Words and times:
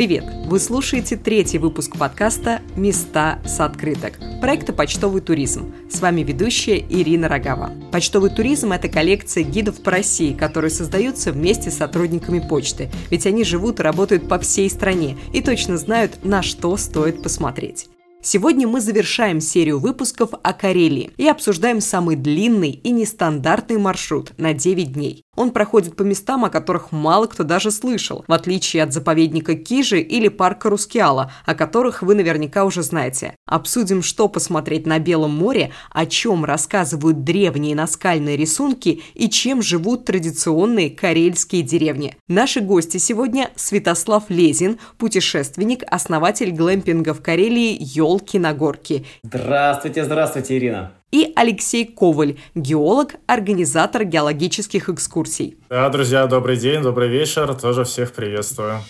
Привет! 0.00 0.24
Вы 0.46 0.58
слушаете 0.60 1.18
третий 1.18 1.58
выпуск 1.58 1.98
подкаста 1.98 2.62
«Места 2.74 3.38
с 3.44 3.60
открыток» 3.60 4.18
проекта 4.40 4.72
«Почтовый 4.72 5.20
туризм». 5.20 5.74
С 5.90 6.00
вами 6.00 6.22
ведущая 6.22 6.78
Ирина 6.78 7.28
Рогава. 7.28 7.70
Почтовый 7.92 8.30
туризм– 8.30 8.72
это 8.72 8.88
коллекция 8.88 9.44
гидов 9.44 9.82
по 9.82 9.90
России, 9.90 10.32
которые 10.32 10.70
создаются 10.70 11.32
вместе 11.32 11.70
с 11.70 11.76
сотрудниками 11.76 12.38
почты, 12.38 12.90
ведь 13.10 13.26
они 13.26 13.44
живут 13.44 13.80
и 13.80 13.82
работают 13.82 14.26
по 14.26 14.38
всей 14.38 14.70
стране 14.70 15.18
и 15.34 15.42
точно 15.42 15.76
знают, 15.76 16.24
на 16.24 16.40
что 16.40 16.74
стоит 16.78 17.22
посмотреть. 17.22 17.90
Сегодня 18.22 18.68
мы 18.68 18.82
завершаем 18.82 19.40
серию 19.40 19.80
выпусков 19.80 20.30
о 20.42 20.52
Карелии 20.52 21.10
и 21.16 21.26
обсуждаем 21.26 21.80
самый 21.80 22.16
длинный 22.16 22.70
и 22.70 22.90
нестандартный 22.90 23.78
маршрут 23.78 24.32
на 24.38 24.52
9 24.52 24.92
дней. 24.92 25.24
Он 25.40 25.52
проходит 25.52 25.96
по 25.96 26.02
местам, 26.02 26.44
о 26.44 26.50
которых 26.50 26.92
мало 26.92 27.24
кто 27.24 27.44
даже 27.44 27.70
слышал, 27.70 28.26
в 28.28 28.32
отличие 28.34 28.82
от 28.82 28.92
заповедника 28.92 29.54
Кижи 29.54 29.98
или 29.98 30.28
парка 30.28 30.68
Рускеала, 30.68 31.32
о 31.46 31.54
которых 31.54 32.02
вы 32.02 32.14
наверняка 32.14 32.66
уже 32.66 32.82
знаете. 32.82 33.34
Обсудим, 33.46 34.02
что 34.02 34.28
посмотреть 34.28 34.86
на 34.86 34.98
Белом 34.98 35.30
море, 35.30 35.72
о 35.92 36.04
чем 36.04 36.44
рассказывают 36.44 37.24
древние 37.24 37.74
наскальные 37.74 38.36
рисунки 38.36 39.00
и 39.14 39.30
чем 39.30 39.62
живут 39.62 40.04
традиционные 40.04 40.90
карельские 40.90 41.62
деревни. 41.62 42.18
Наши 42.28 42.60
гости 42.60 42.98
сегодня 42.98 43.48
Святослав 43.56 44.24
Лезин, 44.28 44.78
путешественник, 44.98 45.84
основатель 45.90 46.50
глэмпинга 46.50 47.14
в 47.14 47.22
Карелии 47.22 47.78
«Елки 47.80 48.38
на 48.38 48.52
горке». 48.52 49.06
Здравствуйте, 49.22 50.04
здравствуйте, 50.04 50.58
Ирина 50.58 50.99
и 51.10 51.32
Алексей 51.36 51.84
Коваль, 51.84 52.36
геолог, 52.54 53.16
организатор 53.26 54.04
геологических 54.04 54.88
экскурсий. 54.88 55.56
Да, 55.68 55.88
друзья, 55.88 56.26
добрый 56.26 56.56
день, 56.56 56.82
добрый 56.82 57.08
вечер, 57.08 57.54
тоже 57.54 57.84
всех 57.84 58.12
приветствую. 58.12 58.80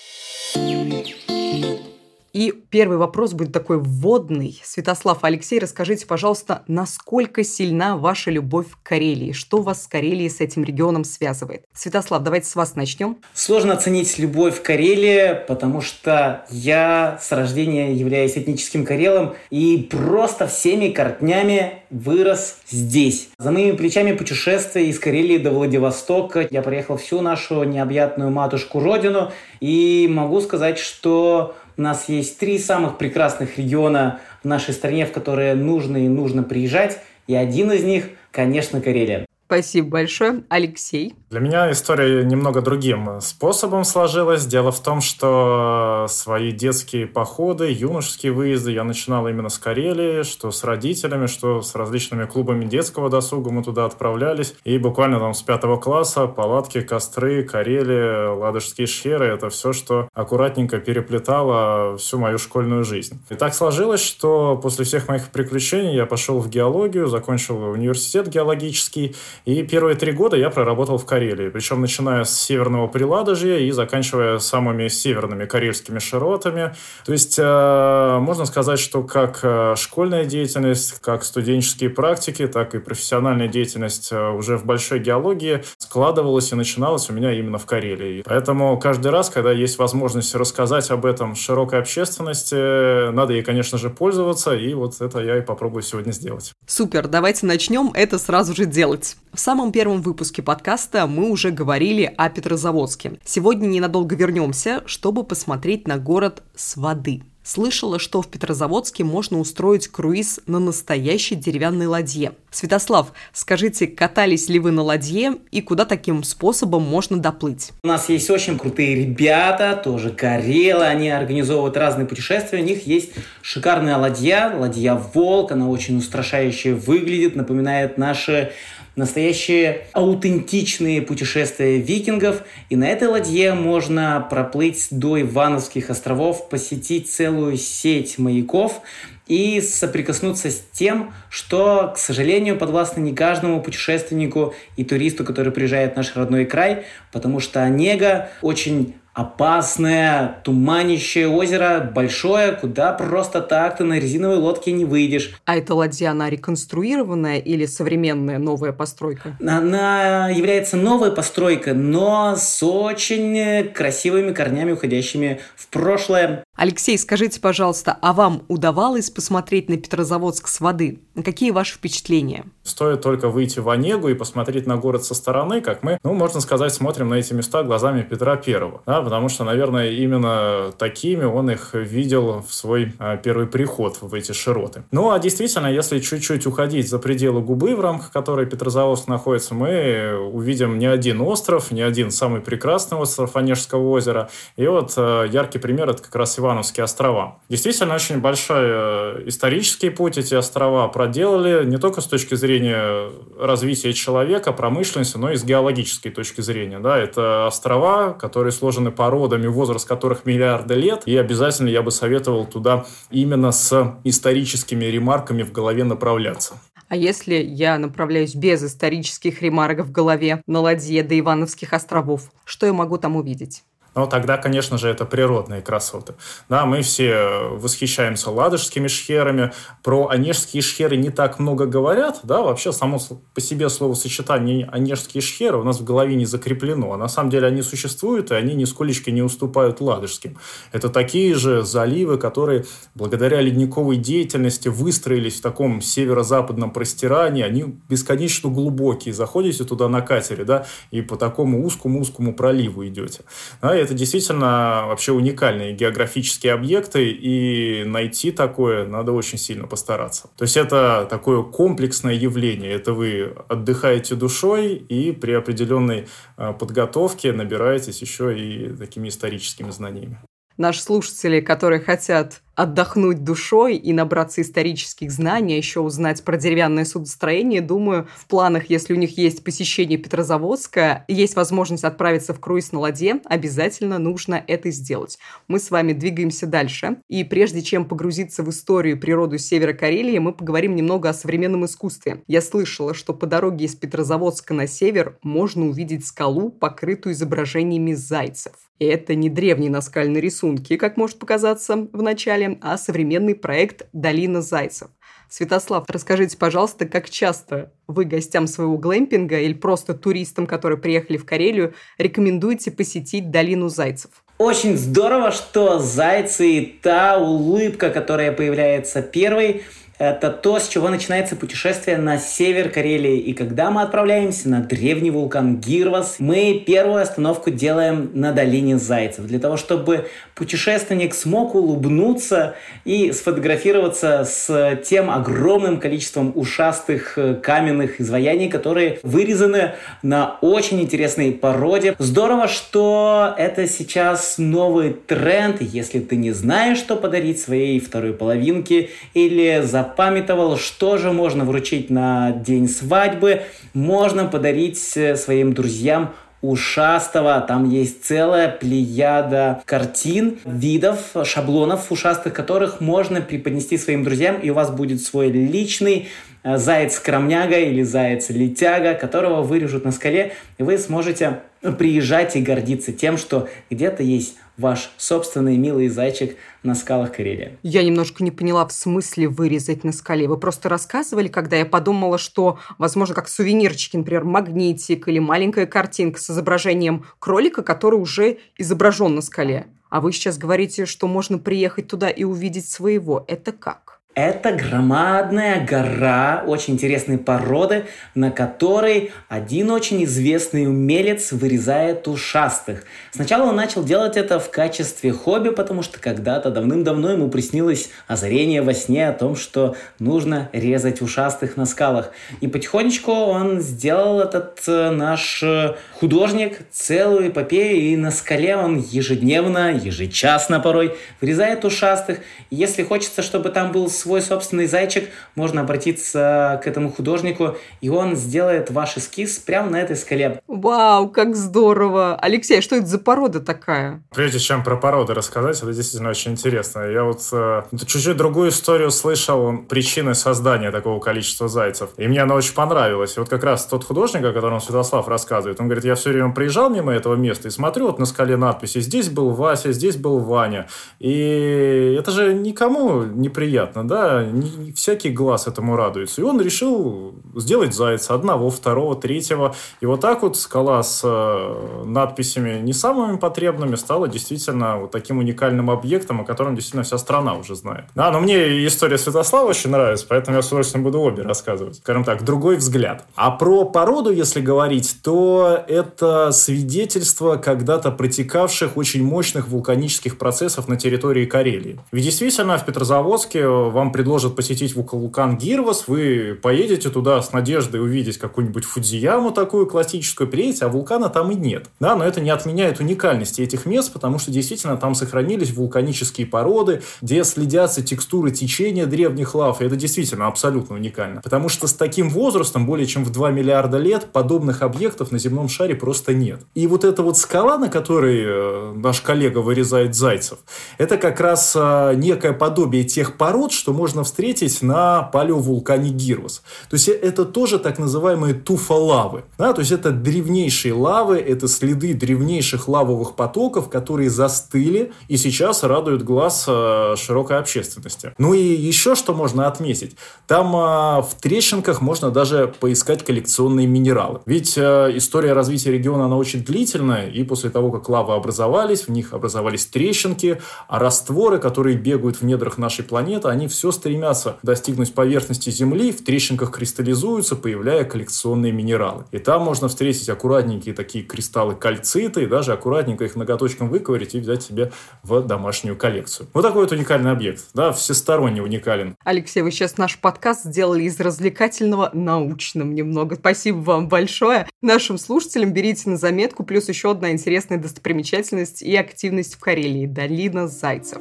И 2.33 2.53
первый 2.70 2.97
вопрос 2.97 3.33
будет 3.33 3.53
такой 3.53 3.78
вводный. 3.78 4.61
Святослав, 4.64 5.25
Алексей, 5.25 5.59
расскажите, 5.59 6.06
пожалуйста, 6.06 6.62
насколько 6.69 7.42
сильна 7.42 7.97
ваша 7.97 8.31
любовь 8.31 8.67
к 8.70 8.89
Карелии? 8.89 9.33
Что 9.33 9.62
вас 9.62 9.84
с 9.84 9.86
Карелией, 9.86 10.31
с 10.31 10.41
этим 10.41 10.62
регионом 10.62 11.05
связывает? 11.05 11.64
Святослав, 11.75 12.23
давайте 12.23 12.48
с 12.48 12.55
вас 12.55 12.77
начнем. 12.77 13.17
Сложно 13.34 13.73
оценить 13.73 14.19
любовь 14.19 14.61
к 14.61 14.64
Карелии, 14.64 15.41
потому 15.48 15.81
что 15.81 16.45
я 16.51 17.19
с 17.20 17.33
рождения 17.33 17.95
являюсь 17.95 18.36
этническим 18.36 18.84
карелом 18.84 19.34
и 19.51 19.89
просто 19.91 20.47
всеми 20.47 20.91
корнями 20.91 21.83
вырос 21.91 22.58
здесь. 22.69 23.31
За 23.39 23.51
моими 23.51 23.73
плечами 23.73 24.12
путешествия 24.12 24.86
из 24.86 24.98
Карелии 24.98 25.39
до 25.39 25.51
Владивостока. 25.51 26.47
Я 26.51 26.62
проехал 26.62 26.97
всю 26.97 27.20
нашу 27.20 27.64
необъятную 27.64 28.31
матушку 28.31 28.81
родину 28.81 29.33
и 29.61 30.08
могу 30.11 30.41
сказать, 30.41 30.78
что 30.78 31.56
у 31.81 31.83
нас 31.83 32.11
есть 32.11 32.39
три 32.39 32.59
самых 32.59 32.98
прекрасных 32.98 33.56
региона 33.56 34.20
в 34.42 34.47
нашей 34.47 34.75
стране, 34.75 35.06
в 35.06 35.12
которые 35.12 35.55
нужно 35.55 35.97
и 35.97 36.09
нужно 36.09 36.42
приезжать. 36.42 36.98
И 37.27 37.34
один 37.34 37.73
из 37.73 37.84
них, 37.84 38.11
конечно, 38.31 38.83
Карелия. 38.83 39.25
Спасибо 39.47 39.89
большое. 39.89 40.45
Алексей? 40.51 41.14
Для 41.31 41.39
меня 41.39 41.70
история 41.70 42.25
немного 42.25 42.61
другим 42.61 43.20
способом 43.20 43.84
сложилась. 43.84 44.47
Дело 44.47 44.73
в 44.73 44.83
том, 44.83 45.00
что 45.00 46.06
свои 46.09 46.50
детские 46.50 47.06
походы, 47.06 47.70
юношеские 47.70 48.33
выезды 48.33 48.73
я 48.73 48.83
начинал 48.83 49.28
именно 49.28 49.48
с 49.48 49.56
Карелии, 49.56 50.25
что 50.25 50.51
с 50.51 50.64
родителями, 50.64 51.28
что 51.28 51.62
с 51.62 51.77
различными 51.77 52.25
клубами 52.25 52.64
детского 52.64 53.08
досуга 53.11 53.53
мы 53.53 53.62
туда 53.62 53.84
отправлялись. 53.84 54.56
И 54.64 54.77
буквально 54.77 55.20
там 55.20 55.33
с 55.33 55.42
пятого 55.42 55.77
класса 55.77 56.27
палатки, 56.27 56.81
костры, 56.81 57.45
Карелия, 57.45 58.31
ладожские 58.31 58.89
шхеры— 58.89 59.27
это 59.27 59.51
все, 59.51 59.73
что 59.73 60.08
аккуратненько 60.12 60.81
переплетало 60.81 61.97
всю 61.97 62.19
мою 62.19 62.39
школьную 62.39 62.83
жизнь. 62.83 63.23
И 63.31 63.36
так 63.36 63.55
сложилось, 63.55 64.02
что 64.02 64.58
после 64.61 64.85
всех 64.85 65.07
моих 65.07 65.29
приключений 65.29 65.95
я 65.95 66.07
пошел 66.07 66.41
в 66.41 66.48
геологию, 66.48 67.07
закончил 67.07 67.70
университет 67.70 68.27
геологический, 68.27 69.14
и 69.45 69.62
первые 69.62 69.95
три 69.95 70.11
года 70.11 70.36
я 70.36 70.51
проработал 70.51 70.98
в 70.98 71.07
Карелии, 71.07 71.20
причем 71.29 71.81
начиная 71.81 72.25
с 72.25 72.39
северного 72.39 72.86
Приладожья 72.86 73.58
и 73.58 73.70
заканчивая 73.70 74.39
самыми 74.39 74.89
северными 74.89 75.45
карельскими 75.45 75.98
широтами. 75.98 76.75
То 77.05 77.13
есть 77.13 77.36
э, 77.39 78.19
можно 78.20 78.47
сказать, 78.47 78.79
что 78.79 79.03
как 79.03 79.41
э, 79.42 79.75
школьная 79.77 80.25
деятельность, 80.25 81.01
как 81.01 81.25
студенческие 81.25 81.91
практики, 81.91 82.47
так 82.47 82.75
и 82.75 82.79
профессиональная 82.79 83.48
деятельность 83.48 84.11
э, 84.13 84.30
уже 84.30 84.57
в 84.57 84.64
большой 84.64 85.01
геологии 85.01 85.63
складывалась 85.79 86.53
и 86.53 86.55
начиналась 86.55 87.11
у 87.11 87.13
меня 87.13 87.33
именно 87.33 87.59
в 87.59 87.67
Карелии. 87.67 88.23
Поэтому 88.25 88.79
каждый 88.79 89.11
раз, 89.11 89.30
когда 89.30 89.53
есть 89.53 89.79
возможность 89.79 90.35
рассказать 90.35 90.91
об 90.91 91.05
этом 91.05 91.35
широкой 91.35 91.80
общественности, 91.80 93.11
надо 93.11 93.35
ей, 93.35 93.42
конечно 93.42 93.79
же, 93.79 93.91
пользоваться, 93.91 94.55
и 94.55 94.73
вот 94.75 95.01
это 95.01 95.20
я 95.20 95.39
и 95.39 95.42
попробую 95.42 95.83
сегодня 95.83 96.13
сделать. 96.13 96.53
Супер, 96.67 97.09
давайте 97.09 97.47
начнем 97.47 97.91
это 97.95 98.19
сразу 98.19 98.55
же 98.55 98.64
делать. 98.64 99.17
В 99.33 99.39
самом 99.39 99.73
первом 99.73 100.03
выпуске 100.03 100.42
подкаста 100.42 101.07
мы 101.11 101.31
уже 101.31 101.51
говорили 101.51 102.13
о 102.17 102.31
Петрозаводске. 102.31 103.19
Сегодня 103.25 103.67
ненадолго 103.67 104.17
вернемся, 104.17 104.83
чтобы 104.87 105.25
посмотреть 105.25 105.87
на 105.87 105.98
город 105.98 106.43
с 106.55 106.77
воды. 106.77 107.23
Слышала, 107.43 107.98
что 107.98 108.21
в 108.21 108.29
Петрозаводске 108.29 109.03
можно 109.03 109.39
устроить 109.39 109.89
круиз 109.89 110.41
на 110.47 110.59
настоящей 110.59 111.37
деревянной 111.37 111.87
ладье. 111.87 112.33
Святослав, 112.51 113.13
скажите, 113.33 113.87
катались 113.87 114.48
ли 114.48 114.59
вы 114.59 114.73
на 114.73 114.83
ладье 114.83 115.37
и 115.51 115.63
куда 115.63 115.87
таким 115.87 116.23
способом 116.23 116.83
можно 116.83 117.17
доплыть? 117.17 117.73
У 117.83 117.89
нас 117.89 118.11
есть 118.11 118.29
очень 118.29 118.59
крутые 118.59 118.95
ребята, 118.95 119.81
тоже 119.83 120.11
карелы, 120.11 120.85
они 120.85 121.09
организовывают 121.09 121.77
разные 121.79 122.07
путешествия. 122.07 122.61
У 122.61 122.65
них 122.65 122.87
есть 122.87 123.13
шикарная 123.41 123.97
ладья, 123.97 124.55
ладья 124.57 124.95
«Волк», 124.95 125.53
она 125.53 125.69
очень 125.69 125.97
устрашающе 125.97 126.75
выглядит, 126.75 127.37
напоминает 127.37 127.97
наши 127.97 128.53
настоящие 129.00 129.87
аутентичные 129.93 131.02
путешествия 131.02 131.78
викингов. 131.78 132.44
И 132.69 132.76
на 132.76 132.88
этой 132.88 133.08
ладье 133.08 133.55
можно 133.55 134.26
проплыть 134.31 134.88
до 134.90 135.20
Ивановских 135.20 135.90
островов, 135.90 136.49
посетить 136.49 137.11
целую 137.11 137.56
сеть 137.56 138.19
маяков 138.19 138.82
и 139.26 139.61
соприкоснуться 139.61 140.50
с 140.50 140.62
тем, 140.72 141.12
что, 141.28 141.93
к 141.94 141.99
сожалению, 141.99 142.56
подвластно 142.56 143.00
не 143.00 143.14
каждому 143.14 143.62
путешественнику 143.62 144.55
и 144.76 144.84
туристу, 144.84 145.25
который 145.25 145.52
приезжает 145.52 145.94
в 145.94 145.96
наш 145.96 146.14
родной 146.17 146.44
край, 146.44 146.84
потому 147.12 147.40
что 147.40 147.62
Онега 147.62 148.31
очень 148.43 148.94
опасное, 149.12 150.41
туманящее 150.44 151.29
озеро, 151.29 151.91
большое, 151.93 152.53
куда 152.53 152.93
просто 152.93 153.41
так 153.41 153.76
ты 153.76 153.85
на 153.85 153.99
резиновой 153.99 154.37
лодке 154.37 154.73
не 154.73 154.85
выйдешь. 154.85 155.35
А 155.44 155.56
эта 155.56 155.75
ладья, 155.75 156.11
она 156.11 156.31
реконструированная 156.31 157.38
или 157.38 157.67
современная 157.67 158.38
новая 158.38 158.73
постройка? 158.73 159.37
Она 159.41 160.29
является 160.31 160.76
новой 160.76 161.12
постройкой, 161.12 161.75
но 161.75 162.35
с 162.37 162.62
очень 162.62 163.69
красивыми 163.75 164.32
корнями, 164.32 164.73
уходящими 164.73 165.41
в 165.56 165.69
прошлое. 165.69 166.44
Алексей, 166.61 166.99
скажите, 166.99 167.41
пожалуйста, 167.41 167.97
а 168.03 168.12
вам 168.12 168.43
удавалось 168.49 169.09
посмотреть 169.09 169.71
на 169.71 169.79
Петрозаводск 169.79 170.47
с 170.47 170.61
воды? 170.61 171.00
Какие 171.25 171.53
ваши 171.53 171.76
впечатления? 171.76 172.44
Стоит 172.65 173.00
только 173.00 173.31
выйти 173.31 173.61
в 173.61 173.71
Онегу 173.71 174.09
и 174.09 174.15
посмотреть 174.15 174.67
на 174.67 174.76
город 174.76 175.03
со 175.03 175.15
стороны, 175.15 175.62
как 175.62 175.82
мы, 175.82 175.99
ну, 176.05 176.12
можно 176.12 176.41
сказать, 176.41 176.75
смотрим 176.75 177.09
на 177.09 177.15
эти 177.15 177.32
места 177.32 177.62
глазами 177.62 178.03
Петра 178.03 178.37
Первого. 178.37 178.82
Да, 178.85 179.00
потому 179.00 179.31
что, 179.31 179.44
наверное, 179.44 179.93
именно 179.93 180.71
такими 180.76 181.25
он 181.25 181.50
их 181.50 181.71
видел 181.73 182.44
в 182.47 182.53
свой 182.53 182.93
а, 182.99 183.17
первый 183.17 183.47
приход 183.47 183.97
в 184.03 184.12
эти 184.12 184.32
широты. 184.32 184.82
Ну, 184.93 185.12
а 185.12 185.19
действительно, 185.19 185.67
если 185.67 185.99
чуть-чуть 185.99 186.47
уходить 186.47 186.91
за 186.91 186.99
пределы 186.99 187.41
губы, 187.41 187.75
в 187.75 187.81
рамках 187.81 188.12
которой 188.12 188.44
Петрозаводск 188.44 189.09
находится, 189.09 189.55
мы 189.55 190.15
увидим 190.31 190.79
не 190.79 190.87
один 190.87 191.23
остров, 191.23 191.71
не 191.71 191.81
один 191.81 192.11
самый 192.11 192.43
прекрасный 192.43 192.99
остров 192.99 193.35
Онежского 193.35 193.89
озера. 193.89 194.29
И 194.56 194.67
вот 194.67 194.93
а, 194.99 195.25
яркий 195.25 195.59
пример– 195.59 195.89
это 195.91 196.03
как 196.03 196.15
раз 196.15 196.39
Иван 196.39 196.50
Ивановские 196.50 196.85
острова. 196.85 197.38
Действительно, 197.49 197.94
очень 197.94 198.19
большой 198.19 198.62
э, 198.62 199.23
исторический 199.26 199.91
путь 199.91 200.19
эти 200.19 200.35
острова 200.35 200.88
проделали 200.88 201.64
не 201.64 201.79
только 201.79 202.00
с 202.00 202.06
точки 202.06 202.35
зрения 202.35 203.08
развития 203.38 203.93
человека, 203.93 204.52
промышленности, 204.52 205.17
но 205.17 205.31
и 205.31 205.37
с 205.37 205.44
геологической 205.44 206.11
точки 206.11 206.41
зрения. 206.41 206.81
Да, 206.81 206.99
это 206.99 207.47
острова, 207.47 208.14
которые 208.14 208.50
сложены 208.50 208.91
породами, 208.91 209.47
возраст 209.47 209.87
которых 209.87 210.26
миллиарды 210.26 210.75
лет, 210.75 211.02
и 211.06 211.17
обязательно 211.17 211.69
я 211.69 211.82
бы 211.82 211.93
советовал 211.93 212.47
туда 212.47 212.85
именно 213.11 213.53
с 213.53 214.00
историческими 214.03 214.87
ремарками 214.87 215.44
в 215.44 215.53
голове 215.53 215.85
направляться. 215.85 216.55
А 216.88 216.96
если 216.96 217.37
я 217.37 217.79
направляюсь 217.79 218.35
без 218.35 218.64
исторических 218.64 219.41
ремарок 219.43 219.87
в 219.87 219.93
голове 219.93 220.43
на 220.49 220.58
ладье 220.58 221.05
до 221.05 221.17
Ивановских 221.17 221.73
островов, 221.73 222.32
что 222.44 222.67
я 222.67 222.73
могу 222.73 222.99
там 222.99 223.14
увидеть? 223.14 223.62
Но 223.95 224.07
тогда, 224.07 224.37
конечно 224.37 224.79
же, 224.79 224.89
это 224.89 225.05
природные 225.05 225.63
красоты. 225.63 226.15
Да, 226.49 226.65
мы 226.65 226.83
все 226.83 227.49
восхищаемся 227.51 228.31
ладожскими 228.31 228.89
шхерами. 228.89 229.53
Про 229.83 230.09
онежские 230.09 230.63
шхеры 230.63 230.97
не 230.97 231.11
так 231.11 231.39
много 231.39 231.67
говорят. 231.67 232.21
Да, 232.23 232.43
вообще 232.43 232.73
само 232.73 233.01
по 233.35 233.41
себе 233.41 233.69
словосочетание 233.69 234.69
онежские 234.71 235.23
шхеры 235.23 235.59
у 235.59 235.65
нас 235.65 235.81
в 235.81 235.85
голове 235.85 236.15
не 236.15 236.27
закреплено. 236.27 236.93
А 236.93 236.97
на 236.97 237.09
самом 237.09 237.31
деле 237.31 237.49
они 237.49 237.63
существуют, 237.63 238.31
и 238.31 238.35
они 238.35 238.55
нисколечко 238.55 239.11
не 239.11 239.23
уступают 239.23 239.81
ладожским. 239.81 240.39
Это 240.73 240.89
такие 240.89 241.35
же 241.35 241.63
заливы, 241.63 242.19
которые 242.19 242.65
благодаря 242.95 243.41
ледниковой 243.41 243.97
деятельности 243.97 244.69
выстроились 244.69 245.39
в 245.39 245.43
таком 245.43 245.81
северо-западном 245.81 246.71
простирании. 246.71 247.43
Они 247.43 247.65
бесконечно 247.89 248.51
глубокие. 248.51 249.15
Заходите 249.15 249.65
туда 249.65 249.89
на 249.89 250.01
катере, 250.01 250.45
да, 250.45 250.67
и 250.91 251.03
по 251.03 251.17
такому 251.17 251.65
узкому-узкому 251.65 252.35
проливу 252.35 252.87
идете. 252.87 253.25
Да, 253.61 253.80
это 253.81 253.94
действительно 253.94 254.85
вообще 254.87 255.12
уникальные 255.12 255.73
географические 255.73 256.53
объекты, 256.53 257.11
и 257.11 257.85
найти 257.85 258.31
такое 258.31 258.87
надо 258.87 259.12
очень 259.12 259.38
сильно 259.38 259.67
постараться. 259.67 260.29
То 260.37 260.44
есть 260.44 260.56
это 260.56 261.06
такое 261.09 261.43
комплексное 261.43 262.15
явление. 262.15 262.73
Это 262.73 262.93
вы 262.93 263.35
отдыхаете 263.49 264.15
душой 264.15 264.75
и 264.75 265.12
при 265.12 265.32
определенной 265.32 266.06
а, 266.37 266.53
подготовке 266.53 267.32
набираетесь 267.32 268.00
еще 268.00 268.38
и 268.38 268.69
такими 268.77 269.09
историческими 269.09 269.71
знаниями 269.71 270.19
наши 270.61 270.82
слушатели, 270.82 271.41
которые 271.41 271.81
хотят 271.81 272.43
отдохнуть 272.61 273.25
душой 273.25 273.77
и 273.77 273.93
набраться 273.95 274.43
исторических 274.43 275.11
знаний, 275.11 275.55
а 275.55 275.57
еще 275.57 275.81
узнать 275.81 276.23
про 276.23 276.37
деревянное 276.37 276.85
судостроение, 276.85 277.62
думаю, 277.62 278.07
в 278.15 278.27
планах, 278.27 278.69
если 278.69 278.93
у 278.93 278.97
них 278.97 279.17
есть 279.17 279.43
посещение 279.43 279.97
Петрозаводска, 279.97 281.05
есть 281.09 281.37
возможность 281.37 281.85
отправиться 281.85 282.35
в 282.35 282.41
круиз 282.41 282.73
на 282.73 282.81
ладье, 282.81 283.21
обязательно 283.25 283.99
нужно 283.99 284.45
это 284.47 284.71
сделать. 284.71 285.19
Мы 285.49 285.59
с 285.59 285.71
вами 285.71 285.95
двигаемся 285.95 286.47
дальше, 286.47 286.99
и 287.09 287.25
прежде 287.25 287.62
чем 287.62 287.87
погрузиться 287.87 288.43
в 288.43 288.51
историю 288.51 288.97
и 288.97 289.01
природу 289.01 289.39
Севера 289.39 289.73
Карелии, 289.73 290.19
мы 290.19 290.33
поговорим 290.33 290.77
немного 290.77 291.09
о 291.09 291.15
современном 291.15 291.65
искусстве. 291.65 292.23
Я 292.27 292.43
слышала, 292.43 292.93
что 292.93 293.15
по 293.15 293.27
дороге 293.27 293.65
из 293.65 293.75
Петрозаводска 293.75 294.53
на 294.53 294.67
север 294.67 295.19
можно 295.23 295.67
увидеть 295.67 296.06
скалу, 296.06 296.51
покрытую 296.51 297.15
изображениями 297.15 297.95
зайцев. 297.95 298.53
И 298.81 298.87
это 298.87 299.15
не 299.15 299.29
древние 299.29 299.71
наскальные 299.71 300.23
рисунки, 300.23 300.79
как 300.79 300.97
может 300.97 301.19
показаться 301.19 301.77
в 301.93 302.03
начале, 302.03 302.50
а 302.61 302.76
современный 302.79 303.35
проект 303.35 303.87
«Долина 303.93 304.43
зайцев». 304.43 304.88
Святослав, 305.29 305.85
расскажите, 305.88 306.37
пожалуйста, 306.37 306.87
как 306.87 307.08
часто 307.08 307.73
вы 307.87 308.05
гостям 308.05 308.49
своего 308.49 308.76
глэмпинга 308.76 309.38
или 309.38 309.52
просто 309.52 309.94
туристам, 309.94 310.47
которые 310.47 310.79
приехали 310.79 311.19
в 311.19 311.25
Карелию, 311.25 311.75
рекомендуете 311.99 312.73
посетить 312.73 313.31
долину 313.31 313.69
зайцев? 313.69 314.11
Очень 314.38 314.76
здорово, 314.76 315.31
что 315.31 315.79
зайцы 315.79 316.50
и 316.50 316.67
та 316.67 317.19
улыбка, 317.19 317.91
которая 317.91 318.32
появляется 318.32 319.03
первой, 319.03 319.62
это 320.00 320.31
то, 320.31 320.58
с 320.58 320.67
чего 320.67 320.88
начинается 320.88 321.37
путешествие 321.37 321.99
на 321.99 322.17
север 322.17 322.70
Карелии. 322.70 323.19
И 323.19 323.35
когда 323.35 323.70
мы 323.70 323.82
отправляемся 323.82 324.49
на 324.49 324.61
древний 324.61 325.11
вулкан 325.11 325.58
Гирвас, 325.58 326.17
мы 326.19 326.62
первую 326.67 327.02
остановку 327.02 327.50
делаем 327.50 328.11
на 328.14 328.32
долине 328.32 328.79
Зайцев, 328.79 329.26
для 329.26 329.38
того, 329.38 329.58
чтобы 329.58 330.08
путешественник 330.35 331.14
смог 331.14 331.55
улыбнуться 331.55 332.55
и 332.87 333.12
сфотографироваться 333.12 334.25
с 334.25 334.81
тем 334.87 335.11
огромным 335.11 335.79
количеством 335.79 336.32
ушастых 336.35 337.19
э, 337.19 337.35
каменных 337.35 338.00
изваяний, 338.00 338.49
которые 338.49 339.00
вырезаны 339.03 339.73
на 340.03 340.38
очень 340.41 340.81
интересной 340.81 341.32
породе. 341.32 341.94
Здорово, 341.99 342.49
что 342.49 343.35
это 343.37 343.69
сейчас 343.69 344.38
новый 344.38 344.94
тренд. 344.94 345.61
Если 345.61 346.00
ты 346.00 346.17
не 346.17 346.31
знаешь, 346.31 346.79
что 346.79 346.96
подарить 346.96 347.38
своей 347.38 347.79
второй 347.81 348.14
половинке 348.14 348.88
или 349.12 349.61
за 349.62 349.90
запамятовал, 349.91 350.57
что 350.57 350.99
же 350.99 351.13
можно 351.13 351.45
вручить 351.45 351.91
на 351.91 352.31
день 352.31 352.69
свадьбы. 352.69 353.43
Можно 353.75 354.27
подарить 354.27 354.81
э, 354.97 355.17
своим 355.17 355.53
друзьям 355.53 356.15
ушастого. 356.43 357.41
Там 357.47 357.69
есть 357.69 358.05
целая 358.05 358.49
плеяда 358.49 359.63
картин, 359.67 360.39
видов, 360.45 361.15
шаблонов 361.25 361.91
ушастых, 361.91 362.33
которых 362.33 362.81
можно 362.81 363.21
преподнести 363.21 363.77
своим 363.77 364.05
друзьям, 364.05 364.37
и 364.41 364.51
у 364.51 364.55
вас 364.55 364.71
будет 364.71 365.03
свой 365.03 365.29
личный 365.31 366.09
э, 366.45 366.57
заяц-кромняга 366.57 367.59
или 367.59 367.83
заяц-летяга, 367.83 368.95
которого 368.95 369.43
вырежут 369.43 369.85
на 369.85 369.93
скале, 369.93 370.33
и 370.59 370.63
вы 370.63 370.79
сможете 370.79 371.41
приезжать 371.79 372.37
и 372.37 372.41
гордиться 372.41 372.93
тем, 372.93 373.19
что 373.19 373.49
где-то 373.69 374.03
есть 374.03 374.37
ваш 374.61 374.91
собственный 374.99 375.57
милый 375.57 375.89
зайчик 375.89 376.37
на 376.62 376.75
скалах 376.75 377.12
Карелии. 377.12 377.59
Я 377.62 377.83
немножко 377.83 378.23
не 378.23 378.31
поняла 378.31 378.67
в 378.67 378.73
смысле 378.73 379.29
вырезать 379.29 379.85
на 379.85 379.93
скале. 379.93 380.29
Вы 380.29 380.37
просто 380.37 380.69
рассказывали, 380.69 381.29
когда 381.29 381.57
я 381.57 381.65
подумала, 381.65 382.19
что, 382.19 382.59
возможно, 382.79 383.15
как 383.15 383.29
сувенирчики, 383.29 383.97
например, 383.97 384.25
магнитик 384.25 385.09
или 385.09 385.19
маленькая 385.19 385.67
картинка 385.67 386.21
с 386.21 386.31
изображением 386.31 387.07
кролика, 387.19 387.62
который 387.62 387.97
уже 387.97 388.39
изображен 388.59 389.15
на 389.15 389.23
скале. 389.23 389.67
А 389.89 390.01
вы 390.01 390.12
сейчас 390.12 390.39
говорите, 390.39 390.87
что 390.87 391.09
можно 391.09 391.39
приехать 391.39 391.89
туда 391.89 392.11
и 392.11 392.23
увидеть 392.23 392.69
своего. 392.69 393.25
Это 393.27 393.53
как? 393.53 394.00
Это 394.17 394.51
громадная 394.51 395.65
гора 395.65 396.43
очень 396.45 396.75
интересной 396.75 397.17
породы, 397.17 397.85
на 398.17 398.33
которой 398.33 399.12
один 399.29 399.71
очень 399.71 400.03
известный 400.03 400.67
умелец 400.67 401.31
вырезает 401.31 402.09
ушастых. 402.09 402.83
Сначала 403.12 403.49
он 403.49 403.55
начал 403.55 403.85
делать 403.85 404.17
это 404.17 404.41
в 404.41 404.51
качестве 404.51 405.12
хобби, 405.12 405.51
потому 405.51 405.85
что 405.85 406.01
когда-то 406.01 406.51
давным-давно 406.51 407.12
ему 407.12 407.29
приснилось 407.29 407.91
озарение 408.09 408.62
во 408.62 408.75
сне 408.75 409.09
о 409.09 409.12
том, 409.12 409.37
что 409.37 409.77
нужно 410.01 410.51
резать 410.53 411.01
ушастых 411.03 411.56
на 411.56 411.65
скалах. 411.65 412.11
И 412.41 412.49
потихонечку 412.49 413.13
он 413.13 413.61
сделал 413.61 414.21
этот 414.21 414.61
э, 414.67 414.91
наш 414.91 415.41
э, 415.45 415.77
художник 416.01 416.63
целую 416.73 417.29
эпопею, 417.29 417.81
и 417.81 417.97
на 417.97 418.11
скале 418.11 418.56
он 418.56 418.81
ежедневно, 418.81 419.73
ежечасно 419.73 420.59
порой 420.59 420.97
вырезает 421.21 421.65
ушастых. 421.65 422.19
Если 422.51 422.83
хочется, 422.83 423.23
чтобы 423.23 423.51
там 423.51 423.71
был 423.71 423.89
свой 424.00 424.23
собственный 424.23 424.67
зайчик, 424.67 425.11
можно 425.35 425.61
обратиться 425.61 426.61
к 426.62 426.67
этому 426.67 426.91
художнику, 426.91 427.56
и 427.81 427.88
он 427.88 428.17
сделает 428.17 428.70
ваш 428.70 428.97
эскиз 428.97 429.38
прямо 429.38 429.70
на 429.70 429.81
этой 429.81 429.97
скале. 429.97 430.41
Вау, 430.47 431.08
как 431.08 431.37
здорово! 431.37 432.17
Алексей, 432.17 432.58
а 432.58 432.62
что 432.62 432.76
это 432.76 432.87
за 432.87 432.99
порода 432.99 433.41
такая? 433.41 434.02
Прежде 434.14 434.38
чем 434.38 434.64
про 434.64 434.76
породы 434.76 435.14
рассказать, 435.14 435.58
это 435.58 435.73
действительно 435.73 436.11
очень 436.11 436.32
интересно. 436.32 436.81
Я 436.81 437.05
вот 437.05 437.20
э, 437.32 437.62
чуть-чуть 437.87 438.17
другую 438.17 438.50
историю 438.50 438.91
слышал 438.91 439.58
причины 439.69 440.14
создания 440.14 440.70
такого 440.70 441.00
количества 441.00 441.49
зайцев. 441.49 441.91
И 441.96 442.08
мне 442.08 442.23
она 442.23 442.35
очень 442.35 442.55
понравилась. 442.55 443.17
И 443.17 443.20
вот 443.20 443.29
как 443.29 443.44
раз 443.44 443.67
тот 443.67 443.85
художник, 443.85 444.25
о 444.25 444.32
котором 444.32 444.61
Святослав 444.61 445.08
рассказывает, 445.08 445.61
он 445.61 445.67
говорит, 445.67 445.85
я 445.85 445.94
все 445.94 446.11
время 446.11 446.32
приезжал 446.32 446.70
мимо 446.70 446.93
этого 446.93 447.14
места 447.14 447.49
и 447.49 447.50
смотрю 447.50 447.86
вот 447.86 447.98
на 447.98 448.06
скале 448.06 448.36
надписи 448.36 448.81
«Здесь 448.81 449.08
был 449.08 449.31
Вася, 449.31 449.72
здесь 449.72 449.96
был 449.96 450.19
Ваня». 450.19 450.69
И 450.98 451.96
это 451.98 452.10
же 452.10 452.32
никому 452.34 453.03
неприятно, 453.03 453.86
да, 453.91 454.25
не 454.25 454.73
всякий 454.73 455.11
глаз 455.11 455.49
этому 455.49 455.75
радуется. 455.75 456.20
И 456.20 456.25
он 456.25 456.41
решил 456.41 457.13
сделать 457.35 457.75
зайца 457.75 458.15
одного, 458.15 458.49
второго, 458.49 458.94
третьего. 458.94 459.55
И 459.81 459.87
вот 459.87 460.01
так 460.01 460.23
вот 460.23 460.37
скала 460.37 460.82
с 460.85 461.03
э, 461.05 461.85
надписями 461.85 462.61
не 462.61 462.73
самыми 462.73 463.17
потребными 463.17 463.75
стала 463.75 464.06
действительно 464.06 464.79
вот 464.79 464.93
таким 464.93 465.19
уникальным 465.19 465.70
объектом, 465.70 466.20
о 466.20 466.25
котором 466.25 466.55
действительно 466.55 466.85
вся 466.85 466.99
страна 466.99 467.35
уже 467.35 467.56
знает. 467.56 467.87
Да, 467.97 468.13
но 468.13 468.20
мне 468.20 468.65
история 468.65 468.97
Святослава 468.97 469.49
очень 469.49 469.70
нравится, 469.70 470.06
поэтому 470.09 470.37
я 470.37 470.43
с 470.43 470.47
удовольствием 470.47 470.85
буду 470.85 471.01
обе 471.01 471.25
рассказывать. 471.25 471.77
Скажем 471.77 472.05
так, 472.05 472.25
другой 472.25 472.56
взгляд. 472.56 473.05
А 473.17 473.32
про 473.32 473.65
породу, 473.65 474.13
если 474.13 474.41
говорить, 474.41 474.99
то 475.03 475.65
это 475.67 476.31
свидетельство 476.31 477.37
когда-то 477.37 477.91
протекавших 477.91 478.77
очень 478.77 479.03
мощных 479.03 479.49
вулканических 479.49 480.17
процессов 480.17 480.69
на 480.69 480.77
территории 480.77 481.27
Карелии. 481.27 481.81
Ведь 481.91 482.05
действительно 482.05 482.56
в 482.56 482.65
Петрозаводске 482.65 483.49
вам 483.81 483.93
предложат 483.93 484.37
посетить 484.37 484.75
вулкан 484.75 485.39
Гирвас, 485.39 485.89
вы 485.89 486.39
поедете 486.41 486.91
туда 486.91 487.22
с 487.22 487.32
надеждой 487.32 487.81
увидеть 487.81 488.19
какую-нибудь 488.19 488.65
Фудзияму 488.65 489.31
такую 489.31 489.67
классическую, 489.67 490.29
приедете, 490.29 490.67
а 490.67 490.69
вулкана 490.69 491.08
там 491.08 491.31
и 491.31 491.34
нет. 491.34 491.70
Да, 491.81 491.96
но 491.96 492.05
это 492.05 492.20
не 492.20 492.29
отменяет 492.29 492.81
уникальности 492.81 493.41
этих 493.41 493.65
мест, 493.65 493.93
потому 493.93 494.19
что 494.19 494.31
действительно 494.31 494.77
там 494.77 494.94
сохранились 494.94 495.53
вулканические 495.53 496.27
породы, 496.27 496.82
где 497.01 497.25
следятся 497.25 497.82
текстуры 497.82 498.31
течения 498.31 498.84
древних 498.84 499.34
лав, 499.34 499.63
и 499.63 499.65
это 499.65 499.77
действительно 499.77 500.27
абсолютно 500.27 500.77
уникально. 500.77 501.22
Потому 501.22 501.49
что 501.49 501.67
с 501.67 501.72
таким 501.72 502.10
возрастом, 502.10 502.67
более 502.67 502.87
чем 502.87 503.05
в 503.05 503.10
2 503.10 503.31
миллиарда 503.31 503.79
лет, 503.79 504.13
подобных 504.13 504.60
объектов 504.60 505.10
на 505.10 505.19
земном 505.19 505.49
шаре 505.49 505.75
просто 505.75 506.13
нет. 506.13 506.43
И 506.55 506.67
вот 506.67 506.84
эта 506.84 507.03
вот 507.03 507.17
скала, 507.17 507.56
на 507.56 507.70
которой 507.70 508.22
э, 508.27 508.72
наш 508.75 509.01
коллега 509.01 509.39
вырезает 509.39 509.94
зайцев, 509.94 510.41
это 510.77 510.99
как 510.99 511.19
раз 511.20 511.56
э, 511.58 511.94
некое 511.96 512.34
подобие 512.34 512.84
тех 512.84 513.16
пород, 513.16 513.52
что 513.52 513.69
что 513.70 513.74
можно 513.76 514.02
встретить 514.02 514.62
на 514.62 515.02
палеовулкане 515.02 515.90
Гирос. 515.90 516.42
То 516.68 516.74
есть 516.74 516.88
это 516.88 517.24
тоже 517.24 517.60
так 517.60 517.78
называемые 517.78 518.34
туфолавы. 518.34 519.22
Да? 519.38 519.52
То 519.52 519.60
есть 519.60 519.70
это 519.70 519.92
древнейшие 519.92 520.74
лавы, 520.74 521.18
это 521.18 521.46
следы 521.46 521.94
древнейших 521.94 522.66
лавовых 522.66 523.14
потоков, 523.14 523.68
которые 523.68 524.10
застыли 524.10 524.90
и 525.06 525.16
сейчас 525.16 525.62
радуют 525.62 526.02
глаз 526.02 526.46
э, 526.48 526.96
широкой 526.96 527.38
общественности. 527.38 528.12
Ну 528.18 528.34
и 528.34 528.42
еще 528.42 528.96
что 528.96 529.14
можно 529.14 529.46
отметить. 529.46 529.94
Там 530.26 530.48
э, 530.56 531.02
в 531.02 531.10
трещинках 531.20 531.80
можно 531.80 532.10
даже 532.10 532.52
поискать 532.58 533.04
коллекционные 533.04 533.68
минералы. 533.68 534.20
Ведь 534.26 534.58
э, 534.58 534.90
история 534.94 535.32
развития 535.32 535.70
региона, 535.70 536.06
она 536.06 536.16
очень 536.16 536.42
длительная, 536.42 537.08
и 537.08 537.22
после 537.22 537.50
того, 537.50 537.70
как 537.70 537.88
лавы 537.88 538.14
образовались, 538.14 538.88
в 538.88 538.90
них 538.90 539.12
образовались 539.12 539.66
трещинки, 539.66 540.40
а 540.66 540.80
растворы, 540.80 541.38
которые 541.38 541.76
бегают 541.76 542.16
в 542.16 542.24
недрах 542.24 542.58
нашей 542.58 542.84
планеты, 542.84 543.28
они 543.28 543.46
все 543.46 543.59
стремятся 543.70 544.38
достигнуть 544.42 544.94
поверхности 544.94 545.50
Земли, 545.50 545.92
в 545.92 546.02
трещинках 546.02 546.50
кристаллизуются, 546.50 547.36
появляя 547.36 547.84
коллекционные 547.84 548.52
минералы. 548.52 549.04
И 549.12 549.18
там 549.18 549.42
можно 549.42 549.68
встретить 549.68 550.08
аккуратненькие 550.08 550.74
такие 550.74 551.04
кристаллы 551.04 551.54
кальцита, 551.54 552.20
и 552.20 552.26
даже 552.26 552.52
аккуратненько 552.52 553.04
их 553.04 553.16
ноготочком 553.16 553.68
выковырить 553.68 554.14
и 554.14 554.20
взять 554.20 554.42
себе 554.42 554.72
в 555.02 555.20
домашнюю 555.20 555.76
коллекцию. 555.76 556.28
Вот 556.32 556.42
такой 556.42 556.62
вот 556.62 556.72
уникальный 556.72 557.10
объект, 557.12 557.44
да, 557.54 557.72
всесторонне 557.72 558.42
уникален. 558.42 558.96
Алексей, 559.04 559.42
вы 559.42 559.50
сейчас 559.50 559.76
наш 559.76 559.98
подкаст 559.98 560.44
сделали 560.44 560.84
из 560.84 560.98
развлекательного 560.98 561.90
научным 561.92 562.74
немного. 562.74 563.16
Спасибо 563.16 563.58
вам 563.58 563.88
большое. 563.88 564.46
Нашим 564.62 564.98
слушателям 564.98 565.52
берите 565.52 565.90
на 565.90 565.96
заметку, 565.96 566.44
плюс 566.44 566.68
еще 566.68 566.92
одна 566.92 567.10
интересная 567.12 567.58
достопримечательность 567.58 568.62
и 568.62 568.74
активность 568.76 569.34
в 569.34 569.38
Карелии– 569.38 569.86
долина 569.86 570.48
Зайцев. 570.48 570.98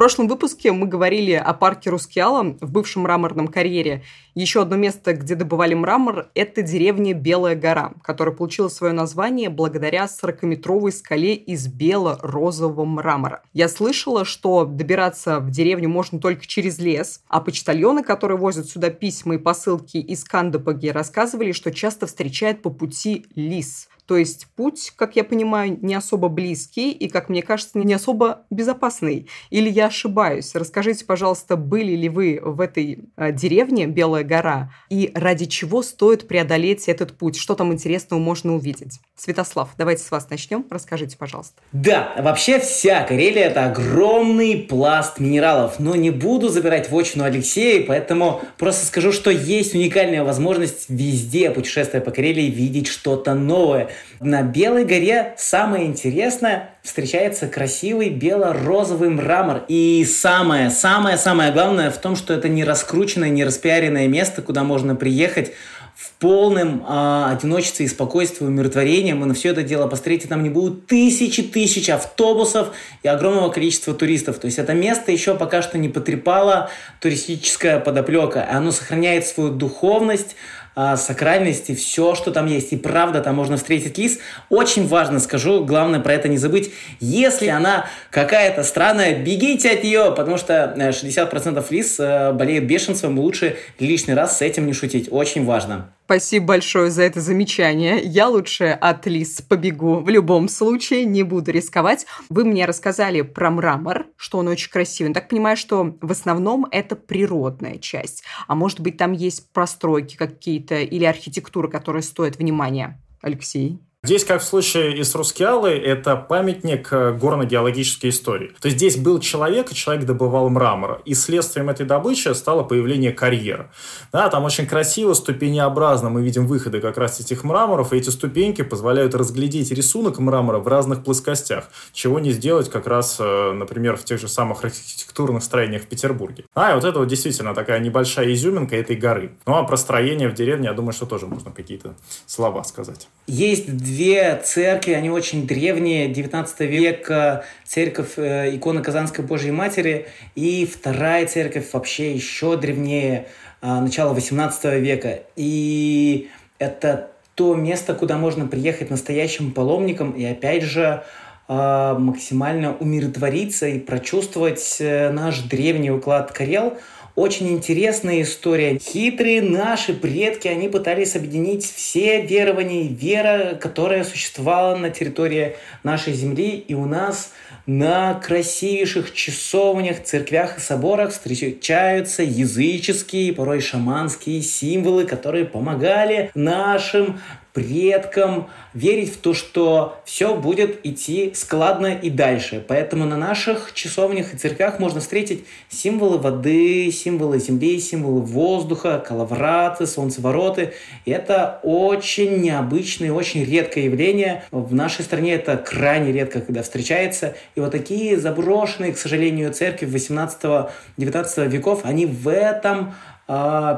Прошлом 0.00 0.28
выпуске 0.28 0.72
мы 0.72 0.86
говорили 0.86 1.32
о 1.32 1.52
парке 1.52 1.90
Рускеала 1.90 2.56
в 2.58 2.72
бывшем 2.72 3.02
мраморном 3.02 3.48
карьере. 3.48 4.02
Еще 4.34 4.62
одно 4.62 4.76
место, 4.76 5.12
где 5.12 5.34
добывали 5.34 5.74
мрамор, 5.74 6.30
это 6.34 6.62
деревня 6.62 7.12
Белая 7.12 7.54
гора, 7.54 7.92
которая 8.02 8.34
получила 8.34 8.68
свое 8.68 8.94
название 8.94 9.50
благодаря 9.50 10.06
40-метровой 10.06 10.92
скале 10.92 11.34
из 11.34 11.66
бело-розового 11.68 12.86
мрамора. 12.86 13.42
Я 13.52 13.68
слышала, 13.68 14.24
что 14.24 14.64
добираться 14.64 15.38
в 15.38 15.50
деревню 15.50 15.90
можно 15.90 16.18
только 16.18 16.46
через 16.46 16.78
лес, 16.78 17.20
а 17.28 17.42
почтальоны, 17.42 18.02
которые 18.02 18.38
возят 18.38 18.70
сюда 18.70 18.88
письма 18.88 19.34
и 19.34 19.38
посылки 19.38 19.98
из 19.98 20.24
Кандапаги, 20.24 20.90
рассказывали, 20.90 21.52
что 21.52 21.72
часто 21.72 22.06
встречают 22.06 22.62
по 22.62 22.70
пути 22.70 23.26
лис. 23.34 23.90
То 24.10 24.16
есть 24.16 24.48
путь, 24.56 24.92
как 24.96 25.14
я 25.14 25.22
понимаю, 25.22 25.78
не 25.82 25.94
особо 25.94 26.28
близкий 26.28 26.90
и, 26.90 27.08
как 27.08 27.28
мне 27.28 27.42
кажется, 27.42 27.78
не 27.78 27.94
особо 27.94 28.40
безопасный. 28.50 29.28
Или 29.50 29.70
я 29.70 29.86
ошибаюсь? 29.86 30.52
Расскажите, 30.56 31.04
пожалуйста, 31.04 31.54
были 31.54 31.92
ли 31.94 32.08
вы 32.08 32.40
в 32.42 32.60
этой 32.60 33.04
э, 33.16 33.30
деревне 33.30 33.86
Белая 33.86 34.24
гора 34.24 34.72
и 34.88 35.12
ради 35.14 35.44
чего 35.44 35.84
стоит 35.84 36.26
преодолеть 36.26 36.88
этот 36.88 37.16
путь? 37.16 37.36
Что 37.36 37.54
там 37.54 37.72
интересного 37.72 38.18
можно 38.18 38.56
увидеть? 38.56 38.98
Святослав, 39.14 39.68
давайте 39.78 40.02
с 40.02 40.10
вас 40.10 40.28
начнем. 40.28 40.66
Расскажите, 40.68 41.16
пожалуйста. 41.16 41.62
Да, 41.70 42.12
вообще 42.18 42.58
вся 42.58 43.04
Карелия– 43.04 43.44
это 43.46 43.66
огромный 43.66 44.56
пласт 44.56 45.20
минералов. 45.20 45.78
Но 45.78 45.94
не 45.94 46.10
буду 46.10 46.48
забирать 46.48 46.90
вотчину 46.90 47.22
Алексея, 47.22 47.86
поэтому 47.86 48.42
просто 48.58 48.86
скажу, 48.86 49.12
что 49.12 49.30
есть 49.30 49.76
уникальная 49.76 50.24
возможность 50.24 50.86
везде, 50.88 51.52
путешествуя 51.52 52.00
по 52.00 52.10
Карелии, 52.10 52.50
видеть 52.50 52.88
что-то 52.88 53.34
новое– 53.34 53.90
на 54.20 54.42
Белой 54.42 54.84
горе 54.84 55.34
самое 55.38 55.86
интересное 55.86 56.70
встречается 56.82 57.46
красивый 57.46 58.10
бело-розовый 58.10 59.08
мрамор. 59.08 59.64
И 59.68 60.04
самое-самое-самое 60.04 61.52
главное 61.52 61.90
в 61.90 61.98
том, 61.98 62.16
что 62.16 62.34
это 62.34 62.48
не 62.48 62.64
раскрученное, 62.64 63.30
не 63.30 63.44
распиаренное 63.44 64.08
место, 64.08 64.42
куда 64.42 64.62
можно 64.62 64.94
приехать 64.94 65.52
в 66.00 66.12
полном 66.12 66.82
э, 66.88 67.26
одиночестве 67.30 67.84
и 67.84 67.88
спокойствии, 67.88 68.46
умиротворением, 68.46 69.22
и 69.22 69.26
на 69.26 69.34
все 69.34 69.50
это 69.50 69.62
дело 69.62 69.86
посмотрите, 69.86 70.28
там 70.28 70.42
не 70.42 70.48
будет 70.48 70.86
тысячи 70.86 71.42
тысяч 71.42 71.90
автобусов 71.90 72.72
и 73.02 73.08
огромного 73.08 73.50
количества 73.50 73.92
туристов. 73.92 74.38
То 74.38 74.46
есть 74.46 74.58
это 74.58 74.72
место 74.72 75.12
еще 75.12 75.34
пока 75.34 75.60
что 75.60 75.76
не 75.76 75.90
потрепало 75.90 76.70
туристическая 77.00 77.80
подоплека. 77.80 78.48
Оно 78.50 78.72
сохраняет 78.72 79.26
свою 79.26 79.50
духовность, 79.50 80.36
а, 80.82 80.96
сакральности, 80.96 81.74
все, 81.74 82.14
что 82.14 82.30
там 82.30 82.46
есть. 82.46 82.72
И 82.72 82.76
правда, 82.76 83.20
там 83.20 83.34
можно 83.34 83.58
встретить 83.58 83.98
лис. 83.98 84.18
Очень 84.48 84.86
важно, 84.86 85.20
скажу, 85.20 85.62
главное 85.62 86.00
про 86.00 86.14
это 86.14 86.28
не 86.28 86.38
забыть. 86.38 86.70
Если 87.00 87.48
она 87.48 87.84
какая-то 88.10 88.62
странная, 88.62 89.14
бегите 89.22 89.72
от 89.72 89.84
нее, 89.84 90.14
потому 90.16 90.38
что 90.38 90.74
60% 90.78 91.58
э, 91.58 91.74
лис 91.74 92.00
э, 92.00 92.32
болеют 92.32 92.64
бешенством, 92.64 93.18
лучше 93.18 93.58
лишний 93.78 94.14
раз 94.14 94.38
с 94.38 94.40
этим 94.40 94.66
не 94.66 94.72
шутить. 94.72 95.08
Очень 95.10 95.44
важно. 95.44 95.92
Спасибо 96.10 96.46
большое 96.46 96.90
за 96.90 97.04
это 97.04 97.20
замечание. 97.20 98.00
Я 98.02 98.26
лучше 98.26 98.64
от 98.64 99.06
лис 99.06 99.40
побегу 99.42 100.00
в 100.00 100.08
любом 100.08 100.48
случае, 100.48 101.04
не 101.04 101.22
буду 101.22 101.52
рисковать. 101.52 102.04
Вы 102.28 102.44
мне 102.44 102.64
рассказали 102.64 103.20
про 103.20 103.48
мрамор, 103.48 104.06
что 104.16 104.38
он 104.38 104.48
очень 104.48 104.72
красивый. 104.72 105.14
так 105.14 105.28
понимаю, 105.28 105.56
что 105.56 105.96
в 106.00 106.10
основном 106.10 106.66
это 106.72 106.96
природная 106.96 107.78
часть. 107.78 108.24
А 108.48 108.56
может 108.56 108.80
быть, 108.80 108.96
там 108.96 109.12
есть 109.12 109.52
простройки 109.52 110.16
какие-то 110.16 110.80
или 110.80 111.04
архитектура, 111.04 111.68
которая 111.68 112.02
стоит 112.02 112.38
внимания? 112.38 113.00
Алексей? 113.22 113.78
Здесь, 114.02 114.24
как 114.24 114.40
в 114.40 114.44
случае 114.46 114.96
и 114.96 115.04
с 115.04 115.14
Рускеалой, 115.14 115.78
это 115.78 116.16
памятник 116.16 116.88
э, 116.90 117.12
горно-геологической 117.12 118.08
истории. 118.08 118.52
То 118.58 118.68
есть 118.68 118.78
здесь 118.78 118.96
был 118.96 119.20
человек, 119.20 119.70
и 119.70 119.74
человек 119.74 120.06
добывал 120.06 120.48
мрамор. 120.48 121.02
И 121.04 121.12
следствием 121.12 121.68
этой 121.68 121.84
добычи 121.84 122.32
стало 122.32 122.62
появление 122.62 123.12
карьера. 123.12 123.70
Да, 124.10 124.30
там 124.30 124.44
очень 124.44 124.64
красиво, 124.64 125.12
ступенеобразно 125.12 126.08
мы 126.08 126.22
видим 126.22 126.46
выходы 126.46 126.80
как 126.80 126.96
раз 126.96 127.20
этих 127.20 127.44
мраморов, 127.44 127.92
и 127.92 127.98
эти 127.98 128.08
ступеньки 128.08 128.62
позволяют 128.62 129.14
разглядеть 129.14 129.70
рисунок 129.70 130.18
мрамора 130.18 130.60
в 130.60 130.66
разных 130.66 131.04
плоскостях, 131.04 131.68
чего 131.92 132.20
не 132.20 132.30
сделать 132.32 132.70
как 132.70 132.86
раз, 132.86 133.18
э, 133.20 133.52
например, 133.52 133.98
в 133.98 134.04
тех 134.04 134.18
же 134.18 134.28
самых 134.28 134.64
архитектурных 134.64 135.44
строениях 135.44 135.82
в 135.82 135.86
Петербурге. 135.86 136.46
А, 136.54 136.70
и 136.70 136.74
вот 136.74 136.84
это 136.84 137.00
вот 137.00 137.08
действительно 137.08 137.54
такая 137.54 137.80
небольшая 137.80 138.32
изюминка 138.32 138.76
этой 138.76 138.96
горы. 138.96 139.32
Ну, 139.44 139.56
а 139.56 139.64
про 139.64 139.76
строение 139.76 140.30
в 140.30 140.34
деревне, 140.34 140.68
я 140.68 140.72
думаю, 140.72 140.94
что 140.94 141.04
тоже 141.04 141.26
можно 141.26 141.50
какие-то 141.50 141.96
слова 142.24 142.64
сказать. 142.64 143.06
Есть 143.26 143.68
две 143.90 144.40
церкви, 144.42 144.92
они 144.92 145.10
очень 145.10 145.46
древние, 145.46 146.08
19 146.08 146.60
века, 146.60 147.44
церковь 147.64 148.12
э, 148.16 148.54
иконы 148.54 148.82
Казанской 148.82 149.24
Божьей 149.24 149.50
Матери, 149.50 150.06
и 150.34 150.66
вторая 150.66 151.26
церковь 151.26 151.72
вообще 151.72 152.14
еще 152.14 152.56
древнее, 152.56 153.26
э, 153.62 153.80
начало 153.80 154.14
18 154.14 154.80
века. 154.80 155.20
И 155.36 156.28
это 156.58 157.10
то 157.34 157.54
место, 157.54 157.94
куда 157.94 158.16
можно 158.16 158.46
приехать 158.46 158.90
настоящим 158.90 159.52
паломником 159.52 160.12
и 160.12 160.24
опять 160.24 160.62
же 160.62 161.02
э, 161.48 161.96
максимально 161.98 162.76
умиротвориться 162.76 163.66
и 163.66 163.78
прочувствовать 163.78 164.76
э, 164.78 165.10
наш 165.10 165.40
древний 165.40 165.90
уклад 165.90 166.32
Карел– 166.32 166.78
очень 167.20 167.50
интересная 167.50 168.22
история. 168.22 168.78
Хитрые 168.78 169.42
наши 169.42 169.92
предки, 169.92 170.48
они 170.48 170.70
пытались 170.70 171.16
объединить 171.16 171.70
все 171.70 172.22
верования 172.22 172.84
и 172.84 172.88
вера, 172.88 173.58
которая 173.60 174.04
существовала 174.04 174.74
на 174.74 174.88
территории 174.88 175.56
нашей 175.82 176.14
земли. 176.14 176.64
И 176.66 176.72
у 176.72 176.86
нас 176.86 177.32
на 177.66 178.14
красивейших 178.14 179.12
часовнях, 179.12 180.02
церквях 180.02 180.56
и 180.56 180.60
соборах 180.60 181.12
встречаются 181.12 182.22
языческие, 182.22 183.34
порой 183.34 183.60
шаманские 183.60 184.40
символы, 184.40 185.04
которые 185.04 185.44
помогали 185.44 186.30
нашим 186.34 187.20
предкам, 187.52 188.48
верить 188.74 189.12
в 189.12 189.18
то, 189.18 189.34
что 189.34 190.00
все 190.04 190.34
будет 190.36 190.84
идти 190.84 191.32
складно 191.34 191.94
и 191.94 192.10
дальше. 192.10 192.64
Поэтому 192.66 193.04
на 193.04 193.16
наших 193.16 193.72
часовнях 193.74 194.32
и 194.34 194.36
церквях 194.36 194.78
можно 194.78 195.00
встретить 195.00 195.44
символы 195.68 196.18
воды, 196.18 196.90
символы 196.92 197.38
земли, 197.38 197.80
символы 197.80 198.20
воздуха, 198.20 199.02
калавраты, 199.04 199.86
солнцевороты. 199.86 200.72
И 201.04 201.10
это 201.10 201.60
очень 201.62 202.40
необычное, 202.40 203.12
очень 203.12 203.44
редкое 203.44 203.84
явление. 203.84 204.44
В 204.50 204.74
нашей 204.74 205.04
стране 205.04 205.34
это 205.34 205.56
крайне 205.56 206.12
редко, 206.12 206.40
когда 206.40 206.62
встречается. 206.62 207.34
И 207.54 207.60
вот 207.60 207.72
такие 207.72 208.18
заброшенные, 208.18 208.92
к 208.92 208.98
сожалению, 208.98 209.52
церкви 209.52 209.88
18-19 209.88 211.48
веков, 211.48 211.80
они 211.84 212.06
в 212.06 212.28
этом 212.28 212.94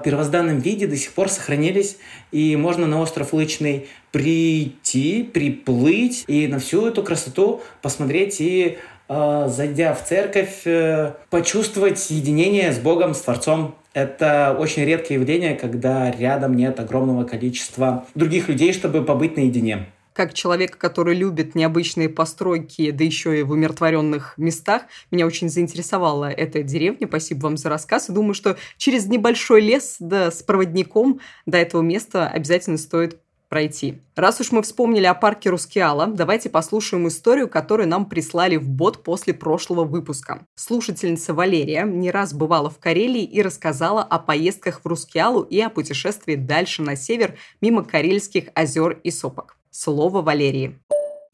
первозданном 0.02 0.61
виде 0.61 0.87
до 0.87 0.97
сих 0.97 1.12
пор 1.12 1.28
сохранились, 1.28 1.99
и 2.30 2.56
можно 2.56 2.87
на 2.87 3.00
остров 3.00 3.32
Лычный 3.32 3.88
прийти, 4.11 5.23
приплыть 5.23 6.25
и 6.26 6.47
на 6.47 6.59
всю 6.59 6.87
эту 6.87 7.02
красоту 7.02 7.61
посмотреть 7.82 8.40
и 8.40 8.78
а, 9.09 9.49
зайдя 9.49 9.92
в 9.92 10.02
церковь, 10.06 10.62
э, 10.64 11.12
почувствовать 11.28 12.11
единение 12.11 12.73
с 12.73 12.78
Богом, 12.78 13.12
с 13.12 13.21
Творцом. 13.21 13.75
Это 13.92 14.56
очень 14.59 14.87
редкое 14.87 15.14
явление, 15.14 15.54
когда 15.54 16.11
рядом 16.11 16.56
нет 16.56 16.80
огромного 16.80 17.25
количества 17.25 18.06
других 18.14 18.49
людей, 18.49 18.73
чтобы 18.73 19.04
побыть 19.04 19.37
наедине. 19.37 19.87
Как 20.12 20.35
человека, 20.35 20.76
который 20.78 21.14
любит 21.14 21.54
необычные 21.54 22.09
постройки, 22.09 22.90
да 22.90 23.04
еще 23.04 23.38
и 23.38 23.42
в 23.42 23.52
умиротворенных 23.52 24.35
местах, 24.37 24.83
меня 25.11 25.26
очень 25.26 25.49
заинтересовала 25.49 26.31
эта 26.31 26.62
деревня. 26.62 27.07
Спасибо 27.07 27.45
вам 27.45 27.57
за 27.57 27.69
рассказ. 27.69 28.09
Думаю, 28.09 28.35
что 28.35 28.57
через 28.76 29.07
небольшой 29.07 29.62
лес, 29.62 29.97
да, 30.00 30.31
с 30.31 30.42
проводником 30.42 31.21
до 31.47 31.59
этого 31.59 31.83
места 31.83 32.28
обязательно 32.28 32.78
стоит 32.78 33.19
пройти. 33.52 33.99
Раз 34.16 34.40
уж 34.40 34.50
мы 34.50 34.62
вспомнили 34.62 35.04
о 35.04 35.12
парке 35.12 35.50
Рускеала, 35.50 36.07
давайте 36.07 36.49
послушаем 36.49 37.07
историю, 37.09 37.50
которую 37.50 37.87
нам 37.87 38.07
прислали 38.07 38.57
в 38.57 38.66
бот 38.66 39.02
после 39.02 39.35
прошлого 39.35 39.85
выпуска. 39.85 40.47
Слушательница 40.54 41.35
Валерия 41.35 41.83
не 41.83 42.11
раз 42.11 42.33
бывала 42.33 42.71
в 42.71 42.78
Карелии 42.78 43.25
и 43.25 43.42
рассказала 43.42 44.02
о 44.02 44.19
поездках 44.19 44.81
в 44.83 44.88
Рускеалу 44.88 45.42
и 45.42 45.61
о 45.61 45.69
путешествии 45.69 46.35
дальше 46.35 46.81
на 46.81 46.97
север 46.97 47.37
мимо 47.61 47.85
Карельских 47.85 48.49
озер 48.54 48.99
и 49.04 49.11
сопок. 49.11 49.59
Слово 49.72 50.22
Валерии. 50.22 50.78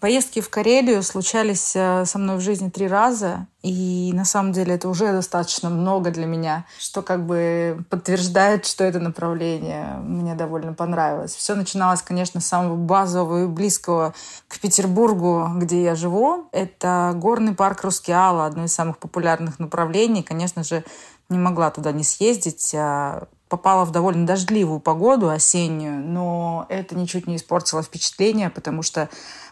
Поездки 0.00 0.40
в 0.40 0.48
Карелию 0.48 1.02
случались 1.02 1.74
э, 1.74 2.04
со 2.04 2.18
мной 2.20 2.36
в 2.36 2.40
жизни 2.40 2.70
три 2.70 2.86
раза, 2.86 3.48
и 3.62 4.12
на 4.14 4.24
самом 4.24 4.52
деле 4.52 4.74
это 4.76 4.88
уже 4.88 5.10
достаточно 5.10 5.70
много 5.70 6.12
для 6.12 6.24
меня, 6.24 6.66
что 6.78 7.02
как 7.02 7.26
бы 7.26 7.84
подтверждает, 7.90 8.64
что 8.64 8.84
это 8.84 9.00
направление 9.00 9.96
мне 10.04 10.36
довольно 10.36 10.72
понравилось. 10.72 11.34
Все 11.34 11.56
начиналось, 11.56 12.00
конечно, 12.02 12.40
с 12.40 12.46
самого 12.46 12.76
базового 12.76 13.42
и 13.42 13.48
близкого 13.48 14.14
к 14.46 14.60
Петербургу, 14.60 15.48
где 15.56 15.82
я 15.82 15.96
живу. 15.96 16.48
Это 16.52 17.12
горный 17.16 17.56
парк 17.56 17.82
Рускеала, 17.82 18.46
одно 18.46 18.66
из 18.66 18.72
самых 18.72 18.98
популярных 18.98 19.58
направлений. 19.58 20.22
Конечно 20.22 20.62
же, 20.62 20.84
не 21.28 21.38
могла 21.38 21.72
туда 21.72 21.90
не 21.90 22.04
съездить, 22.04 22.72
а 22.72 23.26
попала 23.48 23.84
в 23.84 23.90
довольно 23.90 24.26
дождливую 24.26 24.80
погоду 24.80 25.28
осеннюю, 25.28 26.04
но 26.04 26.66
это 26.68 26.96
ничуть 26.96 27.26
не 27.26 27.36
испортило 27.36 27.82
впечатление, 27.82 28.50
потому 28.50 28.82
что 28.82 29.08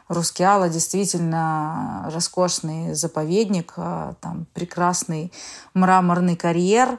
Рускеала 0.08 0.68
действительно 0.68 2.08
роскошный 2.12 2.94
заповедник, 2.94 3.72
а, 3.76 4.14
там 4.20 4.46
прекрасный 4.54 5.32
мраморный 5.74 6.36
карьер. 6.36 6.98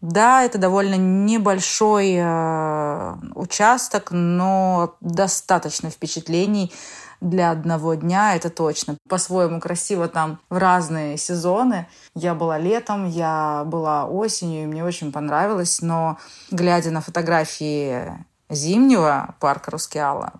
Да, 0.00 0.44
это 0.44 0.58
довольно 0.58 0.94
небольшой 0.94 2.14
э, 2.16 3.14
участок, 3.34 4.12
но 4.12 4.94
достаточно 5.00 5.90
впечатлений 5.90 6.72
для 7.20 7.50
одного 7.50 7.94
дня, 7.94 8.36
это 8.36 8.50
точно. 8.50 8.96
По-своему 9.08 9.60
красиво 9.60 10.08
там 10.08 10.38
в 10.50 10.56
разные 10.56 11.16
сезоны. 11.16 11.86
Я 12.14 12.34
была 12.34 12.58
летом, 12.58 13.08
я 13.08 13.64
была 13.66 14.06
осенью, 14.06 14.64
и 14.64 14.66
мне 14.66 14.84
очень 14.84 15.12
понравилось, 15.12 15.82
но 15.82 16.18
глядя 16.50 16.90
на 16.90 17.00
фотографии 17.00 18.12
зимнего 18.50 19.34
парка 19.40 19.70
Рускеала, 19.70 20.32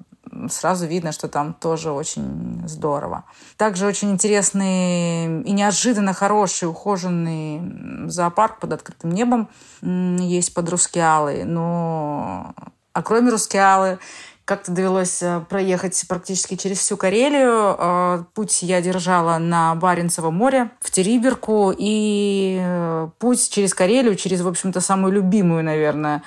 сразу 0.48 0.86
видно, 0.86 1.12
что 1.12 1.28
там 1.28 1.54
тоже 1.54 1.90
очень 1.90 2.62
здорово. 2.66 3.24
Также 3.56 3.86
очень 3.86 4.10
интересный 4.10 5.42
и 5.42 5.52
неожиданно 5.52 6.12
хороший, 6.12 6.68
ухоженный 6.68 8.08
зоопарк 8.08 8.60
под 8.60 8.72
открытым 8.72 9.10
небом 9.10 9.48
есть 9.82 10.54
под 10.54 10.68
Рускеалой. 10.68 11.44
Но... 11.44 12.54
А 12.92 13.02
кроме 13.02 13.30
Рускеалы, 13.30 13.98
как-то 14.48 14.72
довелось 14.72 15.22
э, 15.22 15.42
проехать 15.46 16.02
практически 16.08 16.56
через 16.56 16.78
всю 16.78 16.96
Карелию. 16.96 17.76
Э, 17.78 18.24
путь 18.32 18.62
я 18.62 18.80
держала 18.80 19.36
на 19.36 19.74
Баренцево 19.74 20.30
море, 20.30 20.70
в 20.80 20.90
Териберку, 20.90 21.74
и 21.76 22.58
э, 22.58 23.08
путь 23.18 23.50
через 23.50 23.74
Карелию, 23.74 24.16
через, 24.16 24.40
в 24.40 24.48
общем-то, 24.48 24.80
самую 24.80 25.12
любимую, 25.12 25.62
наверное, 25.62 26.22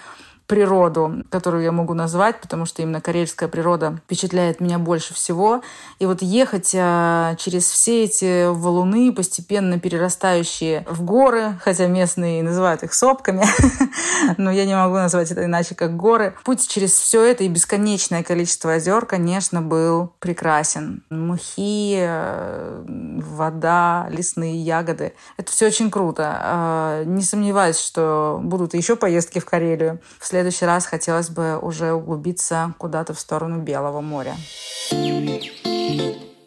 природу, 0.51 1.23
которую 1.29 1.63
я 1.63 1.71
могу 1.71 1.93
назвать, 1.93 2.41
потому 2.41 2.65
что 2.65 2.81
именно 2.81 2.99
карельская 2.99 3.47
природа 3.47 4.01
впечатляет 4.03 4.59
меня 4.59 4.79
больше 4.79 5.13
всего. 5.13 5.61
И 5.99 6.05
вот 6.05 6.21
ехать 6.21 6.75
а, 6.77 7.35
через 7.35 7.69
все 7.69 8.03
эти 8.03 8.51
валуны, 8.51 9.13
постепенно 9.13 9.79
перерастающие 9.79 10.85
в 10.89 11.03
горы, 11.03 11.57
хотя 11.61 11.87
местные 11.87 12.43
называют 12.43 12.83
их 12.83 12.93
сопками, 12.93 13.45
но 14.37 14.51
я 14.51 14.65
не 14.65 14.75
могу 14.75 14.95
назвать 14.95 15.31
это 15.31 15.45
иначе, 15.45 15.73
как 15.73 15.95
горы. 15.95 16.35
Путь 16.43 16.67
через 16.67 16.91
все 16.95 17.23
это 17.23 17.45
и 17.45 17.47
бесконечное 17.47 18.21
количество 18.21 18.73
озер, 18.73 19.05
конечно, 19.05 19.61
был 19.61 20.11
прекрасен. 20.19 21.01
Мухи, 21.09 21.95
э, 21.97 22.83
вода, 22.85 24.05
лесные 24.09 24.57
ягоды. 24.57 25.13
Это 25.37 25.49
все 25.49 25.67
очень 25.67 25.89
круто. 25.89 26.37
А, 26.43 27.03
не 27.05 27.23
сомневаюсь, 27.23 27.79
что 27.79 28.41
будут 28.43 28.73
еще 28.73 28.97
поездки 28.97 29.39
в 29.39 29.45
Карелию. 29.45 30.01
В 30.19 30.25
следующий 30.41 30.65
раз 30.65 30.87
хотелось 30.87 31.29
бы 31.29 31.59
уже 31.59 31.93
углубиться 31.93 32.73
куда-то 32.79 33.13
в 33.13 33.19
сторону 33.19 33.61
Белого 33.61 34.01
моря 34.01 34.35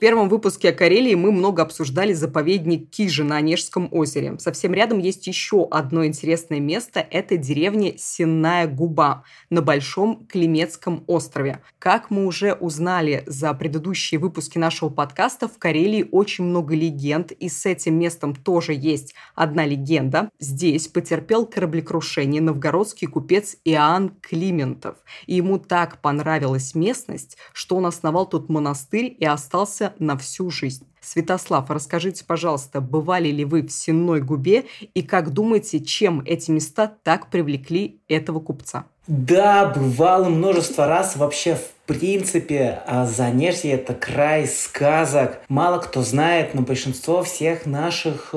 первом 0.04 0.28
выпуске 0.28 0.68
о 0.68 0.72
Карелии 0.74 1.14
мы 1.14 1.32
много 1.32 1.62
обсуждали 1.62 2.12
заповедник 2.12 2.90
Кижи 2.90 3.24
на 3.24 3.36
Онежском 3.36 3.88
озере. 3.90 4.36
Совсем 4.38 4.74
рядом 4.74 4.98
есть 4.98 5.26
еще 5.26 5.66
одно 5.70 6.04
интересное 6.04 6.60
место– 6.60 7.00
это 7.10 7.38
деревня 7.38 7.94
Сенная 7.96 8.66
Губа 8.66 9.24
на 9.48 9.62
Большом 9.62 10.26
Климецком 10.26 11.04
острове. 11.06 11.62
Как 11.78 12.10
мы 12.10 12.26
уже 12.26 12.52
узнали 12.52 13.22
за 13.24 13.54
предыдущие 13.54 14.20
выпуски 14.20 14.58
нашего 14.58 14.90
подкаста, 14.90 15.48
в 15.48 15.56
Карелии 15.56 16.06
очень 16.12 16.44
много 16.44 16.74
легенд, 16.74 17.32
и 17.32 17.48
с 17.48 17.64
этим 17.64 17.98
местом 17.98 18.34
тоже 18.34 18.74
есть 18.74 19.14
одна 19.34 19.64
легенда. 19.64 20.28
Здесь 20.38 20.86
потерпел 20.86 21.46
кораблекрушение 21.46 22.42
новгородский 22.42 23.06
купец 23.06 23.56
Иоанн 23.64 24.10
Климентов. 24.20 24.98
И 25.24 25.36
ему 25.36 25.56
так 25.56 26.02
понравилась 26.02 26.74
местность, 26.74 27.38
что 27.54 27.76
он 27.76 27.86
основал 27.86 28.28
тут 28.28 28.50
монастырь 28.50 29.16
и 29.18 29.24
остался 29.24 29.93
на 30.00 30.16
всю 30.16 30.50
жизнь. 30.50 30.86
Святослав, 31.00 31.70
расскажите, 31.70 32.24
пожалуйста, 32.24 32.80
бывали 32.80 33.28
ли 33.28 33.44
вы 33.44 33.62
в 33.62 33.70
Сенной 33.70 34.20
губе 34.20 34.64
и 34.94 35.02
как 35.02 35.32
думаете, 35.32 35.80
чем 35.80 36.22
эти 36.24 36.50
места 36.50 36.92
так 37.02 37.28
привлекли 37.28 38.00
этого 38.08 38.40
купца? 38.40 38.86
Да, 39.06 39.66
бывало 39.66 40.30
множество 40.30 40.86
раз. 40.86 41.16
Вообще, 41.16 41.56
в 41.56 41.86
принципе, 41.86 42.82
а, 42.86 43.04
Занежье– 43.04 43.72
это 43.72 43.92
край 43.92 44.46
сказок. 44.46 45.40
Мало 45.48 45.78
кто 45.78 46.02
знает, 46.02 46.54
но 46.54 46.62
большинство 46.62 47.22
всех 47.22 47.66
наших 47.66 48.30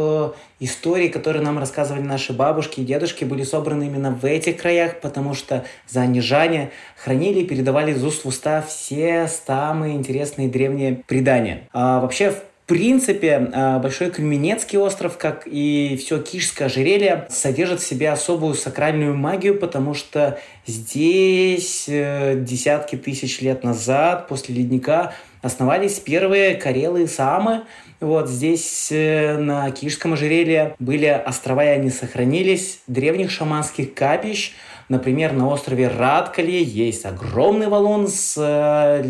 историй, 0.59 1.09
которые 1.09 1.43
нам 1.43 1.59
рассказывали 1.59 2.01
наши 2.01 2.33
бабушки 2.33 2.79
и 2.79 2.83
дедушки, 2.83 3.23
были 3.23 3.43
собраны 3.43 3.83
именно 3.83 4.11
в 4.11 4.25
этих 4.25 4.57
краях, 4.57 4.99
потому 5.01 5.33
что 5.33 5.65
занежане 5.87 6.71
хранили 6.95 7.41
и 7.41 7.45
передавали 7.45 7.91
из 7.91 8.03
уст 8.03 8.23
в 8.23 8.27
уста 8.27 8.61
все 8.61 9.27
самые 9.27 9.95
интересные 9.95 10.49
древние 10.49 11.03
предания. 11.07 11.67
А 11.73 11.99
вообще, 11.99 12.31
в 12.31 12.41
принципе, 12.65 13.49
а, 13.53 13.79
Большой 13.79 14.11
Кременецкий 14.11 14.77
остров, 14.77 15.17
как 15.17 15.43
и 15.45 15.97
все 16.01 16.21
Кишское 16.21 16.67
ожерелье, 16.67 17.27
содержит 17.29 17.79
в 17.79 17.87
себе 17.87 18.09
особую 18.09 18.55
сакральную 18.55 19.15
магию, 19.15 19.57
потому 19.57 19.93
что 19.93 20.37
здесь 20.65 21.85
э, 21.87 22.35
десятки 22.41 22.97
тысяч 22.97 23.39
лет 23.39 23.63
назад, 23.63 24.27
после 24.27 24.55
ледника, 24.55 25.13
основались 25.41 25.99
первые 25.99 26.55
карелы 26.55 27.03
и 27.03 27.07
самы. 27.07 27.63
Вот 27.99 28.29
здесь 28.29 28.89
э, 28.91 29.37
на 29.37 29.71
Кишском 29.71 30.13
ожерелье 30.13 30.75
были 30.77 31.07
острова, 31.07 31.65
и 31.65 31.69
они 31.69 31.89
сохранились, 31.89 32.79
древних 32.87 33.31
шаманских 33.31 33.93
капищ– 33.95 34.53
Например, 34.89 35.33
на 35.33 35.49
острове 35.49 35.89
Радкале 35.89 36.63
есть 36.63 37.05
огромный 37.05 37.67
валун 37.67 38.07
с 38.07 38.35
э, 38.37 39.03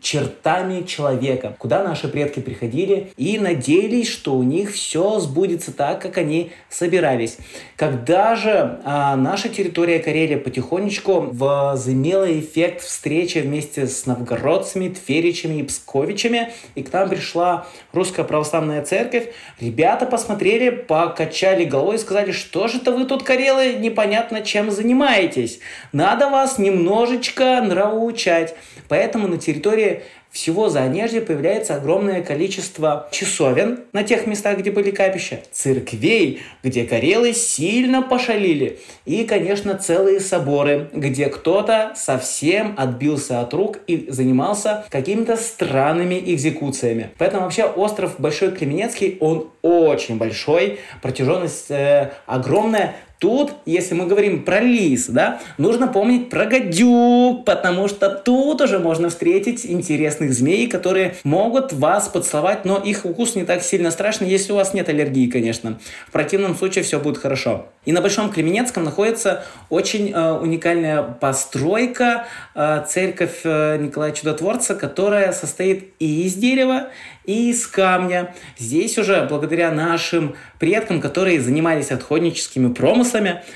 чертами 0.00 0.82
человека, 0.82 1.54
куда 1.58 1.84
наши 1.84 2.08
предки 2.08 2.40
приходили 2.40 3.12
и 3.16 3.38
надеялись, 3.38 4.08
что 4.08 4.34
у 4.34 4.42
них 4.42 4.72
все 4.72 5.20
сбудется 5.20 5.72
так, 5.72 6.02
как 6.02 6.18
они 6.18 6.50
собирались. 6.68 7.38
Когда 7.76 8.34
же 8.34 8.80
э, 8.84 9.14
наша 9.14 9.48
территория 9.48 10.00
Карелия 10.00 10.38
потихонечку 10.38 11.28
возымела 11.32 12.26
эффект 12.40 12.82
встречи 12.82 13.38
вместе 13.38 13.86
с 13.86 14.06
новгородцами, 14.06 14.88
тверичами 14.88 15.60
и 15.60 15.62
псковичами, 15.62 16.50
и 16.74 16.82
к 16.82 16.92
нам 16.92 17.08
пришла 17.08 17.68
русская 17.92 18.21
православная 18.24 18.82
церковь, 18.82 19.28
ребята 19.60 20.06
посмотрели, 20.06 20.70
покачали 20.70 21.64
головой 21.64 21.96
и 21.96 21.98
сказали, 21.98 22.32
что 22.32 22.68
же 22.68 22.78
это 22.78 22.92
вы 22.92 23.04
тут, 23.04 23.22
карелы, 23.22 23.74
непонятно 23.74 24.42
чем 24.42 24.70
занимаетесь. 24.70 25.60
Надо 25.92 26.28
вас 26.28 26.58
немножечко 26.58 27.60
нравоучать. 27.60 28.54
Поэтому 28.88 29.28
на 29.28 29.38
территории 29.38 30.02
всего 30.32 30.68
за 30.68 30.82
Занежья 30.82 31.20
появляется 31.20 31.76
огромное 31.76 32.22
количество 32.22 33.08
часовен 33.12 33.80
на 33.92 34.02
тех 34.02 34.26
местах, 34.26 34.58
где 34.58 34.70
были 34.70 34.90
капища, 34.90 35.40
церквей, 35.52 36.40
где 36.62 36.84
карелы 36.84 37.34
сильно 37.34 38.02
пошалили, 38.02 38.80
и, 39.04 39.24
конечно, 39.24 39.76
целые 39.76 40.18
соборы, 40.18 40.90
где 40.92 41.26
кто-то 41.26 41.92
совсем 41.94 42.74
отбился 42.76 43.40
от 43.40 43.54
рук 43.54 43.78
и 43.86 44.06
занимался 44.08 44.84
какими-то 44.90 45.36
странными 45.36 46.20
экзекуциями. 46.26 47.10
Поэтому 47.18 47.42
вообще 47.44 47.64
остров 47.64 48.14
Большой 48.18 48.50
Кременецкий, 48.52 49.18
он 49.20 49.50
очень 49.62 50.16
большой, 50.16 50.78
протяженность 51.02 51.70
э, 51.70 52.12
огромная, 52.26 52.96
Тут, 53.22 53.52
если 53.66 53.94
мы 53.94 54.06
говорим 54.06 54.42
про 54.42 54.58
лис, 54.58 55.06
да, 55.06 55.40
нужно 55.56 55.86
помнить 55.86 56.28
про 56.28 56.44
гадюк, 56.44 57.44
потому 57.44 57.86
что 57.86 58.10
тут 58.10 58.60
уже 58.60 58.80
можно 58.80 59.10
встретить 59.10 59.64
интересных 59.64 60.34
змей, 60.34 60.66
которые 60.66 61.14
могут 61.22 61.72
вас 61.72 62.08
поцеловать, 62.08 62.64
но 62.64 62.78
их 62.78 63.04
укус 63.04 63.36
не 63.36 63.44
так 63.44 63.62
сильно 63.62 63.92
страшный, 63.92 64.28
если 64.28 64.50
у 64.50 64.56
вас 64.56 64.74
нет 64.74 64.88
аллергии, 64.88 65.28
конечно. 65.30 65.78
В 66.08 66.10
противном 66.10 66.56
случае 66.56 66.82
все 66.82 66.98
будет 66.98 67.16
хорошо. 67.16 67.66
И 67.84 67.92
на 67.92 68.00
Большом 68.00 68.28
Кременецком 68.28 68.82
находится 68.82 69.44
очень 69.68 70.12
э, 70.12 70.32
уникальная 70.32 71.02
постройка, 71.02 72.26
э, 72.56 72.84
церковь 72.88 73.42
э, 73.44 73.76
Николая 73.78 74.10
Чудотворца, 74.10 74.74
которая 74.74 75.32
состоит 75.32 75.92
и 76.00 76.24
из 76.26 76.34
дерева, 76.34 76.88
и 77.24 77.50
из 77.50 77.66
камня. 77.66 78.34
Здесь 78.58 78.98
уже 78.98 79.26
благодаря 79.28 79.70
нашим 79.70 80.34
предкам, 80.58 81.00
которые 81.00 81.40
занимались 81.40 81.90
отходническими 81.90 82.72
промыслами, 82.72 83.11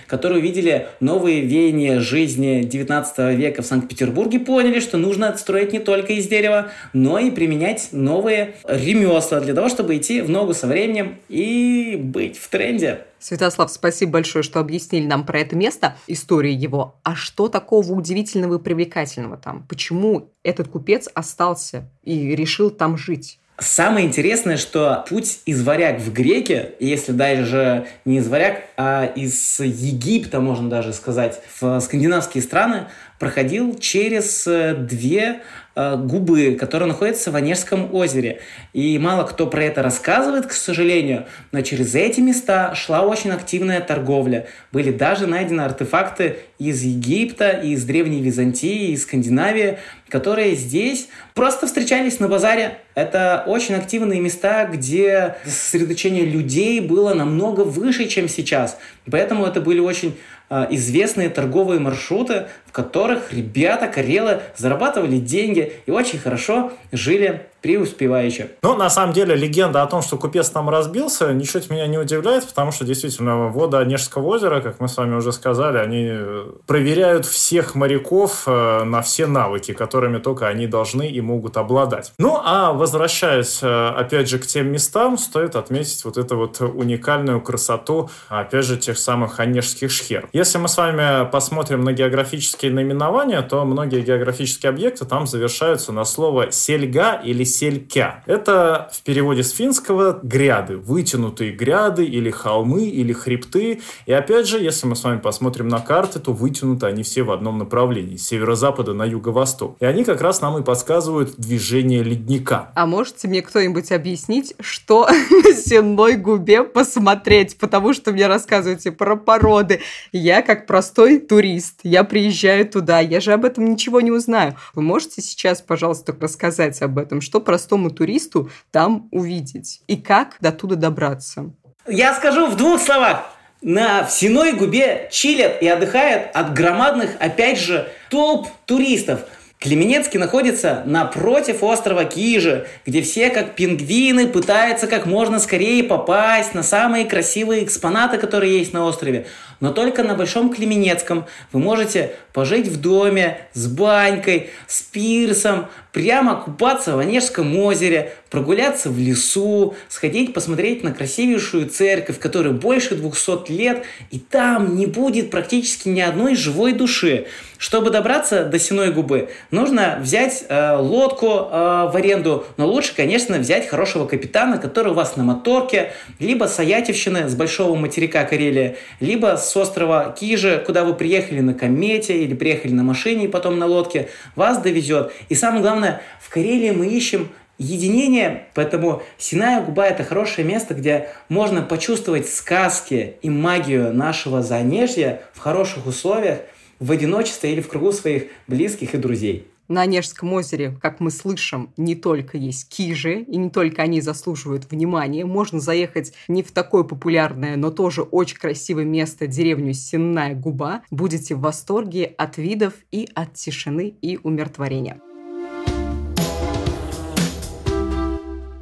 которые 0.06 0.40
увидели 0.40 0.88
новые 1.00 1.40
веяния 1.40 2.00
жизни 2.00 2.62
19 2.62 3.36
века 3.36 3.62
в 3.62 3.66
Санкт-Петербурге, 3.66 4.40
поняли, 4.40 4.80
что 4.80 4.98
нужно 4.98 5.28
отстроить 5.28 5.72
не 5.72 5.78
только 5.78 6.14
из 6.14 6.26
дерева, 6.26 6.70
но 6.92 7.18
и 7.18 7.30
применять 7.30 7.88
новые 7.92 8.54
ремесла 8.64 9.40
для 9.40 9.54
того, 9.54 9.68
чтобы 9.68 9.96
идти 9.96 10.20
в 10.20 10.30
ногу 10.30 10.54
со 10.54 10.66
временем 10.66 11.16
и 11.28 11.96
быть 11.98 12.38
в 12.38 12.48
тренде. 12.48 13.00
Святослав, 13.18 13.70
спасибо 13.70 14.12
большое, 14.12 14.42
что 14.42 14.60
объяснили 14.60 15.06
нам 15.06 15.24
про 15.24 15.40
это 15.40 15.56
место, 15.56 15.96
историю 16.06 16.58
его. 16.58 16.96
А 17.02 17.14
что 17.14 17.48
такого 17.48 17.92
удивительного 17.92 18.58
и 18.58 18.62
привлекательного 18.62 19.36
там? 19.36 19.64
Почему 19.68 20.30
этот 20.42 20.68
купец 20.68 21.08
остался 21.14 21.88
и 22.04 22.36
решил 22.36 22.70
там 22.70 22.96
жить? 22.96 23.40
Самое 23.58 24.06
интересное, 24.06 24.58
что 24.58 25.04
путь 25.08 25.40
из 25.46 25.62
варяг 25.62 26.00
в 26.00 26.12
греки, 26.12 26.72
если 26.78 27.12
даже 27.12 27.86
не 28.04 28.18
из 28.18 28.28
варяг, 28.28 28.64
а 28.76 29.06
из 29.06 29.60
Египта, 29.60 30.40
можно 30.40 30.68
даже 30.68 30.92
сказать, 30.92 31.40
в 31.58 31.80
скандинавские 31.80 32.42
страны, 32.42 32.84
проходил 33.18 33.78
через 33.78 34.46
э, 34.46 34.74
две 34.74 35.40
э, 35.74 35.96
губы, 35.96 36.56
которые 36.58 36.88
находятся 36.88 37.30
в 37.30 37.36
Онежском 37.36 37.94
озере. 37.94 38.40
И 38.72 38.98
мало 38.98 39.24
кто 39.24 39.46
про 39.46 39.64
это 39.64 39.82
рассказывает, 39.82 40.46
к 40.46 40.52
сожалению, 40.52 41.26
но 41.52 41.62
через 41.62 41.94
эти 41.94 42.20
места 42.20 42.74
шла 42.74 43.02
очень 43.02 43.30
активная 43.30 43.80
торговля. 43.80 44.46
Были 44.72 44.90
даже 44.90 45.26
найдены 45.26 45.62
артефакты 45.62 46.38
из 46.58 46.82
Египта, 46.82 47.50
из 47.50 47.84
Древней 47.84 48.20
Византии, 48.20 48.92
из 48.92 49.02
Скандинавии, 49.02 49.78
которые 50.08 50.54
здесь 50.54 51.08
просто 51.34 51.66
встречались 51.66 52.20
на 52.20 52.28
базаре. 52.28 52.78
Это 52.94 53.44
очень 53.46 53.74
активные 53.74 54.20
места, 54.20 54.64
где 54.66 55.36
сосредоточение 55.44 56.24
людей 56.24 56.80
было 56.80 57.14
намного 57.14 57.60
выше, 57.60 58.06
чем 58.06 58.28
сейчас. 58.28 58.78
Поэтому 59.10 59.44
это 59.44 59.60
были 59.60 59.80
очень 59.80 60.16
а, 60.48 60.68
известные 60.70 61.28
торговые 61.28 61.80
маршруты, 61.80 62.46
которых 62.76 63.32
ребята, 63.32 63.86
карелы 63.86 64.42
зарабатывали 64.54 65.16
деньги 65.16 65.72
и 65.86 65.90
очень 65.90 66.18
хорошо 66.18 66.72
жили 66.92 67.46
преуспевающе. 67.62 68.50
Ну, 68.62 68.76
на 68.76 68.90
самом 68.90 69.12
деле, 69.12 69.34
легенда 69.34 69.82
о 69.82 69.86
том, 69.86 70.00
что 70.00 70.16
купец 70.18 70.50
там 70.50 70.68
разбился, 70.68 71.32
ничуть 71.32 71.68
меня 71.68 71.88
не 71.88 71.98
удивляет, 71.98 72.46
потому 72.46 72.70
что 72.70 72.84
действительно 72.84 73.48
воды 73.48 73.78
Онежского 73.78 74.26
озера, 74.26 74.60
как 74.60 74.78
мы 74.78 74.88
с 74.88 74.96
вами 74.96 75.16
уже 75.16 75.32
сказали, 75.32 75.78
они 75.78 76.06
э, 76.08 76.46
проверяют 76.66 77.26
всех 77.26 77.74
моряков 77.74 78.44
э, 78.46 78.84
на 78.84 79.02
все 79.02 79.26
навыки, 79.26 79.72
которыми 79.72 80.18
только 80.18 80.46
они 80.46 80.68
должны 80.68 81.08
и 81.08 81.20
могут 81.20 81.56
обладать. 81.56 82.12
Ну, 82.18 82.38
а 82.40 82.72
возвращаясь, 82.72 83.58
э, 83.62 83.88
опять 83.88 84.28
же, 84.28 84.38
к 84.38 84.46
тем 84.46 84.70
местам, 84.70 85.18
стоит 85.18 85.56
отметить 85.56 86.04
вот 86.04 86.18
эту 86.18 86.36
вот 86.36 86.60
уникальную 86.60 87.40
красоту, 87.40 88.10
опять 88.28 88.64
же, 88.64 88.76
тех 88.76 88.96
самых 88.96 89.40
онежских 89.40 89.90
шхер. 89.90 90.28
Если 90.32 90.58
мы 90.58 90.68
с 90.68 90.76
вами 90.76 91.28
посмотрим 91.30 91.82
на 91.82 91.92
географические 91.92 92.65
наименования, 92.70 93.42
то 93.42 93.64
многие 93.64 94.02
географические 94.02 94.70
объекты 94.70 95.04
там 95.04 95.26
завершаются 95.26 95.92
на 95.92 96.04
слово 96.04 96.50
«сельга» 96.50 97.20
или 97.24 97.44
селька. 97.44 98.22
Это 98.26 98.88
в 98.92 99.02
переводе 99.02 99.42
с 99.42 99.50
финского 99.50 100.18
гряды, 100.22 100.76
вытянутые 100.76 101.52
гряды 101.52 102.04
или 102.04 102.30
холмы 102.30 102.84
или 102.84 103.12
хребты. 103.12 103.80
И 104.06 104.12
опять 104.12 104.46
же, 104.46 104.58
если 104.58 104.86
мы 104.86 104.96
с 104.96 105.04
вами 105.04 105.18
посмотрим 105.18 105.68
на 105.68 105.80
карты, 105.80 106.18
то 106.20 106.32
вытянуты 106.32 106.86
они 106.86 107.02
все 107.02 107.22
в 107.22 107.30
одном 107.30 107.58
направлении, 107.58 108.16
с 108.16 108.26
северо-запада 108.26 108.94
на 108.94 109.04
юго-восток. 109.04 109.76
И 109.80 109.84
они 109.84 110.04
как 110.04 110.20
раз 110.20 110.40
нам 110.40 110.58
и 110.58 110.62
подсказывают 110.62 111.34
движение 111.36 112.02
ледника. 112.02 112.70
А 112.74 112.86
можете 112.86 113.28
мне 113.28 113.42
кто-нибудь 113.42 113.92
объяснить, 113.92 114.54
что 114.60 115.08
на 115.30 115.52
сенной 115.54 116.16
губе 116.16 116.62
посмотреть? 116.64 117.58
Потому 117.58 117.92
что 117.92 118.12
мне 118.12 118.26
рассказываете 118.26 118.92
про 118.92 119.16
породы. 119.16 119.80
Я 120.12 120.42
как 120.42 120.66
простой 120.66 121.18
турист, 121.18 121.80
я 121.82 122.04
приезжаю 122.04 122.55
туда, 122.64 123.00
я 123.00 123.20
же 123.20 123.32
об 123.32 123.44
этом 123.44 123.64
ничего 123.64 124.00
не 124.00 124.10
узнаю. 124.10 124.56
Вы 124.74 124.82
можете 124.82 125.22
сейчас, 125.22 125.60
пожалуйста, 125.60 126.14
рассказать 126.18 126.80
об 126.82 126.98
этом? 126.98 127.20
Что 127.20 127.40
простому 127.40 127.90
туристу 127.90 128.50
там 128.70 129.08
увидеть? 129.10 129.80
И 129.86 129.96
как 129.96 130.36
до 130.40 130.52
туда 130.52 130.76
добраться? 130.76 131.52
Я 131.86 132.14
скажу 132.14 132.46
в 132.46 132.56
двух 132.56 132.80
словах. 132.80 133.26
На 133.62 134.04
Всеной 134.04 134.52
губе 134.52 135.08
чилят 135.10 135.62
и 135.62 135.68
отдыхают 135.68 136.30
от 136.34 136.52
громадных, 136.52 137.10
опять 137.20 137.58
же, 137.58 137.88
толп 138.10 138.48
туристов– 138.66 139.20
Клеменецкий 139.58 140.18
находится 140.18 140.82
напротив 140.84 141.62
острова 141.62 142.04
Кижи, 142.04 142.66
где 142.84 143.00
все, 143.00 143.30
как 143.30 143.54
пингвины, 143.54 144.28
пытаются 144.28 144.86
как 144.86 145.06
можно 145.06 145.38
скорее 145.38 145.82
попасть 145.82 146.52
на 146.52 146.62
самые 146.62 147.06
красивые 147.06 147.64
экспонаты, 147.64 148.18
которые 148.18 148.58
есть 148.58 148.74
на 148.74 148.84
острове. 148.84 149.26
Но 149.60 149.72
только 149.72 150.02
на 150.02 150.14
Большом 150.14 150.52
Клеменецком 150.52 151.24
вы 151.52 151.60
можете 151.60 152.12
пожить 152.34 152.68
в 152.68 152.78
доме 152.78 153.38
с 153.54 153.66
банькой, 153.66 154.50
с 154.66 154.82
пирсом, 154.82 155.68
прямо 155.90 156.36
купаться 156.36 156.94
в 156.94 156.98
Онежском 156.98 157.58
озере, 157.58 158.12
прогуляться 158.36 158.90
в 158.90 158.98
лесу, 158.98 159.74
сходить 159.88 160.34
посмотреть 160.34 160.84
на 160.84 160.92
красивейшую 160.92 161.70
церковь, 161.70 162.18
которой 162.18 162.52
больше 162.52 162.94
200 162.94 163.50
лет, 163.50 163.84
и 164.10 164.18
там 164.18 164.76
не 164.76 164.84
будет 164.84 165.30
практически 165.30 165.88
ни 165.88 166.00
одной 166.00 166.34
живой 166.34 166.74
души. 166.74 167.28
Чтобы 167.56 167.88
добраться 167.88 168.44
до 168.44 168.58
Синой 168.58 168.92
губы, 168.92 169.30
нужно 169.50 169.98
взять 170.02 170.44
э, 170.50 170.76
лодку 170.76 171.26
э, 171.26 171.88
в 171.90 171.92
аренду, 171.94 172.44
но 172.58 172.66
лучше, 172.66 172.94
конечно, 172.94 173.38
взять 173.38 173.66
хорошего 173.66 174.06
капитана, 174.06 174.58
который 174.58 174.92
у 174.92 174.94
вас 174.94 175.16
на 175.16 175.24
моторке, 175.24 175.92
либо 176.18 176.44
с 176.44 176.58
Аятевщины, 176.58 177.30
с 177.30 177.34
большого 177.34 177.74
материка 177.74 178.22
Карелия, 178.24 178.76
либо 179.00 179.38
с 179.38 179.56
острова 179.56 180.14
Кижи, 180.20 180.62
куда 180.66 180.84
вы 180.84 180.92
приехали 180.92 181.40
на 181.40 181.54
комете 181.54 182.22
или 182.22 182.34
приехали 182.34 182.72
на 182.72 182.82
машине 182.82 183.24
и 183.24 183.28
потом 183.28 183.58
на 183.58 183.64
лодке, 183.64 184.10
вас 184.34 184.58
довезет. 184.58 185.12
И 185.30 185.34
самое 185.34 185.62
главное, 185.62 186.02
в 186.20 186.28
Карелии 186.28 186.72
мы 186.72 186.88
ищем 186.88 187.30
единение, 187.58 188.46
поэтому 188.54 189.02
Синая 189.18 189.62
губа– 189.62 189.86
это 189.88 190.04
хорошее 190.04 190.46
место, 190.46 190.74
где 190.74 191.08
можно 191.28 191.62
почувствовать 191.62 192.28
сказки 192.28 193.16
и 193.22 193.30
магию 193.30 193.94
нашего 193.94 194.42
Занежья 194.42 195.22
в 195.34 195.38
хороших 195.38 195.86
условиях– 195.86 196.40
в 196.78 196.92
одиночестве 196.92 197.52
или 197.52 197.60
в 197.60 197.68
кругу 197.68 197.92
своих 197.92 198.24
близких 198.46 198.94
и 198.94 198.98
друзей. 198.98 199.48
На 199.68 199.82
Онежском 199.82 200.32
озере, 200.32 200.78
как 200.80 201.00
мы 201.00 201.10
слышим, 201.10 201.72
не 201.76 201.96
только 201.96 202.38
есть 202.38 202.68
кижи, 202.68 203.22
и 203.22 203.36
не 203.36 203.50
только 203.50 203.82
они 203.82 204.00
заслуживают 204.00 204.70
внимания. 204.70 205.24
Можно 205.24 205.58
заехать 205.58 206.12
не 206.28 206.44
в 206.44 206.52
такое 206.52 206.84
популярное, 206.84 207.56
но 207.56 207.72
тоже 207.72 208.02
очень 208.02 208.36
красивое 208.36 208.84
место, 208.84 209.26
деревню 209.26 209.72
Сенная 209.72 210.36
Губа. 210.36 210.82
Будете 210.92 211.34
в 211.34 211.40
восторге 211.40 212.04
от 212.16 212.36
видов 212.38 212.74
и 212.92 213.08
от 213.12 213.34
тишины 213.34 213.92
и 214.00 214.20
умиротворения. 214.22 215.00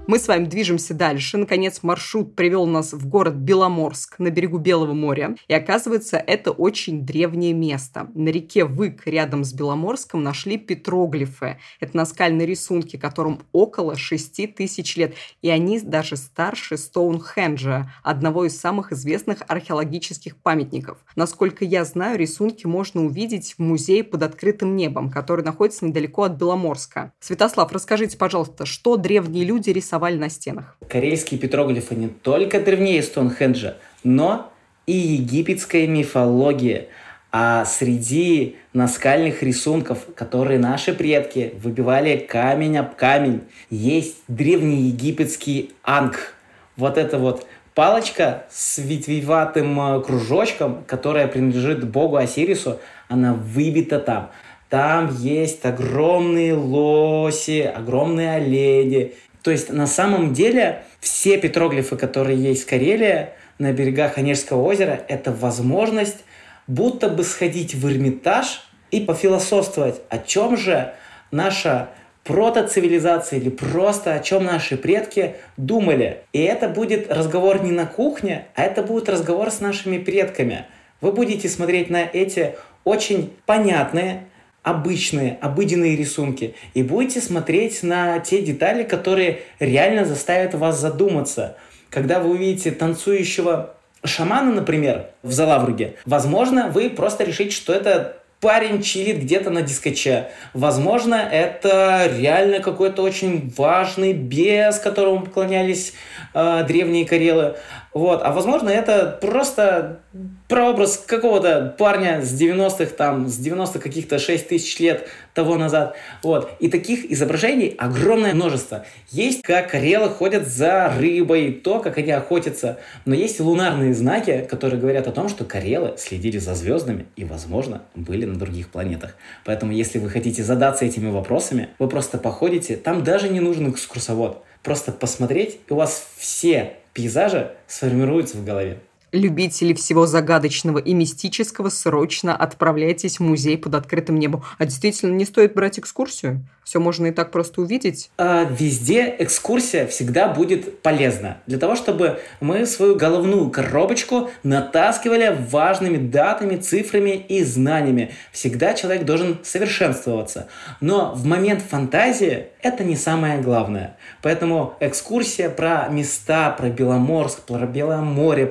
Мы 0.06 0.18
с 0.18 0.28
вами 0.28 0.44
движемся 0.44 0.92
дальше. 0.92 1.38
Наконец, 1.38 1.82
маршрут 1.82 2.36
привел 2.36 2.66
нас 2.66 2.92
в 2.92 3.08
город 3.08 3.36
Беломорск 3.36 4.18
на 4.18 4.28
берегу 4.28 4.58
Белого 4.58 4.92
моря. 4.92 5.34
И 5.48 5.54
оказывается, 5.54 6.18
это 6.18 6.50
очень 6.50 7.06
древнее 7.06 7.54
место. 7.54 8.10
На 8.14 8.28
реке 8.28 8.66
Вык 8.66 9.06
рядом 9.06 9.44
с 9.44 9.54
Беломорском 9.54 10.22
нашли 10.22 10.58
петроглифы. 10.58 11.56
Это 11.80 11.96
наскальные 11.96 12.46
рисунки, 12.46 12.98
которым 12.98 13.40
около 13.52 13.96
6 13.96 14.54
тысяч 14.54 14.94
лет. 14.98 15.14
И 15.40 15.48
они 15.48 15.80
даже 15.80 16.16
старше 16.16 16.76
Стоунхенджа, 16.76 17.90
одного 18.02 18.44
из 18.44 18.60
самых 18.60 18.92
известных 18.92 19.38
археологических 19.48 20.36
памятников. 20.36 20.98
Насколько 21.16 21.64
я 21.64 21.82
знаю, 21.86 22.18
рисунки 22.18 22.66
можно 22.66 23.02
увидеть 23.02 23.54
в 23.54 23.62
музее 23.62 24.04
под 24.04 24.22
открытым 24.22 24.76
небом, 24.76 25.10
который 25.10 25.46
находится 25.46 25.86
недалеко 25.86 26.24
от 26.24 26.32
Беломорска. 26.32 27.14
Святослав, 27.20 27.72
расскажите, 27.72 28.18
пожалуйста, 28.18 28.66
что 28.66 28.98
древние 28.98 29.46
люди 29.46 29.70
рисовали 29.70 29.93
рисовали 29.94 30.16
на 30.16 30.28
стенах. 30.28 30.76
Карельские 30.88 31.38
петроглифы 31.38 31.94
не 31.94 32.08
только 32.08 32.60
древнее 32.60 33.02
Стоунхенджа, 33.02 33.76
но 34.02 34.50
и 34.86 34.92
египетская 34.92 35.86
мифология. 35.86 36.88
А 37.30 37.64
среди 37.64 38.56
наскальных 38.72 39.42
рисунков, 39.42 40.06
которые 40.14 40.58
наши 40.58 40.92
предки 40.92 41.54
выбивали 41.62 42.16
камень 42.16 42.78
об 42.78 42.94
камень, 42.94 43.40
есть 43.70 44.18
древнеегипетский 44.28 45.72
анг. 45.82 46.34
Вот 46.76 46.96
это 46.96 47.18
вот 47.18 47.46
палочка 47.74 48.44
с 48.50 48.78
ветвеватым 48.78 49.80
э, 49.80 50.02
кружочком, 50.02 50.84
которая 50.86 51.26
принадлежит 51.26 51.88
богу 51.88 52.16
Осирису, 52.16 52.78
она 53.08 53.34
выбита 53.34 53.98
там. 53.98 54.30
Там 54.74 55.14
есть 55.20 55.64
огромные 55.64 56.54
лоси, 56.54 57.60
огромные 57.60 58.36
олени. 58.36 59.12
То 59.44 59.50
есть 59.50 59.70
на 59.70 59.86
самом 59.86 60.32
деле 60.32 60.84
все 61.00 61.36
петроглифы, 61.36 61.96
которые 61.96 62.42
есть 62.42 62.62
в 62.62 62.66
Карелии, 62.66 63.28
на 63.58 63.72
берегах 63.72 64.16
Онежского 64.16 64.62
озера, 64.62 65.02
это 65.06 65.32
возможность 65.32 66.24
будто 66.66 67.10
бы 67.10 67.24
сходить 67.24 67.74
в 67.74 67.86
Эрмитаж 67.86 68.66
и 68.90 69.00
пофилософствовать, 69.00 70.00
о 70.08 70.16
чем 70.18 70.56
же 70.56 70.94
наша 71.30 71.90
протоцивилизация 72.24 73.38
или 73.38 73.50
просто 73.50 74.14
о 74.14 74.20
чем 74.20 74.44
наши 74.44 74.78
предки 74.78 75.36
думали. 75.58 76.22
И 76.32 76.40
это 76.40 76.66
будет 76.70 77.12
разговор 77.12 77.62
не 77.62 77.70
на 77.70 77.84
кухне, 77.84 78.46
а 78.54 78.62
это 78.62 78.82
будет 78.82 79.10
разговор 79.10 79.50
с 79.50 79.60
нашими 79.60 79.98
предками. 79.98 80.64
Вы 81.02 81.12
будете 81.12 81.50
смотреть 81.50 81.90
на 81.90 82.02
эти 82.02 82.54
очень 82.84 83.30
понятные, 83.44 84.24
обычные, 84.64 85.38
обыденные 85.40 85.94
рисунки 85.94 86.56
и 86.72 86.82
будете 86.82 87.20
смотреть 87.20 87.84
на 87.84 88.18
те 88.18 88.42
детали, 88.42 88.82
которые 88.82 89.42
реально 89.60 90.04
заставят 90.04 90.54
вас 90.54 90.80
задуматься. 90.80 91.56
Когда 91.90 92.18
вы 92.18 92.30
увидите 92.30 92.72
танцующего 92.72 93.74
шамана, 94.04 94.52
например, 94.52 95.10
в 95.22 95.30
Залавруге, 95.30 95.94
возможно, 96.06 96.68
вы 96.68 96.90
просто 96.90 97.24
решите, 97.24 97.50
что 97.50 97.72
это 97.72 98.16
парень 98.40 98.82
чилит 98.82 99.20
где-то 99.20 99.48
на 99.48 99.62
дискоче. 99.62 100.28
Возможно, 100.52 101.14
это 101.14 102.10
реально 102.18 102.60
какой-то 102.60 103.02
очень 103.02 103.50
важный 103.56 104.12
бес, 104.12 104.78
которому 104.78 105.24
поклонялись 105.24 105.94
э, 106.34 106.64
древние 106.68 107.06
карелы. 107.06 107.56
Вот. 107.94 108.22
А 108.24 108.32
возможно, 108.32 108.70
это 108.70 109.18
просто 109.20 110.00
прообраз 110.48 110.98
какого-то 110.98 111.74
парня 111.78 112.22
с 112.22 112.38
90-х, 112.38 112.86
там, 112.96 113.28
с 113.28 113.36
90 113.36 113.78
каких-то 113.78 114.18
6 114.18 114.48
тысяч 114.48 114.80
лет 114.80 115.06
того 115.32 115.56
назад. 115.56 115.94
Вот. 116.24 116.50
И 116.58 116.68
таких 116.68 117.10
изображений 117.10 117.68
огромное 117.78 118.34
множество. 118.34 118.84
Есть, 119.10 119.42
как 119.42 119.70
карелы 119.70 120.08
ходят 120.08 120.48
за 120.48 120.92
рыбой, 120.98 121.52
то, 121.52 121.78
как 121.78 121.96
они 121.98 122.10
охотятся. 122.10 122.78
Но 123.04 123.14
есть 123.14 123.38
лунарные 123.38 123.94
знаки, 123.94 124.44
которые 124.50 124.80
говорят 124.80 125.06
о 125.06 125.12
том, 125.12 125.28
что 125.28 125.44
карелы 125.44 125.94
следили 125.96 126.38
за 126.38 126.54
звездами 126.54 127.06
и, 127.14 127.24
возможно, 127.24 127.82
были 127.94 128.24
на 128.24 128.36
других 128.36 128.70
планетах. 128.70 129.14
Поэтому, 129.44 129.70
если 129.70 130.00
вы 130.00 130.10
хотите 130.10 130.42
задаться 130.42 130.84
этими 130.84 131.10
вопросами, 131.10 131.68
вы 131.78 131.88
просто 131.88 132.18
походите. 132.18 132.76
Там 132.76 133.04
даже 133.04 133.28
не 133.28 133.38
нужен 133.38 133.70
экскурсовод. 133.70 134.42
Просто 134.64 134.90
посмотреть, 134.90 135.60
и 135.68 135.72
у 135.72 135.76
вас 135.76 136.08
все 136.16 136.74
пейзажа 136.94 137.56
сформируются 137.66 138.38
в 138.38 138.44
голове. 138.44 138.78
Любители 139.14 139.74
всего 139.74 140.06
загадочного 140.06 140.78
и 140.78 140.92
мистического, 140.92 141.68
срочно 141.68 142.34
отправляйтесь 142.34 143.20
в 143.20 143.22
музей 143.22 143.56
под 143.56 143.76
открытым 143.76 144.18
небом. 144.18 144.42
А 144.58 144.64
действительно, 144.64 145.12
не 145.12 145.24
стоит 145.24 145.54
брать 145.54 145.78
экскурсию? 145.78 146.44
Все 146.64 146.80
можно 146.80 147.06
и 147.06 147.10
так 147.12 147.30
просто 147.30 147.60
увидеть? 147.60 148.10
А, 148.18 148.42
везде 148.42 149.14
экскурсия 149.18 149.86
всегда 149.86 150.26
будет 150.26 150.80
полезна. 150.80 151.38
Для 151.46 151.58
того, 151.58 151.76
чтобы 151.76 152.18
мы 152.40 152.66
свою 152.66 152.96
головную 152.96 153.50
коробочку 153.50 154.30
натаскивали 154.42 155.38
важными 155.50 155.98
датами, 155.98 156.56
цифрами 156.56 157.10
и 157.10 157.44
знаниями. 157.44 158.12
Всегда 158.32 158.74
человек 158.74 159.04
должен 159.04 159.38
совершенствоваться. 159.44 160.48
Но 160.80 161.12
в 161.14 161.24
момент 161.24 161.62
фантазии 161.62 162.46
это 162.62 162.82
не 162.82 162.96
самое 162.96 163.42
главное. 163.42 163.96
Поэтому 164.22 164.74
экскурсия 164.80 165.50
про 165.50 165.86
места, 165.88 166.50
про 166.50 166.70
Беломорск, 166.70 167.42
про 167.42 167.66
Белое 167.66 168.00
море, 168.00 168.46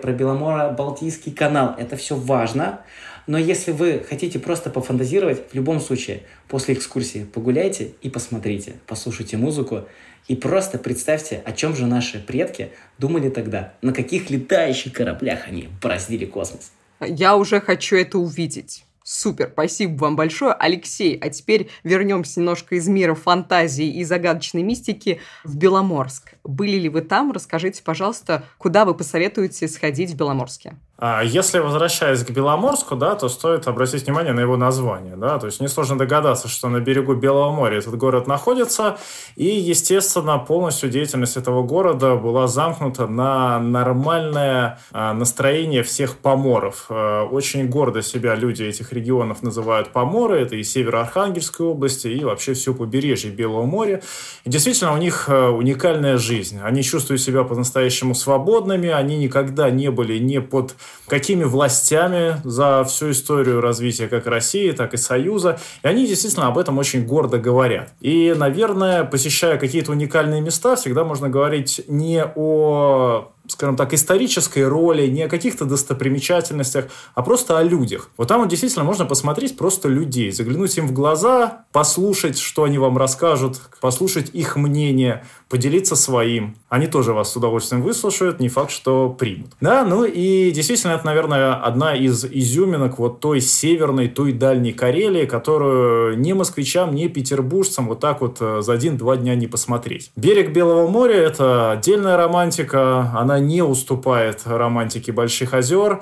про 0.54 0.70
Беломоро-Балтийский 0.70 1.34
канал, 1.34 1.76
это 1.78 1.96
все 1.98 2.16
важно. 2.16 2.82
Но 3.26 3.38
если 3.38 3.72
вы 3.72 4.06
хотите 4.08 4.38
просто 4.38 4.70
пофантазировать, 4.70 5.52
в 5.52 5.56
любом 5.56 5.80
случае, 5.80 6.24
после 6.48 6.74
экскурсии 6.74 7.24
погуляйте 7.24 7.92
и 8.02 8.10
посмотрите, 8.10 8.76
послушайте 8.86 9.38
музыку 9.38 9.88
и 10.28 10.36
просто 10.36 10.78
представьте, 10.78 11.42
о 11.46 11.54
чем 11.54 11.76
же 11.76 11.86
наши 11.86 12.20
предки 12.20 12.72
думали 12.98 13.30
тогда, 13.30 13.74
на 13.82 13.94
каких 13.94 14.30
летающих 14.30 14.94
кораблях 14.94 15.48
они 15.48 15.70
бороздили 15.82 16.26
космос. 16.26 16.72
Я 17.00 17.36
уже 17.38 17.62
хочу 17.62 17.96
это 17.96 18.18
увидеть. 18.18 18.84
Супер, 19.04 19.50
спасибо 19.52 20.02
вам 20.02 20.16
большое, 20.16 20.54
Алексей. 20.54 21.18
А 21.18 21.30
теперь 21.30 21.70
вернемся 21.84 22.40
немножко 22.40 22.76
из 22.76 22.88
мира 22.88 23.16
фантазии 23.16 23.86
и 23.86 24.04
загадочной 24.04 24.64
мистики 24.64 25.20
в 25.44 25.58
Беломорск. 25.58 26.36
Были 26.44 26.78
ли 26.78 26.90
вы 26.90 27.02
там? 27.02 27.32
Расскажите, 27.32 27.84
пожалуйста, 27.84 28.46
куда 28.58 28.86
вы 28.86 28.94
посоветуете 28.94 29.68
сходить 29.68 30.12
в 30.12 30.16
Беломорске? 30.16 30.78
А 31.06 31.22
если 31.22 31.60
возвращаясь 31.60 32.24
к 32.24 32.30
Беломорску, 32.30 32.96
да, 32.96 33.16
то 33.16 33.28
стоит 33.28 33.68
обратить 33.68 34.06
внимание 34.06 34.32
на 34.32 34.40
его 34.40 34.56
название. 34.56 35.18
Да? 35.18 35.38
То 35.38 35.48
есть 35.48 35.60
несложно 35.60 35.98
догадаться, 35.98 36.48
что 36.48 36.70
на 36.70 36.80
берегу 36.80 37.14
Белого 37.14 37.52
моря 37.52 37.80
этот 37.80 37.98
город 37.98 38.26
находится. 38.26 38.98
И, 39.36 39.44
естественно, 39.44 40.38
полностью 40.38 40.90
деятельность 40.90 41.36
этого 41.36 41.62
города 41.62 42.16
была 42.16 42.48
замкнута 42.48 43.06
на 43.08 43.60
нормальное 43.60 44.80
а, 44.94 45.14
настроение 45.14 45.84
всех 45.84 46.20
поморов. 46.20 46.86
А, 46.88 47.26
очень 47.26 47.68
гордо 47.68 48.02
себя 48.02 48.36
люди 48.36 48.64
этих 48.64 48.94
регионов 48.94 49.44
называют 49.44 49.90
поморы. 49.90 50.40
Это 50.40 50.56
и 50.56 50.64
Северо-Архангельской 50.64 51.66
области, 51.66 52.08
и 52.08 52.24
вообще 52.24 52.54
все 52.54 52.74
побережье 52.74 53.30
Белого 53.30 53.66
моря. 53.66 54.02
И 54.46 54.50
действительно, 54.50 54.94
у 54.94 54.98
них 54.98 55.28
уникальная 55.28 56.16
жизнь. 56.18 56.62
Они 56.64 56.82
чувствуют 56.82 57.22
себя 57.22 57.44
по-настоящему 57.44 58.16
свободными. 58.16 58.88
Они 58.88 59.18
никогда 59.18 59.70
не 59.70 59.92
были 59.92 60.18
не 60.18 60.40
под 60.40 60.78
какими 61.08 61.44
властями 61.44 62.42
за 62.44 62.84
всю 62.84 63.12
историю 63.12 63.62
развития 63.62 64.08
как 64.08 64.26
России, 64.28 64.72
так 64.72 64.94
и 64.94 64.98
Союза. 64.98 65.60
И 65.84 65.88
они 65.88 66.08
действительно 66.08 66.48
об 66.48 66.58
этом 66.58 66.78
очень 66.78 67.06
гордо 67.06 67.38
говорят. 67.38 67.94
И, 68.00 68.34
наверное, 68.36 69.04
посещая 69.04 69.58
какие-то 69.58 69.92
уникальные 69.92 70.42
места, 70.42 70.76
всегда 70.76 71.04
можно 71.04 71.30
говорить 71.30 71.82
не 71.88 72.24
о 72.24 73.32
скажем 73.54 73.76
так, 73.76 73.94
исторической 73.94 74.68
роли, 74.68 75.08
не 75.08 75.24
о 75.24 75.30
каких-то 75.30 75.66
достопримечательностях, 75.66 76.86
а 77.14 77.22
просто 77.22 77.58
о 77.60 77.64
людях. 77.64 78.10
Вот 78.18 78.28
там 78.28 78.42
вот 78.42 78.50
действительно 78.50 78.84
можно 78.84 79.06
посмотреть 79.06 79.56
просто 79.56 79.88
людей, 79.88 80.32
заглянуть 80.32 80.76
им 80.78 80.88
в 80.88 80.92
глаза, 80.92 81.66
послушать, 81.72 82.40
что 82.40 82.64
они 82.64 82.80
вам 82.80 82.98
расскажут, 82.98 83.62
послушать 83.80 84.32
их 84.34 84.56
мнение, 84.56 85.24
поделиться 85.50 85.96
своим. 85.96 86.56
Они 86.68 86.88
тоже 86.88 87.14
вас 87.14 87.32
с 87.32 87.36
удовольствием 87.36 87.84
выслушают, 87.84 88.40
не 88.40 88.50
факт, 88.50 88.72
что 88.72 89.10
примут. 89.10 89.52
Да, 89.62 89.86
ну 89.86 90.04
и 90.04 90.50
действительно, 90.52 90.94
это, 90.94 91.06
наверное, 91.06 91.54
одна 91.54 91.96
из 91.96 92.26
изюминок 92.26 92.98
вот 92.98 93.20
той 93.20 93.40
северной, 93.40 94.08
той 94.08 94.34
дальней 94.34 94.74
Карелии, 94.74 95.26
которую 95.26 96.20
ни 96.20 96.34
москвичам, 96.34 96.96
ни 96.96 97.08
петербуржцам 97.08 97.88
вот 97.88 98.00
так 98.00 98.22
вот 98.22 98.38
э, 98.40 98.62
за 98.62 98.74
один-два 98.74 99.18
дня 99.18 99.36
не 99.36 99.46
посмотреть. 99.46 100.12
Берег 100.16 100.52
Белого 100.52 100.88
моря– 100.88 101.16
это 101.16 101.72
отдельная 101.72 102.18
романтика, 102.18 103.12
она 103.16 103.40
не 103.46 103.62
уступает 103.62 104.42
романтике 104.46 105.12
Больших 105.12 105.54
озер. 105.54 106.02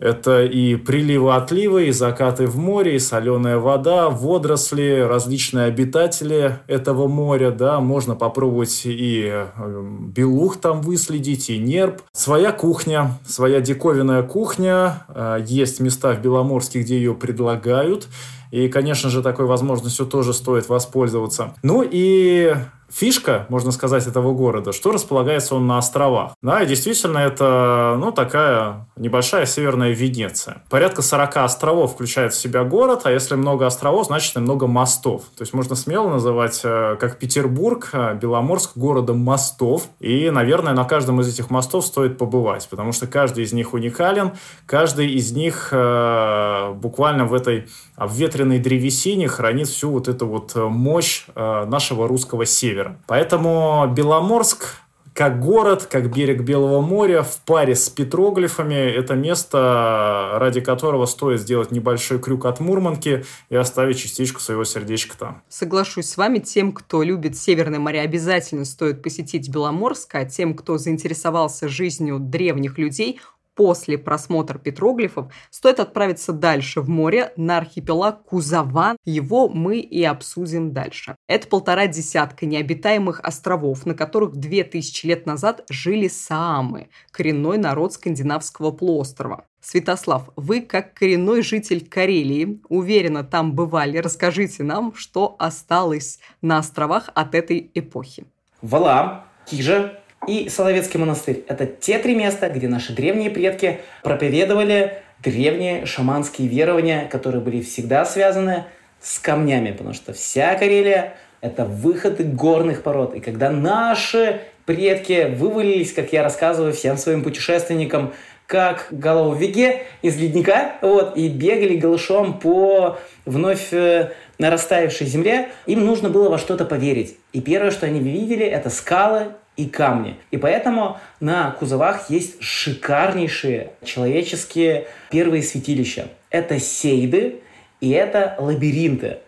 Это 0.00 0.44
и 0.44 0.76
приливы-отливы, 0.76 1.88
и 1.88 1.92
закаты 1.92 2.46
в 2.46 2.56
море, 2.56 2.96
и 2.96 2.98
соленая 2.98 3.58
вода, 3.58 4.08
водоросли, 4.08 5.06
различные 5.06 5.66
обитатели 5.66 6.58
этого 6.68 7.06
моря, 7.06 7.50
да, 7.50 7.80
можно 7.80 8.16
попробовать 8.16 8.80
и 8.86 9.28
э, 9.30 9.82
белух 10.00 10.56
там 10.56 10.80
выследить, 10.80 11.50
и 11.50 11.58
нерп. 11.58 12.00
Своя 12.12 12.50
кухня, 12.50 13.18
своя 13.28 13.60
диковинная 13.60 14.22
кухня, 14.22 15.04
э, 15.08 15.44
есть 15.46 15.80
места 15.80 16.14
в 16.14 16.22
Беломорске, 16.22 16.80
где 16.80 16.96
ее 16.96 17.12
предлагают, 17.12 18.08
и, 18.50 18.68
конечно 18.68 19.10
же, 19.10 19.22
такой 19.22 19.44
возможностью 19.44 20.06
тоже 20.06 20.32
стоит 20.32 20.70
воспользоваться. 20.70 21.54
Ну 21.62 21.86
и 21.88 22.54
фишка, 22.92 23.46
можно 23.48 23.72
сказать, 23.72 24.06
этого 24.06 24.32
города, 24.32 24.72
что 24.72 24.90
располагается 24.92 25.54
он 25.54 25.66
на 25.66 25.78
островах. 25.78 26.32
Да, 26.42 26.62
и 26.62 26.66
действительно 26.66 27.18
это, 27.18 27.96
ну, 27.98 28.12
такая 28.12 28.86
небольшая 28.96 29.46
северная 29.46 29.92
Венеция. 29.92 30.62
Порядка 30.68 31.02
40 31.02 31.36
островов 31.38 31.92
включает 31.92 32.32
в 32.32 32.38
себя 32.38 32.64
город, 32.64 33.02
а 33.04 33.10
если 33.10 33.34
много 33.34 33.66
островов, 33.66 34.06
значит 34.06 34.36
и 34.36 34.40
много 34.40 34.66
мостов. 34.66 35.22
То 35.36 35.42
есть 35.42 35.54
можно 35.54 35.74
смело 35.74 36.08
называть, 36.08 36.60
э, 36.64 36.96
как 37.00 37.18
Петербург, 37.18 37.88
э, 37.92 38.14
Беломорск 38.14 38.76
городом 38.76 39.18
мостов. 39.18 39.84
И, 40.00 40.30
наверное, 40.30 40.72
на 40.72 40.84
каждом 40.84 41.20
из 41.20 41.28
этих 41.28 41.50
мостов 41.50 41.86
стоит 41.86 42.18
побывать, 42.18 42.68
потому 42.68 42.92
что 42.92 43.06
каждый 43.06 43.44
из 43.44 43.52
них 43.52 43.72
уникален, 43.72 44.32
каждый 44.66 45.12
из 45.12 45.32
них 45.32 45.68
э, 45.72 46.72
буквально 46.74 47.24
в 47.24 47.34
этой 47.34 47.68
обветренной 47.96 48.58
древесине 48.58 49.28
хранит 49.28 49.68
всю 49.68 49.90
вот 49.90 50.08
эту 50.08 50.26
вот 50.26 50.54
мощь 50.54 51.26
нашего 51.34 52.08
русского 52.08 52.46
севера 52.46 52.79
севера. 52.80 52.98
Поэтому 53.06 53.86
Беломорск 53.94 54.76
как 55.12 55.40
город, 55.40 55.86
как 55.90 56.14
берег 56.14 56.42
Белого 56.42 56.80
моря 56.80 57.22
в 57.22 57.40
паре 57.44 57.74
с 57.74 57.90
петроглифами. 57.90 58.74
Это 58.74 59.14
место, 59.14 60.30
ради 60.36 60.60
которого 60.60 61.04
стоит 61.04 61.40
сделать 61.40 61.72
небольшой 61.72 62.20
крюк 62.20 62.46
от 62.46 62.60
Мурманки 62.60 63.24
и 63.50 63.56
оставить 63.56 63.98
частичку 63.98 64.40
своего 64.40 64.64
сердечка 64.64 65.18
там. 65.18 65.42
Соглашусь 65.48 66.06
с 66.06 66.16
вами, 66.16 66.38
тем, 66.38 66.72
кто 66.72 67.02
любит 67.02 67.36
Северное 67.36 67.80
море, 67.80 68.00
обязательно 68.00 68.64
стоит 68.64 69.02
посетить 69.02 69.50
Беломорск, 69.50 70.14
а 70.14 70.24
тем, 70.24 70.54
кто 70.54 70.78
заинтересовался 70.78 71.68
жизнью 71.68 72.18
древних 72.20 72.78
людей, 72.78 73.20
после 73.54 73.98
просмотра 73.98 74.58
петроглифов 74.58 75.32
стоит 75.50 75.80
отправиться 75.80 76.32
дальше 76.32 76.80
в 76.80 76.88
море 76.88 77.32
на 77.36 77.58
архипелаг 77.58 78.24
Кузаван. 78.24 78.96
Его 79.04 79.48
мы 79.48 79.78
и 79.78 80.02
обсудим 80.04 80.72
дальше. 80.72 81.16
Это 81.28 81.46
полтора 81.48 81.86
десятка 81.86 82.46
необитаемых 82.46 83.20
островов, 83.20 83.86
на 83.86 83.94
которых 83.94 84.36
две 84.36 84.64
тысячи 84.64 85.06
лет 85.06 85.26
назад 85.26 85.64
жили 85.68 86.08
саамы, 86.08 86.88
коренной 87.10 87.58
народ 87.58 87.92
скандинавского 87.92 88.70
полуострова. 88.70 89.44
Святослав, 89.60 90.30
вы 90.36 90.62
как 90.62 90.94
коренной 90.94 91.42
житель 91.42 91.86
Карелии, 91.86 92.60
уверенно 92.68 93.24
там 93.24 93.52
бывали, 93.52 93.98
расскажите 93.98 94.62
нам, 94.62 94.94
что 94.94 95.36
осталось 95.38 96.18
на 96.40 96.58
островах 96.58 97.10
от 97.14 97.34
этой 97.34 97.70
эпохи. 97.74 98.24
Валам, 98.62 99.24
Кижа, 99.44 99.99
и 100.26 100.48
Соловецкий 100.48 100.98
монастырь. 101.00 101.44
Это 101.48 101.66
те 101.66 101.98
три 101.98 102.14
места, 102.14 102.48
где 102.48 102.68
наши 102.68 102.92
древние 102.92 103.30
предки 103.30 103.80
проповедовали 104.02 105.02
древние 105.22 105.86
шаманские 105.86 106.48
верования, 106.48 107.08
которые 107.10 107.42
были 107.42 107.60
всегда 107.62 108.04
связаны 108.04 108.64
с 109.00 109.18
камнями, 109.18 109.72
потому 109.72 109.94
что 109.94 110.12
вся 110.12 110.54
Карелия– 110.54 111.14
это 111.40 111.64
выходы 111.64 112.24
горных 112.24 112.82
пород. 112.82 113.14
И 113.14 113.20
когда 113.20 113.50
наши 113.50 114.40
предки 114.66 115.34
вывалились, 115.34 115.92
как 115.92 116.12
я 116.12 116.22
рассказываю 116.22 116.72
всем 116.72 116.96
своим 116.96 117.22
путешественникам, 117.22 118.12
как 118.46 118.88
голову 118.90 119.34
веге 119.34 119.82
из 120.02 120.16
ледника, 120.18 120.72
вот, 120.82 121.16
и 121.16 121.28
бегали 121.28 121.76
голышом 121.76 122.40
по 122.40 122.98
вновь 123.24 123.72
э, 123.72 124.10
нарастающей 124.38 125.06
земле, 125.06 125.48
им 125.66 125.86
нужно 125.86 126.08
было 126.08 126.28
во 126.28 126.38
что-то 126.38 126.64
поверить. 126.64 127.16
И 127.32 127.40
первое, 127.40 127.70
что 127.70 127.86
они 127.86 128.00
видели, 128.00 128.44
это 128.44 128.68
скалы 128.68 129.28
и 129.56 129.66
камни. 129.66 130.16
И 130.30 130.36
поэтому 130.36 130.98
на 131.20 131.50
кузовах 131.50 132.10
есть 132.10 132.42
шикарнейшие 132.42 133.72
человеческие 133.84 134.86
первые 135.10 135.42
святилища. 135.42 136.08
Это 136.30 136.58
сейды 136.58 137.40
и 137.80 137.90
это 137.90 138.36
лабиринты. 138.38 139.18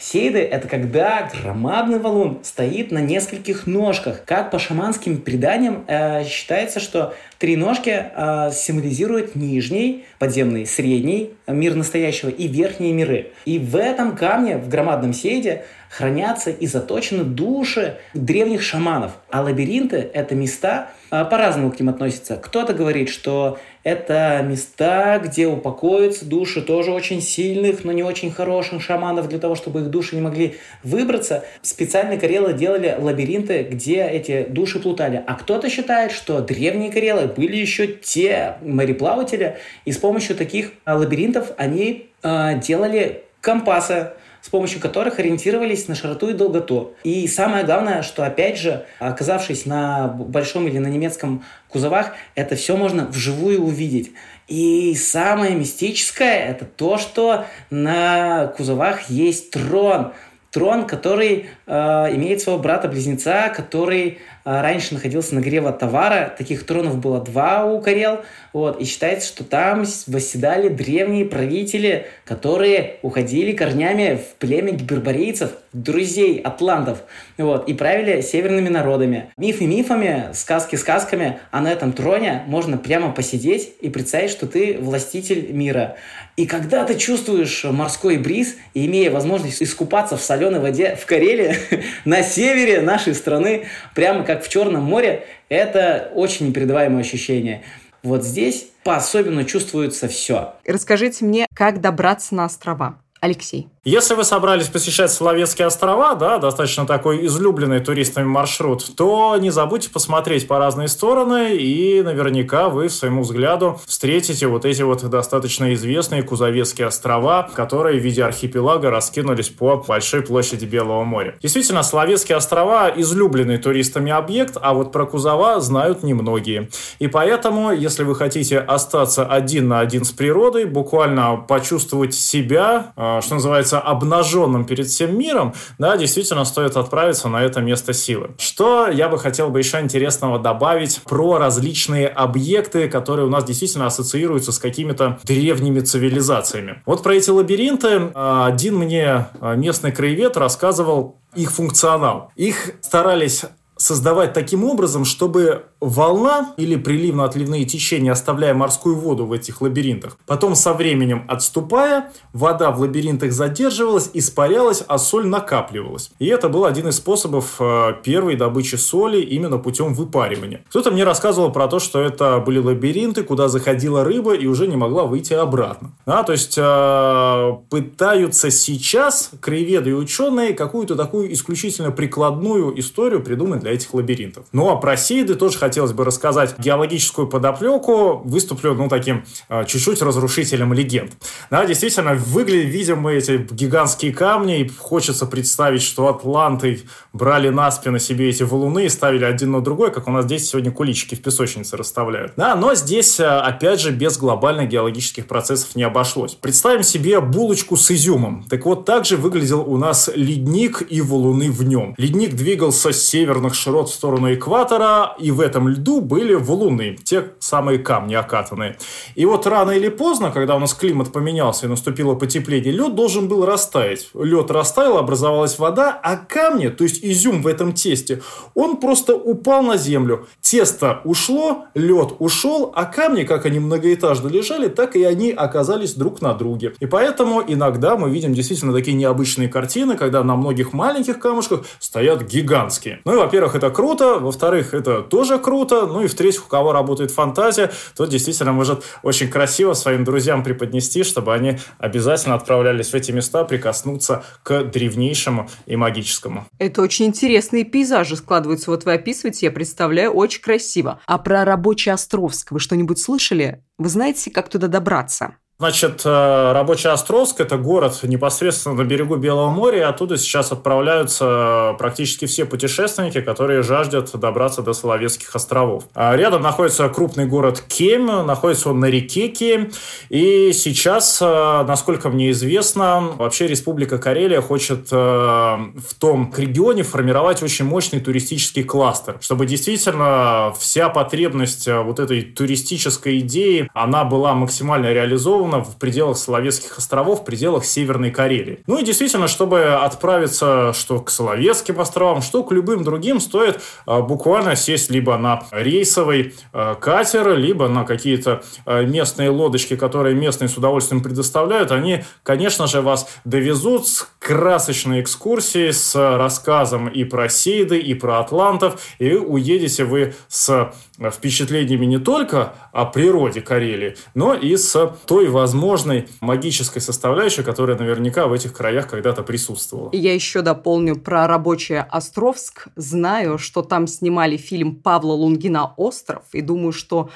Сейды– 0.00 0.38
это 0.50 0.66
когда 0.66 1.30
громадный 1.30 1.98
валун 1.98 2.38
стоит 2.42 2.90
на 2.90 3.00
нескольких 3.00 3.66
ножках. 3.66 4.24
Как 4.24 4.50
по 4.50 4.58
шаманским 4.58 5.20
преданиям 5.20 5.84
э, 5.86 6.24
считается, 6.24 6.80
что 6.80 7.14
три 7.38 7.54
ножки 7.54 7.90
э, 7.90 8.50
символизируют 8.50 9.34
нижний, 9.34 10.06
подземный, 10.18 10.64
средний 10.64 11.34
мир 11.46 11.74
настоящего 11.74 12.30
и 12.30 12.48
верхние 12.48 12.94
миры. 12.94 13.32
И 13.44 13.58
в 13.58 13.76
этом 13.76 14.16
камне, 14.16 14.56
в 14.56 14.70
громадном 14.70 15.12
сейде, 15.12 15.64
хранятся 15.90 16.50
и 16.50 16.66
заточены 16.66 17.24
души 17.24 17.98
древних 18.14 18.62
шаманов. 18.62 19.12
А 19.28 19.42
лабиринты– 19.42 19.96
это 20.14 20.34
места, 20.34 20.90
а, 21.10 21.24
по-разному 21.24 21.72
к 21.72 21.80
ним 21.80 21.88
относятся. 21.88 22.36
Кто-то 22.36 22.72
говорит, 22.72 23.08
что 23.08 23.58
это 23.82 24.44
места, 24.46 25.20
где 25.24 25.46
упокоятся 25.46 26.24
души 26.24 26.60
тоже 26.62 26.92
очень 26.92 27.22
сильных, 27.22 27.84
но 27.84 27.92
не 27.92 28.02
очень 28.02 28.30
хороших 28.30 28.82
шаманов, 28.82 29.28
для 29.28 29.38
того, 29.38 29.54
чтобы 29.54 29.80
их 29.80 29.90
души 29.90 30.16
не 30.16 30.22
могли 30.22 30.56
выбраться. 30.82 31.44
Специально 31.62 32.18
карелы 32.18 32.52
делали 32.52 32.94
лабиринты, 32.98 33.62
где 33.62 34.06
эти 34.06 34.44
души 34.44 34.80
плутали. 34.80 35.22
А 35.26 35.34
кто-то 35.34 35.68
считает, 35.70 36.12
что 36.12 36.40
древние 36.40 36.90
карелы 36.90 37.26
были 37.26 37.56
еще 37.56 37.86
те 37.86 38.56
мореплаватели, 38.62 39.56
и 39.84 39.92
с 39.92 39.96
помощью 39.96 40.36
таких 40.36 40.72
лабиринтов 40.84 41.52
они 41.56 42.08
э, 42.22 42.60
делали 42.60 43.22
компасы, 43.40 44.10
с 44.42 44.48
помощью 44.48 44.80
которых 44.80 45.18
ориентировались 45.18 45.88
на 45.88 45.94
широту 45.94 46.30
и 46.30 46.32
долготу. 46.32 46.94
И 47.04 47.26
самое 47.28 47.64
главное, 47.64 48.02
что 48.02 48.24
опять 48.24 48.58
же, 48.58 48.86
оказавшись 48.98 49.66
на 49.66 50.08
большом 50.08 50.66
или 50.66 50.78
на 50.78 50.88
немецком 50.88 51.44
кузовах, 51.68 52.12
это 52.34 52.56
все 52.56 52.76
можно 52.76 53.06
вживую 53.06 53.62
увидеть. 53.62 54.12
И 54.48 54.94
самое 54.96 55.54
мистическое 55.54 56.48
это 56.48 56.64
то, 56.64 56.98
что 56.98 57.44
на 57.70 58.48
кузовах 58.56 59.08
есть 59.08 59.50
трон. 59.50 60.12
Трон, 60.50 60.88
который 60.88 61.50
э, 61.66 61.72
имеет 62.16 62.40
своего 62.40 62.60
брата-близнеца, 62.60 63.52
который 63.54 64.18
раньше 64.44 64.94
находился 64.94 65.34
на 65.34 65.40
горе 65.40 65.60
Тавара. 65.72 66.34
Таких 66.36 66.66
тронов 66.66 66.98
было 66.98 67.20
два 67.20 67.64
у 67.64 67.80
Карел. 67.80 68.20
Вот, 68.52 68.80
и 68.80 68.84
считается, 68.84 69.28
что 69.28 69.44
там 69.44 69.84
восседали 70.06 70.68
древние 70.68 71.24
правители, 71.24 72.06
которые 72.24 72.96
уходили 73.02 73.52
корнями 73.52 74.16
в 74.16 74.36
племя 74.36 74.72
гиберборейцев, 74.72 75.52
друзей 75.72 76.40
атлантов, 76.40 77.04
вот, 77.38 77.68
и 77.68 77.74
правили 77.74 78.22
северными 78.22 78.68
народами. 78.68 79.30
Мифы 79.36 79.66
мифами, 79.66 80.30
сказки 80.32 80.76
сказками, 80.76 81.38
а 81.50 81.60
на 81.60 81.70
этом 81.70 81.92
троне 81.92 82.42
можно 82.46 82.76
прямо 82.76 83.12
посидеть 83.12 83.72
и 83.80 83.88
представить, 83.88 84.30
что 84.30 84.46
ты 84.46 84.78
властитель 84.80 85.52
мира. 85.52 85.96
И 86.40 86.46
когда 86.46 86.86
ты 86.86 86.96
чувствуешь 86.96 87.64
морской 87.64 88.16
бриз, 88.16 88.56
имея 88.72 89.10
возможность 89.10 89.62
искупаться 89.62 90.16
в 90.16 90.22
соленой 90.22 90.58
воде 90.58 90.96
в 90.96 91.04
Карелии, 91.04 91.54
на 92.06 92.22
севере 92.22 92.80
нашей 92.80 93.14
страны, 93.14 93.66
прямо 93.94 94.24
как 94.24 94.42
в 94.42 94.48
Черном 94.48 94.82
море, 94.82 95.26
это 95.50 96.10
очень 96.14 96.48
непередаваемое 96.48 97.02
ощущение. 97.02 97.62
Вот 98.02 98.24
здесь 98.24 98.68
по-особенно 98.84 99.44
чувствуется 99.44 100.08
все. 100.08 100.54
Расскажите 100.64 101.26
мне, 101.26 101.46
как 101.54 101.82
добраться 101.82 102.34
на 102.34 102.46
острова. 102.46 102.98
Алексей. 103.20 103.68
Если 103.82 104.12
вы 104.12 104.24
собрались 104.24 104.68
посещать 104.68 105.10
Соловецкие 105.10 105.66
острова, 105.66 106.14
да, 106.14 106.36
достаточно 106.36 106.84
такой 106.84 107.24
излюбленный 107.24 107.80
туристами 107.80 108.26
маршрут, 108.26 108.84
то 108.94 109.34
не 109.40 109.48
забудьте 109.48 109.88
посмотреть 109.88 110.46
по 110.46 110.58
разные 110.58 110.86
стороны, 110.86 111.56
и 111.56 112.02
наверняка 112.02 112.68
вы 112.68 112.88
в 112.88 112.92
своему 112.92 113.22
взгляду 113.22 113.80
встретите 113.86 114.48
вот 114.48 114.66
эти 114.66 114.82
вот 114.82 115.08
достаточно 115.08 115.72
известные 115.72 116.22
Кузовецкие 116.22 116.88
острова, 116.88 117.48
которые 117.54 117.98
в 117.98 118.04
виде 118.04 118.22
архипелага 118.22 118.90
раскинулись 118.90 119.48
по 119.48 119.76
большой 119.76 120.20
площади 120.20 120.66
Белого 120.66 121.04
моря. 121.04 121.36
Действительно, 121.40 121.82
Соловецкие 121.82 122.36
острова 122.36 122.92
излюбленный 122.94 123.56
туристами 123.56 124.12
объект, 124.12 124.58
а 124.60 124.74
вот 124.74 124.92
про 124.92 125.06
Кузова 125.06 125.58
знают 125.60 126.02
немногие. 126.02 126.68
И 126.98 127.08
поэтому, 127.08 127.72
если 127.72 128.02
вы 128.02 128.14
хотите 128.14 128.58
остаться 128.58 129.24
один 129.24 129.68
на 129.68 129.80
один 129.80 130.04
с 130.04 130.10
природой, 130.10 130.66
буквально 130.66 131.36
почувствовать 131.36 132.12
себя, 132.12 132.92
а, 132.94 133.22
что 133.22 133.36
называется, 133.36 133.69
является 133.70 133.78
обнаженным 133.78 134.64
перед 134.64 134.86
всем 134.86 135.18
миром, 135.18 135.54
да, 135.78 135.96
действительно 135.96 136.44
стоит 136.44 136.76
отправиться 136.76 137.28
на 137.28 137.42
это 137.42 137.60
место 137.60 137.92
силы. 137.92 138.30
Что 138.38 138.88
я 138.88 139.08
бы 139.08 139.18
хотел 139.18 139.50
бы 139.50 139.58
еще 139.58 139.80
интересного 139.80 140.38
добавить 140.38 141.00
про 141.04 141.38
различные 141.38 142.08
объекты, 142.08 142.88
которые 142.88 143.26
у 143.26 143.30
нас 143.30 143.44
действительно 143.44 143.86
ассоциируются 143.86 144.52
с 144.52 144.58
какими-то 144.58 145.18
древними 145.24 145.80
цивилизациями. 145.80 146.82
Вот 146.86 147.02
про 147.02 147.14
эти 147.14 147.30
лабиринты 147.30 148.10
а, 148.14 148.46
один 148.46 148.76
мне 148.76 149.26
а, 149.40 149.54
местный 149.54 149.92
краевед 149.92 150.36
рассказывал 150.36 151.16
их 151.34 151.52
функционал. 151.52 152.32
Их 152.34 152.72
старались 152.80 153.44
создавать 153.80 154.34
таким 154.34 154.64
образом, 154.64 155.06
чтобы 155.06 155.64
волна 155.80 156.52
или 156.58 156.76
приливно-отливные 156.76 157.64
течения, 157.64 158.12
оставляя 158.12 158.52
морскую 158.52 158.94
воду 158.94 159.24
в 159.24 159.32
этих 159.32 159.62
лабиринтах, 159.62 160.18
потом 160.26 160.54
со 160.54 160.74
временем 160.74 161.24
отступая, 161.28 162.12
вода 162.34 162.70
в 162.72 162.80
лабиринтах 162.80 163.32
задерживалась, 163.32 164.10
испарялась, 164.12 164.84
а 164.86 164.98
соль 164.98 165.26
накапливалась. 165.26 166.10
И 166.18 166.26
это 166.26 166.50
был 166.50 166.66
один 166.66 166.88
из 166.88 166.96
способов 166.96 167.56
э, 167.58 167.94
первой 168.02 168.36
добычи 168.36 168.74
соли 168.76 169.22
именно 169.22 169.56
путем 169.56 169.94
выпаривания. 169.94 170.62
Кто-то 170.68 170.90
мне 170.90 171.04
рассказывал 171.04 171.50
про 171.50 171.66
то, 171.66 171.78
что 171.78 172.00
это 172.02 172.38
были 172.38 172.58
лабиринты, 172.58 173.22
куда 173.22 173.48
заходила 173.48 174.04
рыба 174.04 174.34
и 174.34 174.46
уже 174.46 174.66
не 174.66 174.76
могла 174.76 175.04
выйти 175.04 175.32
обратно. 175.32 175.92
А, 176.04 176.22
то 176.22 176.32
есть 176.32 176.58
э, 176.58 177.52
пытаются 177.70 178.50
сейчас 178.50 179.30
краеведы 179.40 179.90
и 179.90 179.94
ученые 179.94 180.52
какую-то 180.52 180.96
такую 180.96 181.32
исключительно 181.32 181.90
прикладную 181.90 182.78
историю 182.78 183.22
придумать 183.22 183.60
для 183.60 183.69
этих 183.70 183.94
лабиринтов. 183.94 184.46
Ну 184.52 184.70
а 184.70 184.76
про 184.76 184.96
сейды 184.96 185.34
тоже 185.34 185.58
хотелось 185.58 185.92
бы 185.92 186.04
рассказать 186.04 186.58
геологическую 186.58 187.26
подоплеку. 187.26 188.22
Выступлю, 188.24 188.74
ну, 188.74 188.88
таким 188.88 189.24
э, 189.48 189.64
чуть-чуть 189.66 190.02
разрушителем 190.02 190.72
легенд. 190.72 191.12
Да, 191.50 191.64
действительно, 191.64 192.14
выглядят, 192.14 192.70
видим 192.70 192.98
мы 192.98 193.14
эти 193.14 193.46
гигантские 193.50 194.12
камни, 194.12 194.60
и 194.60 194.68
хочется 194.68 195.26
представить, 195.26 195.82
что 195.82 196.08
атланты 196.08 196.82
брали 197.12 197.48
на 197.48 197.70
спину 197.70 197.98
себе 197.98 198.28
эти 198.28 198.42
валуны 198.42 198.86
и 198.86 198.88
ставили 198.88 199.24
один 199.24 199.52
на 199.52 199.60
другой, 199.60 199.90
как 199.92 200.08
у 200.08 200.10
нас 200.10 200.24
здесь 200.24 200.48
сегодня 200.48 200.70
куличики 200.70 201.14
в 201.14 201.22
песочнице 201.22 201.76
расставляют. 201.76 202.32
Да, 202.36 202.54
но 202.54 202.74
здесь, 202.74 203.20
э, 203.20 203.24
опять 203.24 203.80
же, 203.80 203.90
без 203.90 204.18
глобальных 204.18 204.68
геологических 204.68 205.26
процессов 205.26 205.76
не 205.76 205.82
обошлось. 205.82 206.34
Представим 206.34 206.82
себе 206.82 207.20
булочку 207.20 207.76
с 207.76 207.90
изюмом. 207.90 208.44
Так 208.48 208.64
вот, 208.66 208.84
также 208.84 209.16
выглядел 209.16 209.60
у 209.60 209.76
нас 209.76 210.10
ледник 210.14 210.82
и 210.88 211.00
валуны 211.00 211.50
в 211.50 211.62
нем. 211.64 211.94
Ледник 211.96 212.34
двигался 212.34 212.92
с 212.92 213.02
северных 213.02 213.54
маршрут 213.60 213.90
в 213.90 213.94
сторону 213.94 214.32
экватора, 214.32 215.14
и 215.18 215.30
в 215.30 215.40
этом 215.40 215.68
льду 215.68 216.00
были 216.00 216.34
валуны, 216.34 216.96
те 217.04 217.32
самые 217.40 217.78
камни 217.78 218.14
окатанные. 218.14 218.78
И 219.16 219.26
вот 219.26 219.46
рано 219.46 219.72
или 219.72 219.88
поздно, 219.88 220.30
когда 220.30 220.56
у 220.56 220.58
нас 220.58 220.72
климат 220.72 221.12
поменялся 221.12 221.66
и 221.66 221.68
наступило 221.68 222.14
потепление, 222.14 222.72
лед 222.72 222.94
должен 222.94 223.28
был 223.28 223.44
растаять. 223.44 224.08
Лед 224.14 224.50
растаял, 224.50 224.96
образовалась 224.96 225.58
вода, 225.58 225.98
а 226.02 226.16
камни, 226.16 226.68
то 226.68 226.84
есть 226.84 227.04
изюм 227.04 227.42
в 227.42 227.46
этом 227.46 227.74
тесте, 227.74 228.22
он 228.54 228.78
просто 228.78 229.14
упал 229.14 229.62
на 229.62 229.76
землю. 229.76 230.26
Тесто 230.40 231.02
ушло, 231.04 231.66
лед 231.74 232.14
ушел, 232.18 232.72
а 232.74 232.86
камни, 232.86 233.24
как 233.24 233.44
они 233.44 233.58
многоэтажно 233.58 234.28
лежали, 234.28 234.68
так 234.68 234.96
и 234.96 235.04
они 235.04 235.32
оказались 235.32 235.94
друг 235.94 236.22
на 236.22 236.32
друге. 236.32 236.72
И 236.80 236.86
поэтому 236.86 237.42
иногда 237.46 237.96
мы 237.96 238.08
видим 238.10 238.32
действительно 238.32 238.72
такие 238.72 238.96
необычные 238.96 239.48
картины, 239.48 239.96
когда 239.96 240.24
на 240.24 240.36
многих 240.36 240.72
маленьких 240.72 241.18
камушках 241.18 241.64
стоят 241.78 242.22
гигантские. 242.22 243.00
Ну 243.04 243.14
и, 243.14 243.16
во-первых, 243.16 243.49
это 243.54 243.70
круто, 243.70 244.18
во-вторых, 244.18 244.74
это 244.74 245.02
тоже 245.02 245.38
круто, 245.38 245.86
ну 245.86 246.02
и 246.02 246.06
в-третьих, 246.06 246.46
у 246.46 246.48
кого 246.48 246.72
работает 246.72 247.10
фантазия, 247.10 247.70
тот 247.96 248.08
действительно 248.08 248.52
может 248.52 248.84
очень 249.02 249.28
красиво 249.28 249.74
своим 249.74 250.04
друзьям 250.04 250.42
преподнести, 250.42 251.02
чтобы 251.02 251.34
они 251.34 251.58
обязательно 251.78 252.34
отправлялись 252.34 252.90
в 252.90 252.94
эти 252.94 253.12
места 253.12 253.44
прикоснуться 253.44 254.24
к 254.42 254.64
древнейшему 254.64 255.48
и 255.66 255.76
магическому. 255.76 256.46
Это 256.58 256.82
очень 256.82 257.06
интересные 257.06 257.64
пейзажи 257.64 258.16
складываются. 258.16 258.70
Вот 258.70 258.84
вы 258.84 258.94
описываете, 258.94 259.46
я 259.46 259.52
представляю, 259.52 260.12
очень 260.12 260.42
красиво. 260.42 261.00
А 261.06 261.18
про 261.18 261.44
рабочий 261.44 261.90
Островск 261.90 262.52
вы 262.52 262.60
что-нибудь 262.60 262.98
слышали? 262.98 263.64
Вы 263.78 263.88
знаете, 263.88 264.30
как 264.30 264.48
туда 264.48 264.68
добраться? 264.68 265.36
Значит, 265.60 266.00
э, 266.06 266.52
Рабочий 266.54 266.88
Островск– 266.88 267.38
это 267.38 267.58
город 267.58 267.98
непосредственно 268.04 268.76
на 268.76 268.84
берегу 268.84 269.16
Белого 269.16 269.50
моря, 269.50 269.78
и 269.78 269.82
оттуда 269.82 270.16
сейчас 270.16 270.52
отправляются 270.52 271.74
практически 271.78 272.24
все 272.24 272.46
путешественники, 272.46 273.20
которые 273.20 273.62
жаждут 273.62 274.10
добраться 274.14 274.62
до 274.62 274.72
Соловецких 274.72 275.36
островов. 275.36 275.84
А 275.94 276.16
рядом 276.16 276.40
находится 276.40 276.88
крупный 276.88 277.26
город 277.26 277.62
Кем, 277.68 278.06
находится 278.06 278.70
он 278.70 278.80
на 278.80 278.86
реке 278.86 279.28
Кем, 279.28 279.70
и 280.08 280.54
сейчас, 280.54 281.18
э, 281.20 281.64
насколько 281.68 282.08
мне 282.08 282.30
известно, 282.30 283.12
вообще 283.18 283.46
Республика 283.46 283.98
Карелия 283.98 284.40
хочет 284.40 284.88
э, 284.90 284.96
в 284.96 285.94
том 285.98 286.32
регионе 286.34 286.84
формировать 286.84 287.42
очень 287.42 287.66
мощный 287.66 288.00
туристический 288.00 288.64
кластер, 288.64 289.18
чтобы 289.20 289.44
действительно 289.44 290.54
вся 290.58 290.88
потребность 290.88 291.68
вот 291.68 292.00
этой 292.00 292.22
туристической 292.22 293.18
идеи, 293.18 293.68
она 293.74 294.04
была 294.04 294.32
максимально 294.32 294.90
реализована, 294.94 295.49
сделано 295.50 295.64
в 295.64 295.76
пределах 295.76 296.16
Соловецких 296.16 296.78
островов, 296.78 297.20
в 297.20 297.24
пределах 297.24 297.64
Северной 297.64 298.10
Карелии. 298.10 298.60
Ну 298.66 298.78
и 298.78 298.84
действительно, 298.84 299.28
чтобы 299.28 299.74
отправиться 299.74 300.72
что 300.72 301.00
к 301.00 301.10
Соловецким 301.10 301.80
островам, 301.80 302.22
что 302.22 302.42
к 302.42 302.52
любым 302.52 302.84
другим, 302.84 303.20
стоит 303.20 303.60
а, 303.86 304.00
буквально 304.00 304.56
сесть 304.56 304.90
либо 304.90 305.16
на 305.18 305.42
рейсовый 305.50 306.34
а, 306.52 306.74
катер, 306.74 307.36
либо 307.36 307.68
на 307.68 307.84
какие-то 307.84 308.42
а, 308.64 308.82
местные 308.82 309.30
лодочки, 309.30 309.76
которые 309.76 310.14
местные 310.14 310.48
с 310.48 310.56
удовольствием 310.56 311.02
предоставляют. 311.02 311.72
Они, 311.72 312.04
конечно 312.22 312.66
же, 312.66 312.80
вас 312.80 313.08
довезут 313.24 313.86
с 313.88 314.08
красочной 314.18 315.00
экскурсией, 315.00 315.72
с 315.72 315.94
рассказом 315.94 316.88
и 316.88 317.04
про 317.04 317.28
Сейды, 317.28 317.78
и 317.78 317.94
про 317.94 318.20
Атлантов, 318.20 318.80
и 318.98 319.14
уедете 319.14 319.84
вы 319.84 320.14
с 320.28 320.72
впечатлениями 321.08 321.86
не 321.86 321.98
только 321.98 322.54
о 322.72 322.84
природе 322.84 323.40
Карелии, 323.40 323.96
но 324.14 324.34
и 324.34 324.56
с 324.56 324.94
той 325.06 325.28
возможной 325.28 326.08
магической 326.20 326.82
составляющей, 326.82 327.42
которая 327.42 327.78
наверняка 327.78 328.26
в 328.26 328.32
этих 328.32 328.52
краях 328.52 328.88
когда-то 328.88 329.22
присутствовала. 329.22 329.90
Я 329.92 330.12
еще 330.12 330.42
дополню 330.42 330.96
про 330.96 331.26
рабочее 331.26 331.86
Островск. 331.90 332.68
Знаю, 332.76 333.38
что 333.38 333.62
там 333.62 333.86
снимали 333.86 334.36
фильм 334.36 334.76
Павла 334.76 335.12
Лунгина 335.12 335.72
«Остров», 335.76 336.24
и 336.32 336.42
думаю, 336.42 336.72
что 336.72 337.10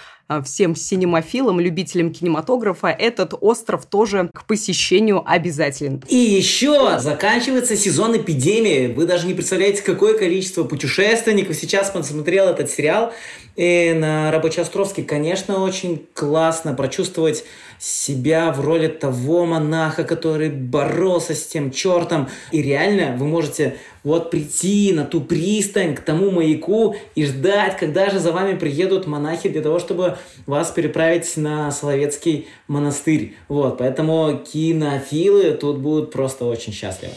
всем 0.45 0.75
синемофилам, 0.75 1.61
любителям 1.61 2.13
кинематографа, 2.13 2.89
этот 2.89 3.35
остров 3.41 3.87
тоже 3.87 4.31
к 4.33 4.47
посещению 4.47 5.23
обязателен. 5.25 6.03
И 6.09 6.17
еще 6.17 6.99
заканчивается 6.99 7.77
сезон 7.77 8.17
эпидемии. 8.17 8.93
Вы 8.93 9.07
даже 9.07 9.27
не 9.27 9.35
представляете, 9.35 9.83
какое 9.83 10.17
количество 10.19 10.65
путешественников 10.65 11.57
сейчас 11.57 11.91
посмотрел 11.91 12.47
этот 12.47 12.71
сериал. 12.71 13.13
И 13.57 13.93
на 13.97 14.33
Рабочий 14.33 14.63
Островский, 14.63 15.05
конечно, 15.05 15.63
очень 15.63 16.07
классно 16.15 16.75
прочувствовать 16.75 17.45
себя 17.79 18.53
в 18.53 18.61
роли 18.61 18.89
того 18.89 19.47
монаха, 19.47 20.05
который 20.05 20.51
боролся 20.51 21.35
с 21.35 21.47
тем 21.47 21.71
чертом. 21.71 22.29
И 22.53 22.63
реально 22.63 23.17
вы 23.17 23.27
можете 23.27 23.77
вот 24.03 24.31
прийти 24.31 24.93
на 24.93 25.05
ту 25.05 25.21
пристань, 25.21 25.95
к 25.95 26.01
тому 26.01 26.31
маяку 26.31 26.95
и 27.15 27.25
ждать, 27.25 27.77
когда 27.79 28.11
же 28.11 28.19
за 28.19 28.33
вами 28.33 28.57
приедут 28.57 29.07
монахи 29.07 29.49
для 29.49 29.63
того, 29.63 29.79
чтобы 29.79 30.19
вас 30.47 30.71
переправить 30.71 31.37
на 31.37 31.71
Соловецкий 31.71 32.49
монастырь. 32.69 33.35
Вот, 33.49 33.79
поэтому 33.79 34.43
кинофилы 34.53 35.53
тут 35.53 35.79
будут 35.79 36.13
просто 36.13 36.45
очень 36.45 36.73
счастливы 36.73 37.15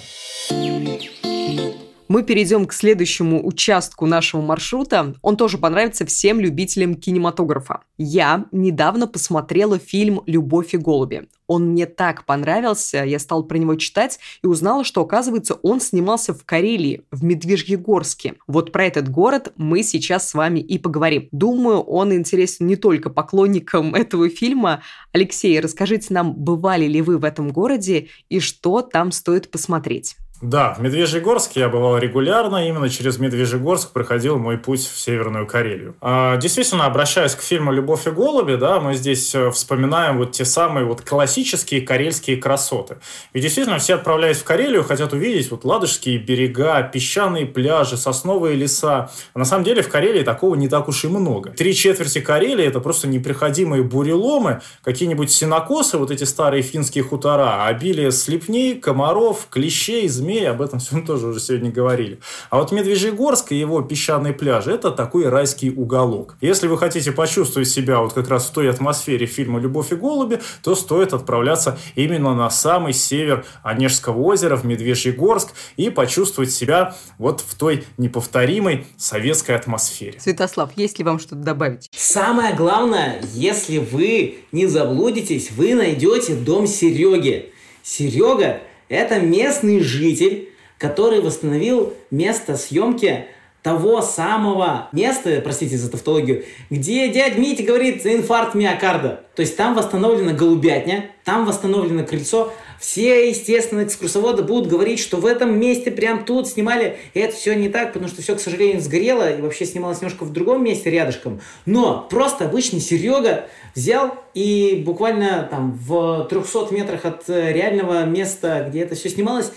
мы 2.08 2.24
перейдем 2.24 2.66
к 2.66 2.74
следующему 2.74 3.46
участку 3.46 4.06
нашего 4.06 4.42
маршрута. 4.42 5.14
Он 5.22 5.38
тоже 5.38 5.58
понравится 5.58 6.06
всем 6.06 6.40
любителям 6.40 6.96
кинематографа. 6.96 7.82
Я 7.98 8.46
недавно 8.52 9.08
посмотрела 9.08 9.80
фильм 9.80 10.22
«Любовь 10.26 10.74
и 10.74 10.78
голуби». 10.78 11.28
Он 11.48 11.72
мне 11.72 11.86
так 11.86 12.26
понравился, 12.26 13.06
я 13.06 13.20
стал 13.20 13.44
про 13.44 13.58
него 13.58 13.76
читать 13.76 14.20
и 14.44 14.48
узнала, 14.48 14.84
что, 14.84 15.02
оказывается, 15.02 15.54
он 15.56 15.80
снимался 15.80 16.34
в 16.34 16.44
Карелии, 16.44 17.04
в 17.10 17.24
Медвежьегорске. 17.24 18.36
Вот 18.48 18.74
про 18.74 18.86
этот 18.86 19.10
город 19.10 19.54
мы 19.56 19.82
сейчас 19.84 20.28
с 20.28 20.34
вами 20.34 20.60
и 20.60 20.78
поговорим. 20.78 21.30
Думаю, 21.32 21.80
он 21.80 22.14
интересен 22.14 22.68
не 22.68 22.76
только 22.76 23.10
поклонникам 23.10 23.96
этого 23.96 24.30
фильма. 24.30 24.84
Алексей, 25.14 25.58
расскажите 25.60 26.14
нам, 26.14 26.34
бывали 26.34 26.86
ли 26.86 27.02
вы 27.02 27.18
в 27.18 27.24
этом 27.24 27.50
городе 27.50 28.10
и 28.28 28.40
что 28.42 28.82
там 28.82 29.14
стоит 29.14 29.50
посмотреть? 29.50 30.18
Да, 30.42 30.76
в 30.76 30.82
Медвежьегорске 30.82 31.62
я 31.62 31.70
бывал 31.70 31.98
регулярно, 31.98 32.68
именно 32.68 32.90
через 32.90 33.18
Медвежьегорск 33.18 33.92
проходил 33.92 34.38
мой 34.38 34.60
путь 34.60 34.82
в 34.82 35.00
Северную 35.00 35.48
Карелию. 35.48 35.96
А, 36.00 36.38
действительно, 36.38 36.86
обращаясь 36.86 37.34
к 37.34 37.42
фильму 37.42 37.72
«Любовь 37.72 38.06
и 38.06 38.12
голуби», 38.12 38.54
да, 38.54 38.80
мы 38.80 38.94
здесь 38.94 39.34
э, 39.34 39.50
вспоминаем 39.50 40.20
вот 40.20 40.34
те 40.34 40.46
самые 40.46 40.86
вот 40.86 41.02
классические 41.02 41.82
карельские 41.82 42.38
красоты. 42.38 42.98
И 43.34 43.40
действительно, 43.40 43.80
все, 43.80 43.96
отправляясь 43.96 44.38
в 44.38 44.44
Карелию, 44.44 44.84
хотят 44.84 45.12
увидеть 45.12 45.50
вот 45.50 45.66
ладожские 45.66 46.20
берега, 46.20 46.84
песчаные 46.84 47.48
пляжи, 47.48 47.98
сосновые 47.98 48.56
леса. 48.56 49.10
А 49.34 49.40
на 49.40 49.46
самом 49.46 49.64
деле 49.64 49.82
в 49.82 49.90
Карелии 49.90 50.22
такого 50.22 50.54
не 50.54 50.70
так 50.70 50.88
уж 50.88 51.04
и 51.04 51.08
много. 51.08 51.50
Три 51.50 51.74
четверти 51.74 52.20
Карелии– 52.20 52.66
это 52.68 52.80
просто 52.80 53.08
непроходимые 53.08 53.82
буреломы, 53.82 54.62
какие-нибудь 54.84 55.32
синокосы, 55.32 55.98
вот 55.98 56.12
эти 56.12 56.26
старые 56.26 56.62
финские 56.62 57.04
хутора, 57.04 57.66
обилие 57.66 58.12
слепней, 58.12 58.76
комаров, 58.76 59.48
клещей, 59.50 60.08
змей 60.08 60.27
змей, 60.28 60.50
об 60.50 60.62
этом 60.62 60.80
всем 60.80 61.06
тоже 61.06 61.28
уже 61.28 61.40
сегодня 61.40 61.72
говорили. 61.72 62.20
А 62.50 62.58
вот 62.58 62.74
Медвежьегорск 62.74 63.54
и 63.54 63.56
его 63.56 63.82
песчаный 63.82 64.34
пляж– 64.34 64.68
это 64.68 64.92
такой 64.92 65.30
райский 65.30 65.72
уголок. 65.72 66.36
Если 66.42 66.68
вы 66.68 66.78
хотите 66.78 67.14
почувствовать 67.14 67.70
себя 67.70 68.02
вот 68.02 68.12
как 68.12 68.28
раз 68.28 68.48
в 68.48 68.52
той 68.52 68.70
атмосфере 68.70 69.26
фильма 69.26 69.60
«Любовь 69.60 69.94
и 69.94 69.96
голуби», 69.96 70.40
то 70.62 70.76
стоит 70.76 71.14
отправляться 71.14 71.78
именно 71.96 72.36
на 72.36 72.50
самый 72.50 72.92
север 72.92 73.46
Онежского 73.64 74.22
озера, 74.22 74.58
в 74.58 74.66
Медвежьегорск, 74.66 75.50
и 75.78 75.90
почувствовать 75.90 76.52
себя 76.52 76.96
вот 77.18 77.42
в 77.42 77.56
той 77.56 77.86
неповторимой 77.98 78.86
советской 78.98 79.56
атмосфере. 79.56 80.20
Святослав, 80.20 80.72
есть 80.76 81.00
ли 81.00 81.06
вам 81.06 81.20
что-то 81.20 81.38
добавить? 81.38 81.90
Самое 81.96 82.54
главное, 82.54 83.22
если 83.34 83.78
вы 83.78 84.40
не 84.52 84.68
заблудитесь, 84.68 85.52
вы 85.52 85.74
найдете 85.74 86.36
дом 86.36 86.68
Сереги. 86.68 87.54
Серега 87.82 88.60
это 88.90 89.20
местный 89.20 89.80
житель, 89.80 90.50
который 90.78 91.22
восстановил 91.22 91.94
место 92.12 92.56
съемки 92.56 93.26
того 93.64 94.02
самого 94.02 94.88
места, 94.94 95.42
простите 95.44 95.78
за 95.78 95.92
тавтологию, 95.92 96.46
где 96.70 97.10
дядь 97.10 97.38
Митя 97.38 97.64
говорит 97.64 98.06
инфаркт 98.06 98.56
миокарда. 98.56 99.26
То 99.36 99.42
есть 99.42 99.58
там 99.58 99.76
восстановлена 99.76 100.32
голубятня, 100.32 101.12
там 101.26 101.46
восстановлено 101.46 102.06
крыльцо. 102.06 102.54
Все, 102.80 103.30
естественно, 103.30 103.84
экскурсоводы 103.84 104.44
будут 104.44 104.70
говорить, 104.70 105.00
что 105.00 105.18
в 105.18 105.26
этом 105.26 105.60
месте, 105.60 105.90
прям 105.92 106.26
тут 106.26 106.48
снимали. 106.48 106.98
И 107.14 107.20
это 107.20 107.36
все 107.36 107.56
не 107.56 107.70
так, 107.70 107.94
потому 107.94 108.08
что 108.08 108.22
все, 108.22 108.36
к 108.36 108.40
сожалению, 108.40 108.82
сгорело 108.82 109.36
и 109.36 109.42
вообще 109.42 109.66
снималось 109.66 110.02
немножко 110.02 110.24
в 110.24 110.32
другом 110.32 110.64
месте 110.64 110.90
рядышком. 110.90 111.42
Но 111.66 112.08
просто 112.10 112.46
обычный 112.46 112.80
Серега 112.80 113.46
взял 113.76 114.16
и 114.34 114.82
буквально 114.86 115.48
там 115.50 115.74
в 115.74 116.28
300 116.30 116.68
метрах 116.72 117.06
от 117.06 117.30
э, 117.30 117.52
реального 117.52 118.06
места, 118.06 118.66
где 118.70 118.82
это 118.82 118.96
все 118.96 119.10
снималось, 119.10 119.52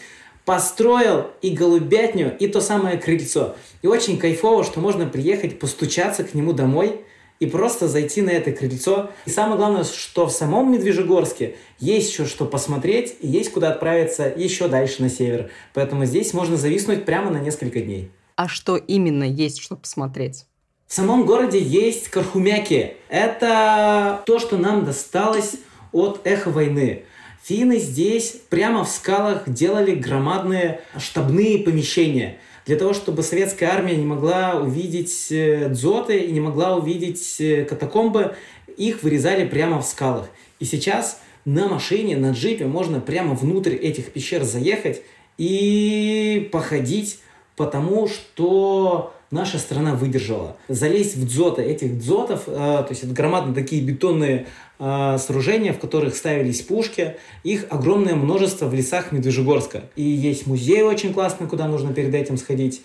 построил 0.45 1.27
и 1.43 1.51
голубятню, 1.51 2.37
и 2.39 2.49
то 2.49 2.61
самое 2.61 2.97
крыльцо. 2.97 3.55
И 3.83 3.87
очень 3.87 4.19
кайфово, 4.19 4.65
что 4.65 4.81
можно 4.81 5.07
приехать, 5.07 5.59
постучаться 5.59 6.25
к 6.25 6.35
нему 6.35 6.53
домой 6.53 7.01
и 7.41 7.47
просто 7.47 7.89
зайти 7.89 8.21
на 8.21 8.31
это 8.31 8.53
крыльцо. 8.53 9.11
И 9.25 9.31
самое 9.31 9.57
главное, 9.57 9.85
что 9.85 10.27
в 10.27 10.31
самом 10.31 10.71
Медвежьегорске 10.73 11.57
есть 11.79 12.11
еще 12.11 12.27
что 12.27 12.45
посмотреть, 12.45 13.17
и 13.21 13.27
есть 13.27 13.51
куда 13.51 13.71
отправиться 13.71 14.33
еще 14.37 14.69
дальше 14.69 15.03
на 15.03 15.09
север. 15.09 15.51
Поэтому 15.73 16.05
здесь 16.05 16.35
можно 16.35 16.57
зависнуть 16.57 17.07
прямо 17.07 17.31
на 17.31 17.39
несколько 17.39 17.81
дней. 17.81 18.11
А 18.37 18.47
что 18.47 18.77
именно 18.77 19.25
есть, 19.25 19.61
что 19.61 19.77
посмотреть? 19.77 20.45
В 20.87 20.93
самом 20.93 21.25
городе 21.25 21.61
есть 21.61 22.09
Кархумяки. 22.09 22.95
Это 23.09 24.23
то, 24.27 24.39
что 24.39 24.59
нам 24.59 24.85
досталось 24.85 25.57
от 25.93 26.21
эхо 26.25 26.51
войны. 26.51 27.05
Финны 27.43 27.79
здесь 27.79 28.37
прямо 28.51 28.85
в 28.85 28.91
скалах 28.91 29.49
делали 29.49 29.95
громадные 29.95 30.83
штабные 30.99 31.59
помещения 31.61 32.39
для 32.71 32.79
того, 32.79 32.93
чтобы 32.93 33.25
советская 33.25 33.69
армия 33.69 33.97
не 33.97 34.07
могла 34.07 34.55
увидеть 34.55 35.27
э, 35.33 35.71
дзоты 35.71 36.21
и 36.21 36.31
не 36.31 36.39
могла 36.39 36.77
увидеть 36.77 37.41
э, 37.41 37.65
катакомбы, 37.65 38.37
их 38.77 39.03
вырезали 39.03 39.45
прямо 39.45 39.83
в 39.83 39.85
скалах. 39.85 40.29
И 40.61 40.65
сейчас 40.65 41.21
на 41.45 41.67
машине, 41.67 42.17
на 42.17 42.31
джипе 42.31 42.67
можно 42.67 43.01
прямо 43.01 43.35
внутрь 43.35 43.75
этих 43.75 44.13
пещер 44.13 44.45
заехать 44.45 45.03
и 45.37 46.49
походить, 46.53 47.19
потому 47.57 48.07
что 48.07 49.15
наша 49.31 49.59
страна 49.59 49.95
выдержала. 49.95 50.57
Залезть 50.69 51.17
в 51.17 51.27
дзоты 51.27 51.63
этих 51.63 51.99
дзотов, 51.99 52.45
э, 52.47 52.53
то 52.53 52.87
есть 52.91 53.05
это 53.05 53.13
громадные 53.13 53.55
такие 53.55 53.83
бетонные 53.83 54.47
э, 54.79 55.17
сооружения, 55.19 55.73
в 55.73 55.79
которых 55.79 56.17
ставились 56.17 56.63
пушки, 56.63 57.17
их 57.45 57.67
огромное 57.71 58.15
множество 58.15 58.67
в 58.67 58.75
лесах 58.75 59.13
Медвежьегорска. 59.13 59.85
И 59.97 60.03
есть 60.03 60.47
музей 60.47 60.83
очень 60.83 61.15
классный, 61.15 61.47
куда 61.47 61.69
нужно 61.69 61.93
перед 61.93 62.15
этим 62.15 62.37
сходить. 62.37 62.83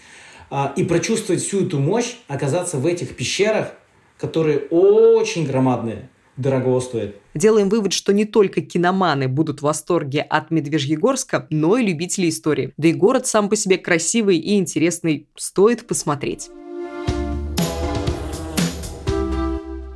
Э, 0.51 0.67
и 0.75 0.83
прочувствовать 0.83 1.41
всю 1.41 1.65
эту 1.65 1.79
мощь, 1.79 2.17
оказаться 2.27 2.77
в 2.77 2.85
этих 2.85 3.15
пещерах, 3.15 3.73
которые 4.17 4.59
очень 4.69 5.45
громадные, 5.45 6.09
дорого 6.37 6.79
стоит. 6.79 7.15
Делаем 7.33 7.69
вывод, 7.69 7.93
что 7.93 8.13
не 8.13 8.25
только 8.25 8.61
киноманы 8.61 9.27
будут 9.27 9.59
в 9.59 9.63
восторге 9.63 10.21
от 10.21 10.51
Медвежьегорска, 10.51 11.47
но 11.49 11.77
и 11.77 11.85
любители 11.85 12.29
истории. 12.29 12.73
Да 12.77 12.87
и 12.87 12.93
город 12.93 13.27
сам 13.27 13.49
по 13.49 13.55
себе 13.55 13.77
красивый 13.77 14.37
и 14.37 14.57
интересный, 14.57 15.27
стоит 15.35 15.87
посмотреть. 15.87 16.49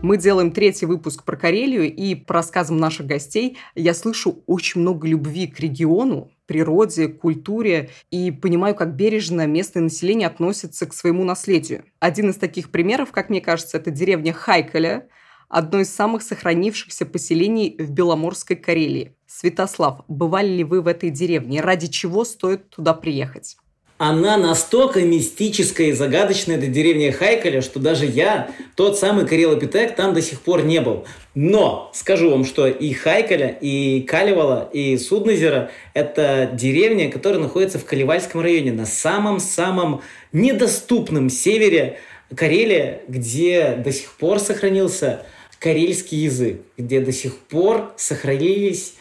Мы 0.01 0.15
делаем 0.17 0.51
третий 0.51 0.85
выпуск 0.85 1.25
про 1.25 1.35
Карелию, 1.35 1.93
и 1.93 2.15
по 2.15 2.35
рассказам 2.35 2.77
наших 2.77 3.05
гостей 3.05 3.57
я 3.75 3.93
слышу 3.93 4.43
очень 4.47 4.79
много 4.79 5.05
любви 5.05 5.45
к 5.45 5.59
региону, 5.59 6.31
природе, 6.45 7.09
культуре 7.09 7.89
и 8.09 8.31
понимаю, 8.31 8.75
как 8.75 8.95
бережно 8.95 9.45
местное 9.45 9.83
население 9.83 10.27
относится 10.27 10.85
к 10.85 10.93
своему 10.93 11.25
наследию. 11.25 11.83
Один 11.99 12.29
из 12.29 12.37
таких 12.37 12.71
примеров, 12.71 13.11
как 13.11 13.29
мне 13.29 13.41
кажется, 13.41 13.77
это 13.77 13.91
деревня 13.91 14.31
Хайкаля, 14.31 15.09
одно 15.49 15.79
из 15.79 15.93
самых 15.93 16.21
сохранившихся 16.21 17.05
поселений 17.05 17.75
в 17.77 17.91
Беломорской 17.91 18.55
Карелии. 18.55 19.15
Святослав, 19.27 20.01
бывали 20.07 20.47
ли 20.47 20.63
вы 20.63 20.81
в 20.81 20.87
этой 20.87 21.09
деревне? 21.09 21.61
Ради 21.61 21.87
чего 21.87 22.23
стоит 22.23 22.69
туда 22.69 22.93
приехать? 22.93 23.57
Она 23.97 24.37
настолько 24.37 25.01
мистическая 25.01 25.87
и 25.87 25.91
загадочная, 25.91 26.55
эта 26.55 26.67
деревня 26.67 27.11
Хайкаля, 27.11 27.61
что 27.61 27.81
даже 27.81 28.05
я, 28.05 28.49
тот 28.77 28.97
самый 28.97 29.27
Карелопитек, 29.27 29.93
там 29.93 30.13
до 30.13 30.21
сих 30.21 30.39
пор 30.39 30.63
не 30.63 30.79
был. 30.79 31.05
Но 31.35 31.91
скажу 31.93 32.29
вам, 32.29 32.45
что 32.45 32.65
и 32.65 32.93
Хайкаля, 32.93 33.49
и 33.49 34.01
Калевала, 34.03 34.69
и 34.71 34.97
Суднозеро– 34.97 35.69
это 35.93 36.49
деревня, 36.53 37.11
которая 37.11 37.41
находится 37.41 37.77
в 37.77 37.83
Калевальском 37.83 38.39
районе, 38.39 38.71
на 38.71 38.85
самом-самом 38.85 40.01
недоступном 40.31 41.29
севере 41.29 41.99
Карелии, 42.33 42.99
где 43.09 43.73
до 43.83 43.91
сих 43.91 44.13
пор 44.13 44.39
сохранился 44.39 45.25
карельский 45.59 46.19
язык, 46.19 46.61
где 46.77 47.01
до 47.01 47.11
сих 47.11 47.37
пор 47.37 47.93
сохранились 47.97 48.93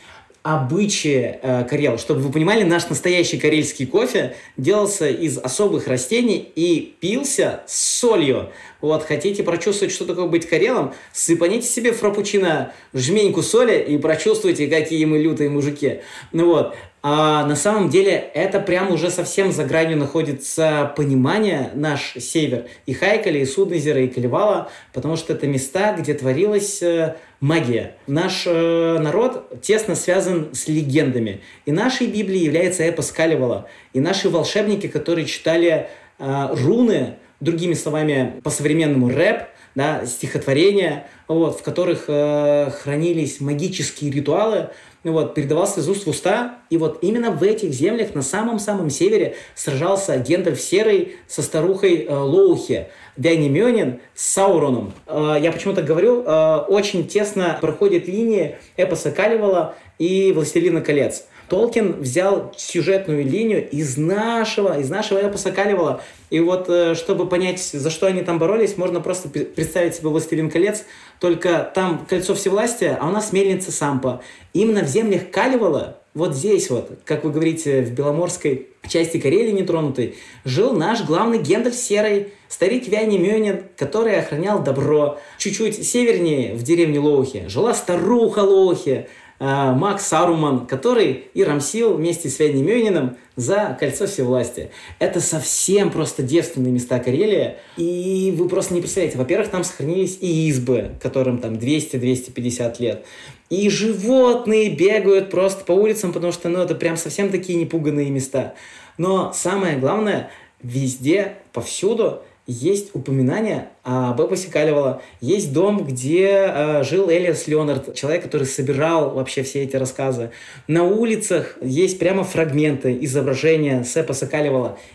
обычаи 0.42 1.38
э, 1.42 1.64
Карел. 1.64 1.98
Чтобы 1.98 2.20
вы 2.20 2.32
понимали, 2.32 2.62
наш 2.62 2.88
настоящий 2.88 3.38
карельский 3.38 3.86
кофе 3.86 4.34
делался 4.56 5.08
из 5.08 5.36
особых 5.36 5.88
растений 5.88 6.50
и 6.54 6.94
пился 7.00 7.62
с 7.66 7.98
солью. 7.98 8.50
Вот, 8.80 9.02
хотите 9.02 9.42
прочувствовать, 9.42 9.92
что 9.92 10.04
такое 10.06 10.26
быть 10.26 10.48
карелом, 10.48 10.94
сыпаните 11.12 11.66
себе 11.66 11.92
фрапучино 11.92 12.72
жменьку 12.94 13.42
соли 13.42 13.78
и 13.78 13.98
прочувствуйте, 13.98 14.68
какие 14.68 15.04
мы 15.04 15.18
лютые 15.18 15.50
мужики. 15.50 16.00
Ну 16.32 16.46
вот, 16.46 16.76
а 17.02 17.46
на 17.46 17.54
самом 17.54 17.90
деле 17.90 18.12
это 18.12 18.58
прям 18.58 18.92
уже 18.92 19.10
совсем 19.10 19.52
за 19.52 19.64
гранью 19.64 19.96
находится 19.96 20.92
понимание 20.96 21.70
наш 21.74 22.14
север 22.18 22.66
и 22.86 22.92
Хайкали, 22.92 23.38
и 23.38 23.44
Суднозера, 23.44 24.00
и 24.00 24.08
Калевала, 24.08 24.70
потому 24.92 25.16
что 25.16 25.32
это 25.32 25.46
места, 25.46 25.94
где 25.96 26.14
творилась 26.14 26.82
э, 26.82 27.16
магия. 27.40 27.94
Наш 28.08 28.44
э, 28.46 28.98
народ 28.98 29.62
тесно 29.62 29.94
связан 29.94 30.48
с 30.52 30.66
легендами. 30.66 31.40
И 31.66 31.72
нашей 31.72 32.08
Библией 32.08 32.44
является 32.44 32.82
эпос 32.82 33.12
Калевала. 33.12 33.68
И 33.92 34.00
наши 34.00 34.28
волшебники, 34.28 34.88
которые 34.88 35.26
читали 35.26 35.88
э, 36.18 36.48
руны, 36.52 37.14
другими 37.40 37.74
словами, 37.74 38.40
по-современному 38.42 39.08
рэп, 39.08 39.44
да, 39.74 40.06
стихотворения, 40.06 41.06
вот, 41.28 41.60
в 41.60 41.62
которых 41.62 42.06
э, 42.08 42.70
хранились 42.82 43.40
магические 43.40 44.10
ритуалы, 44.10 44.70
вот, 45.04 45.34
передавался 45.34 45.80
из 45.80 45.88
уст 45.88 46.06
в 46.06 46.10
уста. 46.10 46.58
И 46.70 46.76
вот 46.76 46.98
именно 47.02 47.30
в 47.30 47.42
этих 47.42 47.72
землях, 47.72 48.14
на 48.14 48.22
самом-самом 48.22 48.90
севере, 48.90 49.36
сражался 49.54 50.18
Гендальф 50.18 50.60
Серый 50.60 51.16
со 51.26 51.42
старухой 51.42 52.04
э, 52.04 52.14
Лоухи. 52.14 52.88
Вянемёнин 53.16 54.00
с 54.14 54.26
Сауроном. 54.32 54.92
Э, 55.06 55.36
я 55.40 55.52
почему-то 55.52 55.82
говорю, 55.82 56.22
э, 56.24 56.56
очень 56.68 57.06
тесно 57.06 57.58
проходит 57.60 58.06
линии 58.06 58.56
эпоса 58.76 59.10
Калевала 59.10 59.74
и 59.98 60.32
Властелина 60.32 60.80
колец. 60.80 61.26
Толкин 61.48 62.00
взял 62.00 62.52
сюжетную 62.56 63.24
линию 63.24 63.68
из 63.68 63.96
нашего, 63.96 64.78
из 64.78 64.90
нашего 64.90 65.18
эпоса 65.26 65.50
Калевала. 65.50 66.02
И 66.30 66.40
вот, 66.40 66.68
э, 66.68 66.94
чтобы 66.94 67.26
понять, 67.26 67.60
за 67.60 67.90
что 67.90 68.06
они 68.06 68.22
там 68.22 68.38
боролись, 68.38 68.76
можно 68.76 69.00
просто 69.00 69.28
представить 69.28 69.94
себе 69.94 70.08
«Властелин 70.08 70.50
колец», 70.50 70.84
только 71.20 71.70
там 71.74 72.06
кольцо 72.08 72.34
всевластия, 72.34 72.98
а 73.00 73.08
у 73.08 73.10
нас 73.10 73.32
мельница 73.32 73.72
Сампа. 73.72 74.22
Именно 74.52 74.82
в 74.84 74.88
землях 74.88 75.30
Калевала, 75.30 75.98
вот 76.14 76.34
здесь 76.34 76.68
вот, 76.68 76.90
как 77.04 77.24
вы 77.24 77.30
говорите, 77.30 77.82
в 77.82 77.92
Беломорской 77.92 78.68
части 78.88 79.18
Карелии 79.18 79.52
нетронутой, 79.52 80.16
жил 80.44 80.72
наш 80.72 81.04
главный 81.04 81.38
Гендальф 81.38 81.76
Серый, 81.76 82.32
старик 82.48 82.88
Вяни 82.88 83.18
Мёнин, 83.18 83.62
который 83.76 84.18
охранял 84.18 84.62
добро. 84.62 85.18
Чуть-чуть 85.38 85.86
севернее, 85.86 86.54
в 86.54 86.62
деревне 86.62 86.98
Лоухи, 86.98 87.44
жила 87.48 87.72
старуха 87.72 88.40
Лоухи, 88.40 89.06
Макс 89.40 90.06
Саруман, 90.06 90.66
который 90.66 91.28
и 91.32 91.44
рамсил 91.44 91.94
вместе 91.94 92.28
с 92.28 92.38
Венемёниным 92.40 93.16
за 93.36 93.76
кольцо 93.78 94.06
всевластия. 94.06 94.70
Это 94.98 95.20
совсем 95.20 95.90
просто 95.90 96.24
девственные 96.24 96.72
места 96.72 96.98
Карелии, 96.98 97.54
и 97.76 98.34
вы 98.36 98.48
просто 98.48 98.74
не 98.74 98.80
представляете. 98.80 99.16
Во-первых, 99.16 99.48
там 99.48 99.62
сохранились 99.62 100.18
и 100.20 100.48
избы, 100.48 100.90
которым 101.00 101.38
там 101.38 101.54
200-250 101.54 102.76
лет. 102.80 103.06
И 103.48 103.70
животные 103.70 104.70
бегают 104.70 105.30
просто 105.30 105.64
по 105.64 105.72
улицам, 105.72 106.12
потому 106.12 106.32
что, 106.32 106.48
ну, 106.48 106.58
это 106.60 106.74
прям 106.74 106.96
совсем 106.96 107.30
такие 107.30 107.58
непуганные 107.58 108.10
места. 108.10 108.54
Но 108.98 109.32
самое 109.32 109.78
главное, 109.78 110.30
везде, 110.60 111.34
повсюду 111.52 112.22
есть 112.48 112.94
упоминание 112.94 113.68
об 113.82 114.18
эпосе 114.22 114.50
Калевала. 114.50 115.02
Есть 115.20 115.52
дом, 115.52 115.84
где 115.84 116.50
э, 116.50 116.82
жил 116.82 117.10
Элиас 117.10 117.46
Леонард, 117.46 117.94
человек, 117.94 118.22
который 118.22 118.46
собирал 118.46 119.10
вообще 119.10 119.42
все 119.42 119.64
эти 119.64 119.76
рассказы. 119.76 120.30
На 120.66 120.84
улицах 120.84 121.58
есть 121.60 121.98
прямо 121.98 122.24
фрагменты, 122.24 122.96
изображения 123.02 123.84
с 123.84 123.94
эпоса. 123.98 124.28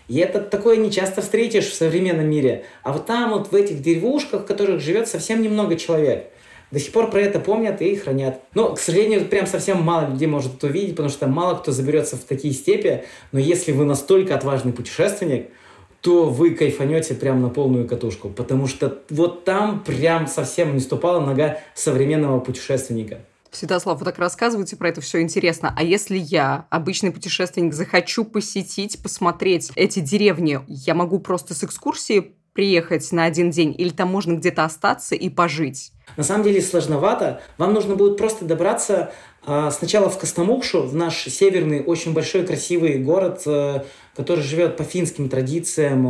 И 0.08 0.18
это 0.18 0.40
такое 0.40 0.78
не 0.78 0.92
часто 0.92 1.22
встретишь 1.22 1.68
в 1.68 1.76
современном 1.76 2.28
мире. 2.28 2.66
А 2.82 2.92
вот 2.92 3.06
там 3.06 3.30
вот 3.30 3.52
в 3.52 3.56
этих 3.56 3.84
деревушках, 3.84 4.42
в 4.42 4.46
которых 4.46 4.82
живет 4.82 5.08
совсем 5.08 5.44
немного 5.44 5.76
человек, 5.76 6.32
до 6.72 6.80
сих 6.80 6.92
пор 6.92 7.12
про 7.12 7.22
это 7.22 7.40
помнят 7.40 7.84
и 7.84 7.96
хранят. 7.96 8.40
Но, 8.56 8.74
к 8.74 8.80
сожалению, 8.80 9.26
прям 9.26 9.46
совсем 9.46 9.84
мало 9.84 10.10
людей 10.10 10.28
может 10.28 10.56
это 10.56 10.66
увидеть, 10.66 10.96
потому 10.96 11.10
что 11.10 11.28
мало 11.28 11.56
кто 11.60 11.72
заберется 11.72 12.16
в 12.16 12.22
такие 12.22 12.52
степи. 12.52 13.04
Но 13.32 13.38
если 13.38 13.72
вы 13.72 13.86
настолько 13.86 14.34
отважный 14.34 14.74
путешественник, 14.74 15.50
то 16.04 16.30
вы 16.30 16.52
кайфанете 16.52 17.16
прям 17.16 17.42
на 17.42 17.48
полную 17.48 17.88
катушку, 17.88 18.30
потому 18.30 18.68
что 18.68 19.00
вот 19.10 19.46
там 19.46 19.82
прям 19.82 20.28
совсем 20.28 20.74
не 20.74 20.82
ступала 20.82 21.22
нога 21.26 21.60
современного 21.76 22.42
путешественника. 22.42 23.22
Святослав, 23.52 24.00
вы 24.00 24.06
так 24.06 24.20
рассказываете 24.20 24.76
про 24.76 24.90
это 24.90 25.00
все 25.00 25.22
интересно. 25.22 25.74
А 25.78 25.82
если 25.82 26.18
я, 26.18 26.66
обычный 26.70 27.12
путешественник, 27.12 27.74
захочу 27.74 28.26
посетить, 28.26 29.02
посмотреть 29.02 29.72
эти 29.76 30.02
деревни, 30.02 30.60
я 30.68 30.94
могу 30.94 31.20
просто 31.20 31.54
с 31.54 31.64
экскурсии 31.64 32.34
приехать 32.52 33.10
на 33.14 33.24
один 33.24 33.50
день, 33.50 33.74
или 33.78 33.90
там 33.90 34.10
можно 34.10 34.34
где-то 34.34 34.66
остаться 34.66 35.16
и 35.16 35.30
пожить? 35.30 35.94
На 36.18 36.24
самом 36.24 36.44
деле 36.44 36.62
сложновато. 36.62 37.42
Вам 37.58 37.74
нужно 37.74 37.96
будет 37.96 38.18
просто 38.18 38.44
добраться 38.44 39.14
сначала 39.46 40.10
в 40.10 40.18
Костомукшу, 40.18 40.84
в 40.84 40.96
наш 40.96 41.26
северный, 41.26 41.84
очень 41.84 42.14
большой, 42.14 42.46
красивый 42.46 42.98
город, 43.00 43.42
э, 43.46 43.82
который 44.16 44.44
живет 44.44 44.78
по 44.78 44.84
финским 44.84 45.28
традициям, 45.28 46.04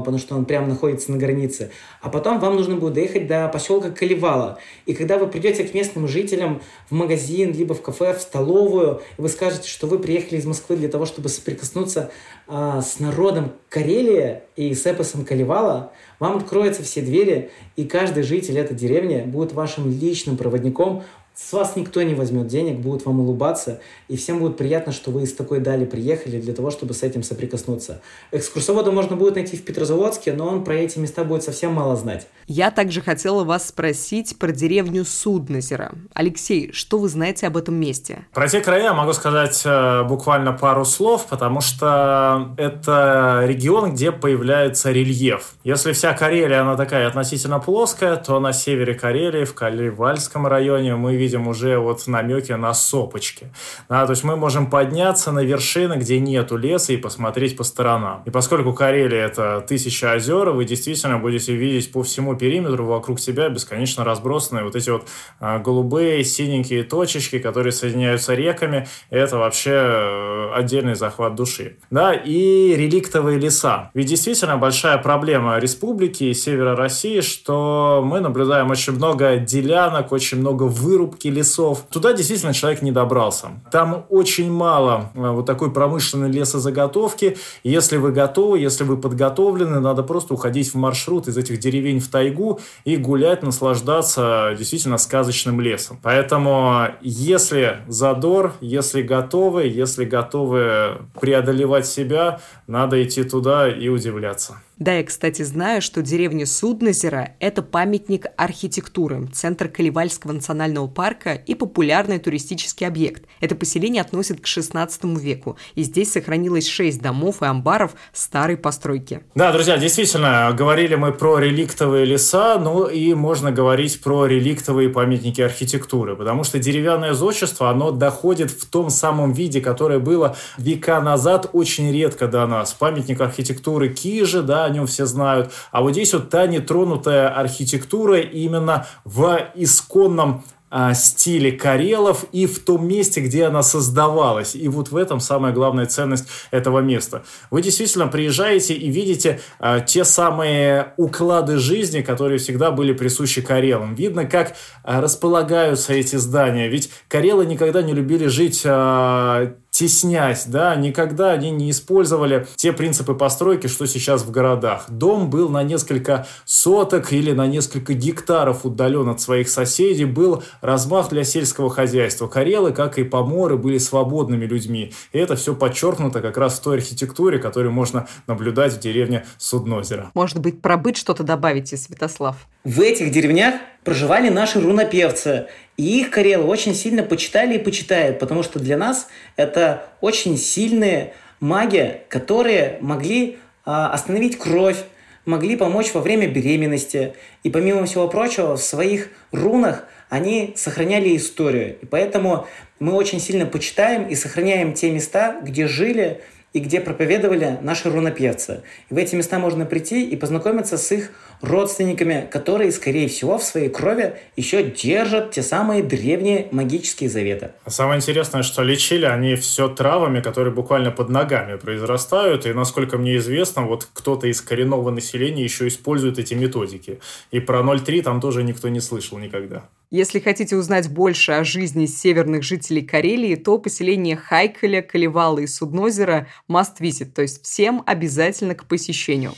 потому 0.00 0.18
что 0.18 0.34
он 0.34 0.44
прямо 0.44 0.66
находится 0.66 1.12
на 1.12 1.16
границе. 1.16 1.70
А 2.02 2.08
потом 2.08 2.40
вам 2.40 2.56
нужно 2.56 2.76
будет 2.76 2.94
доехать 2.94 3.28
до 3.28 3.48
поселка 3.48 3.90
Каливала. 3.90 4.58
И 4.84 4.94
когда 4.94 5.16
вы 5.16 5.28
придете 5.28 5.64
к 5.64 5.72
местным 5.72 6.08
жителям 6.08 6.60
в 6.90 6.94
магазин, 6.94 7.52
либо 7.52 7.74
в 7.74 7.82
кафе, 7.82 8.14
в 8.14 8.20
столовую, 8.20 9.00
вы 9.16 9.28
скажете, 9.28 9.68
что 9.68 9.86
вы 9.86 9.98
приехали 9.98 10.38
из 10.38 10.44
Москвы 10.44 10.76
для 10.76 10.88
того, 10.88 11.06
чтобы 11.06 11.28
соприкоснуться 11.28 12.10
а, 12.48 12.82
с 12.82 12.98
народом 12.98 13.52
Карелии 13.68 14.40
и 14.56 14.74
с 14.74 14.84
эпосом 14.86 15.24
Каливала, 15.24 15.92
вам 16.18 16.36
откроются 16.38 16.82
все 16.82 17.02
двери, 17.02 17.50
и 17.76 17.84
каждый 17.84 18.22
житель 18.22 18.58
этой 18.58 18.76
деревни 18.76 19.22
будет 19.22 19.52
вашим 19.52 19.88
личным 19.88 20.36
проводником 20.36 21.04
с 21.36 21.52
вас 21.52 21.76
никто 21.76 22.02
не 22.02 22.14
возьмет 22.14 22.46
денег, 22.46 22.78
будут 22.78 23.04
вам 23.04 23.20
улыбаться, 23.20 23.80
и 24.08 24.16
всем 24.16 24.38
будет 24.38 24.56
приятно, 24.56 24.90
что 24.90 25.10
вы 25.10 25.24
из 25.24 25.34
такой 25.34 25.60
дали 25.60 25.84
приехали 25.84 26.40
для 26.40 26.54
того, 26.54 26.70
чтобы 26.70 26.94
с 26.94 27.02
этим 27.02 27.22
соприкоснуться. 27.22 28.00
Экскурсовода 28.32 28.90
можно 28.90 29.16
будет 29.16 29.34
найти 29.34 29.58
в 29.58 29.62
Петрозаводске, 29.62 30.32
но 30.32 30.48
он 30.48 30.64
про 30.64 30.76
эти 30.76 30.98
места 30.98 31.24
будет 31.24 31.42
совсем 31.42 31.74
мало 31.74 31.94
знать. 31.94 32.26
Я 32.46 32.70
также 32.70 33.02
хотела 33.02 33.44
вас 33.44 33.68
спросить 33.68 34.38
про 34.38 34.50
деревню 34.50 35.04
Суднозеро. 35.04 35.92
Алексей, 36.14 36.72
что 36.72 36.98
вы 36.98 37.08
знаете 37.10 37.48
об 37.48 37.58
этом 37.58 37.74
месте? 37.74 38.26
Про 38.32 38.48
те 38.48 38.60
края 38.60 38.94
могу 38.94 39.12
сказать 39.12 39.60
э, 39.66 40.04
буквально 40.04 40.54
пару 40.54 40.86
слов, 40.86 41.26
потому 41.26 41.60
что 41.60 42.54
это 42.56 43.42
регион, 43.44 43.92
где 43.92 44.10
появляется 44.10 44.90
рельеф. 44.90 45.56
Если 45.64 45.92
вся 45.92 46.14
Карелия, 46.14 46.62
она 46.62 46.76
такая 46.76 47.06
относительно 47.06 47.58
плоская, 47.58 48.16
то 48.16 48.40
на 48.40 48.54
севере 48.54 48.94
Карелии, 48.94 49.44
в 49.44 49.54
Каливальском 49.54 50.46
районе 50.46 50.96
мы 50.96 51.16
видим 51.16 51.25
видим 51.26 51.48
уже 51.48 51.78
вот 51.78 52.06
намеки 52.06 52.52
на 52.52 52.72
сопочки. 52.72 53.52
Да, 53.88 54.06
то 54.06 54.12
есть 54.12 54.24
мы 54.24 54.36
можем 54.36 54.70
подняться 54.70 55.32
на 55.32 55.40
вершины, 55.40 55.94
где 55.94 56.20
нету 56.20 56.56
леса 56.56 56.92
и 56.92 56.96
посмотреть 56.96 57.56
по 57.56 57.64
сторонам. 57.64 58.22
И 58.26 58.30
поскольку 58.30 58.72
Карелия 58.72 59.26
это 59.26 59.64
тысяча 59.68 60.12
озер, 60.12 60.50
вы 60.50 60.64
действительно 60.64 61.18
будете 61.18 61.54
видеть 61.54 61.90
по 61.92 62.02
всему 62.02 62.36
периметру 62.36 62.86
вокруг 62.86 63.18
себя 63.18 63.48
бесконечно 63.48 64.04
разбросанные 64.04 64.64
вот 64.64 64.76
эти 64.76 64.90
вот 64.90 65.08
а, 65.40 65.58
голубые, 65.58 66.24
синенькие 66.24 66.84
точечки, 66.84 67.38
которые 67.38 67.72
соединяются 67.72 68.34
реками. 68.34 68.86
Это 69.10 69.36
вообще 69.38 69.70
э, 69.72 70.50
отдельный 70.54 70.94
захват 70.94 71.34
души. 71.34 71.78
Да, 71.90 72.12
и 72.12 72.74
реликтовые 72.76 73.38
леса. 73.38 73.90
Ведь 73.94 74.06
действительно 74.06 74.56
большая 74.56 74.98
проблема 74.98 75.58
республики 75.58 76.24
и 76.24 76.34
севера 76.34 76.76
России, 76.76 77.20
что 77.20 78.02
мы 78.04 78.20
наблюдаем 78.20 78.70
очень 78.70 78.92
много 78.92 79.36
делянок, 79.38 80.12
очень 80.12 80.38
много 80.38 80.64
выруб 80.64 81.15
вырубки 81.16 81.28
лесов. 81.28 81.84
Туда 81.90 82.12
действительно 82.12 82.52
человек 82.54 82.82
не 82.82 82.92
добрался. 82.92 83.48
Там 83.70 84.06
очень 84.08 84.50
мало 84.50 85.10
э, 85.14 85.30
вот 85.30 85.46
такой 85.46 85.70
промышленной 85.70 86.30
лесозаготовки. 86.30 87.36
Если 87.64 87.96
вы 87.96 88.12
готовы, 88.12 88.58
если 88.58 88.84
вы 88.84 88.96
подготовлены, 88.96 89.80
надо 89.80 90.02
просто 90.02 90.34
уходить 90.34 90.72
в 90.72 90.76
маршрут 90.76 91.28
из 91.28 91.36
этих 91.36 91.58
деревень 91.58 92.00
в 92.00 92.08
тайгу 92.08 92.60
и 92.84 92.96
гулять, 92.96 93.42
наслаждаться 93.42 94.54
действительно 94.58 94.98
сказочным 94.98 95.60
лесом. 95.60 95.98
Поэтому 96.02 96.88
если 97.00 97.78
задор, 97.88 98.52
если 98.60 99.02
готовы, 99.02 99.64
если 99.66 100.04
готовы 100.04 100.98
преодолевать 101.20 101.86
себя, 101.86 102.40
надо 102.66 103.02
идти 103.02 103.24
туда 103.24 103.68
и 103.68 103.88
удивляться. 103.88 104.56
Да, 104.78 104.92
я, 104.92 105.04
кстати, 105.04 105.40
знаю, 105.40 105.80
что 105.80 106.02
деревня 106.02 106.44
Суднозеро– 106.44 107.30
это 107.40 107.62
памятник 107.62 108.26
архитектуры, 108.36 109.26
центр 109.32 109.68
Каливальского 109.68 110.32
национального 110.32 110.86
парка 110.86 111.32
и 111.32 111.54
популярный 111.54 112.18
туристический 112.18 112.86
объект. 112.86 113.24
Это 113.40 113.54
поселение 113.54 114.02
относит 114.02 114.38
к 114.38 114.44
XVI 114.44 115.18
веку, 115.18 115.56
и 115.76 115.82
здесь 115.82 116.12
сохранилось 116.12 116.68
шесть 116.68 117.00
домов 117.00 117.40
и 117.40 117.46
амбаров 117.46 117.94
старой 118.12 118.58
постройки. 118.58 119.22
Да, 119.34 119.50
друзья, 119.50 119.78
действительно, 119.78 120.52
говорили 120.52 120.94
мы 120.94 121.12
про 121.12 121.38
реликтовые 121.38 122.04
леса, 122.04 122.58
ну 122.58 122.84
и 122.84 123.14
можно 123.14 123.50
говорить 123.50 124.02
про 124.02 124.26
реликтовые 124.26 124.90
памятники 124.90 125.40
архитектуры, 125.40 126.16
потому 126.16 126.44
что 126.44 126.58
деревянное 126.58 127.14
зодчество, 127.14 127.70
оно 127.70 127.92
доходит 127.92 128.50
в 128.50 128.66
том 128.66 128.90
самом 128.90 129.32
виде, 129.32 129.62
которое 129.62 130.00
было 130.00 130.36
века 130.58 131.00
назад 131.00 131.48
очень 131.54 131.90
редко 131.90 132.28
до 132.28 132.46
нас. 132.46 132.74
Памятник 132.74 133.22
архитектуры 133.22 133.88
Кижи, 133.88 134.42
да, 134.42 134.65
о 134.66 134.70
нем 134.70 134.86
все 134.86 135.06
знают. 135.06 135.52
А 135.72 135.82
вот 135.82 135.92
здесь 135.92 136.12
вот 136.12 136.30
та 136.30 136.46
нетронутая 136.46 137.28
архитектура 137.28 138.20
именно 138.20 138.86
в 139.04 139.38
исконном 139.54 140.44
а, 140.68 140.94
стиле 140.94 141.52
Карелов 141.52 142.24
и 142.32 142.46
в 142.46 142.58
том 142.58 142.86
месте, 142.88 143.20
где 143.20 143.44
она 143.44 143.62
создавалась. 143.62 144.54
И 144.56 144.68
вот 144.68 144.90
в 144.90 144.96
этом 144.96 145.20
самая 145.20 145.52
главная 145.52 145.86
ценность 145.86 146.26
этого 146.50 146.80
места. 146.80 147.22
Вы 147.50 147.62
действительно 147.62 148.08
приезжаете 148.08 148.74
и 148.74 148.90
видите 148.90 149.40
а, 149.60 149.80
те 149.80 150.04
самые 150.04 150.92
уклады 150.96 151.58
жизни, 151.58 152.00
которые 152.02 152.38
всегда 152.38 152.72
были 152.72 152.92
присущи 152.92 153.42
Карелам. 153.42 153.94
Видно, 153.94 154.24
как 154.24 154.56
а, 154.82 155.00
располагаются 155.00 155.92
эти 155.92 156.16
здания. 156.16 156.68
Ведь 156.68 156.90
Карелы 157.08 157.46
никогда 157.46 157.82
не 157.82 157.94
любили 157.94 158.26
жить 158.26 158.62
а, 158.64 159.54
теснясь, 159.76 160.46
да, 160.46 160.74
никогда 160.74 161.32
они 161.32 161.50
не 161.50 161.70
использовали 161.70 162.46
те 162.56 162.72
принципы 162.72 163.12
постройки, 163.12 163.66
что 163.66 163.86
сейчас 163.86 164.22
в 164.22 164.30
городах. 164.30 164.86
Дом 164.88 165.28
был 165.28 165.50
на 165.50 165.62
несколько 165.62 166.26
соток 166.46 167.12
или 167.12 167.32
на 167.32 167.46
несколько 167.46 167.92
гектаров 167.92 168.64
удален 168.64 169.10
от 169.10 169.20
своих 169.20 169.50
соседей, 169.50 170.06
был 170.06 170.42
размах 170.62 171.10
для 171.10 171.24
сельского 171.24 171.68
хозяйства. 171.68 172.26
Карелы, 172.26 172.72
как 172.72 172.98
и 172.98 173.04
поморы, 173.04 173.58
были 173.58 173.76
свободными 173.76 174.46
людьми. 174.46 174.94
И 175.12 175.18
это 175.18 175.36
все 175.36 175.54
подчеркнуто 175.54 176.22
как 176.22 176.38
раз 176.38 176.58
в 176.58 176.62
той 176.62 176.78
архитектуре, 176.78 177.38
которую 177.38 177.72
можно 177.72 178.08
наблюдать 178.26 178.72
в 178.72 178.80
деревне 178.80 179.26
Суднозеро. 179.36 180.10
Может 180.14 180.40
быть, 180.40 180.62
про 180.62 180.78
быт 180.78 180.96
что-то 180.96 181.22
добавите, 181.22 181.76
Святослав? 181.76 182.36
В 182.64 182.80
этих 182.80 183.12
деревнях 183.12 183.56
проживали 183.86 184.30
наши 184.30 184.60
рунопевцы. 184.60 185.46
И 185.76 186.00
их 186.00 186.10
карелы 186.10 186.44
очень 186.44 186.74
сильно 186.74 187.04
почитали 187.04 187.54
и 187.54 187.58
почитают, 187.58 188.18
потому 188.18 188.42
что 188.42 188.58
для 188.58 188.76
нас 188.76 189.06
это 189.36 189.84
очень 190.00 190.36
сильные 190.36 191.14
маги, 191.38 192.00
которые 192.08 192.78
могли 192.80 193.38
а, 193.64 193.92
остановить 193.92 194.38
кровь, 194.38 194.78
могли 195.24 195.54
помочь 195.56 195.94
во 195.94 196.00
время 196.00 196.26
беременности. 196.26 197.14
И 197.44 197.50
помимо 197.50 197.86
всего 197.86 198.08
прочего, 198.08 198.56
в 198.56 198.62
своих 198.62 199.10
рунах 199.30 199.84
они 200.08 200.54
сохраняли 200.56 201.16
историю. 201.16 201.76
И 201.80 201.86
поэтому 201.86 202.48
мы 202.80 202.92
очень 202.92 203.20
сильно 203.20 203.46
почитаем 203.46 204.08
и 204.08 204.16
сохраняем 204.16 204.72
те 204.72 204.90
места, 204.90 205.38
где 205.42 205.68
жили 205.68 206.22
и 206.56 206.58
где 206.58 206.80
проповедовали 206.80 207.58
наши 207.60 207.90
рунопевцы. 207.90 208.62
И 208.88 208.94
в 208.94 208.96
эти 208.96 209.14
места 209.14 209.38
можно 209.38 209.66
прийти 209.66 210.08
и 210.08 210.16
познакомиться 210.16 210.78
с 210.78 210.90
их 210.90 211.10
родственниками, 211.42 212.26
которые, 212.30 212.72
скорее 212.72 213.08
всего, 213.08 213.36
в 213.36 213.44
своей 213.44 213.68
крови 213.68 214.14
еще 214.36 214.62
держат 214.62 215.32
те 215.32 215.42
самые 215.42 215.82
древние 215.82 216.48
магические 216.52 217.10
заветы. 217.10 217.50
А 217.64 217.70
самое 217.70 217.98
интересное, 217.98 218.42
что 218.42 218.62
лечили 218.62 219.04
они 219.04 219.34
все 219.34 219.68
травами, 219.68 220.22
которые 220.22 220.54
буквально 220.54 220.90
под 220.90 221.10
ногами 221.10 221.58
произрастают, 221.58 222.46
и, 222.46 222.54
насколько 222.54 222.96
мне 222.96 223.18
известно, 223.18 223.66
вот 223.66 223.86
кто-то 223.92 224.26
из 224.26 224.40
коренного 224.40 224.90
населения 224.90 225.44
еще 225.44 225.68
использует 225.68 226.18
эти 226.18 226.32
методики. 226.32 227.00
И 227.32 227.40
про 227.40 227.60
0,3 227.60 228.02
там 228.02 228.18
тоже 228.18 228.42
никто 228.42 228.70
не 228.70 228.80
слышал 228.80 229.18
никогда. 229.18 229.64
Если 229.90 230.18
хотите 230.18 230.56
узнать 230.56 230.90
больше 230.90 231.30
о 231.30 231.44
жизни 231.44 231.86
северных 231.86 232.42
жителей 232.42 232.82
Карелии, 232.82 233.36
то 233.36 233.56
поселение 233.56 234.16
Хайкаля, 234.16 234.82
Калевала 234.82 235.38
и 235.38 235.46
Суднозера 235.46 236.26
must 236.48 236.80
visit, 236.80 237.12
то 237.12 237.22
есть 237.22 237.42
всем 237.42 237.82
обязательно 237.86 238.54
к 238.54 238.66
посещению. 238.66 239.32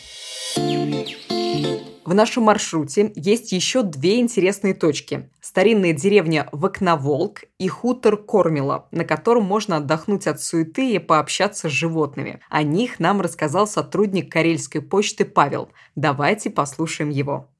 В 2.09 2.15
нашем 2.15 2.45
маршруте 2.45 3.13
есть 3.17 3.53
еще 3.53 3.83
две 3.83 4.19
интересные 4.19 4.73
точки. 4.73 5.29
Старинная 5.43 5.93
деревня 5.93 6.49
Вокноволк 6.53 7.43
и 7.59 7.69
хутор 7.69 8.17
Кормила, 8.17 8.89
на 8.93 9.05
котором 9.05 9.45
можно 9.45 9.77
отдохнуть 9.77 10.27
от 10.27 10.41
суеты 10.41 10.95
и 10.95 10.99
пообщаться 10.99 11.69
с 11.69 11.73
животными. 11.73 12.41
О 12.49 12.63
них 12.63 12.99
нам 12.99 13.21
рассказал 13.21 13.67
сотрудник 13.67 14.33
Карельской 14.33 14.81
почты 14.81 15.27
Павел. 15.27 15.69
Давайте 15.97 16.49
послушаем 16.49 17.11
его. 17.11 17.51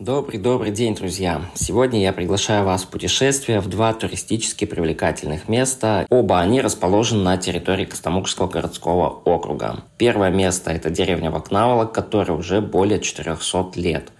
Добрый-добрый 0.00 0.72
день, 0.72 0.96
друзья! 0.96 1.42
Сегодня 1.54 2.02
я 2.02 2.12
приглашаю 2.12 2.64
вас 2.64 2.82
в 2.82 2.88
путешествие 2.88 3.60
в 3.60 3.68
два 3.68 3.94
туристически 3.94 4.64
привлекательных 4.64 5.48
места. 5.48 6.04
Оба 6.10 6.40
они 6.40 6.60
расположены 6.60 7.22
на 7.22 7.36
территории 7.36 7.84
Костомукшского 7.84 8.48
городского 8.48 9.08
округа. 9.08 9.84
Первое 9.96 10.30
место– 10.30 10.70
это 10.72 10.90
деревня 10.90 11.30
Вокнаволок, 11.30 11.92
которая 11.92 12.36
уже 12.36 12.60
более 12.60 13.00
400 13.00 13.70
лет. 13.76 14.10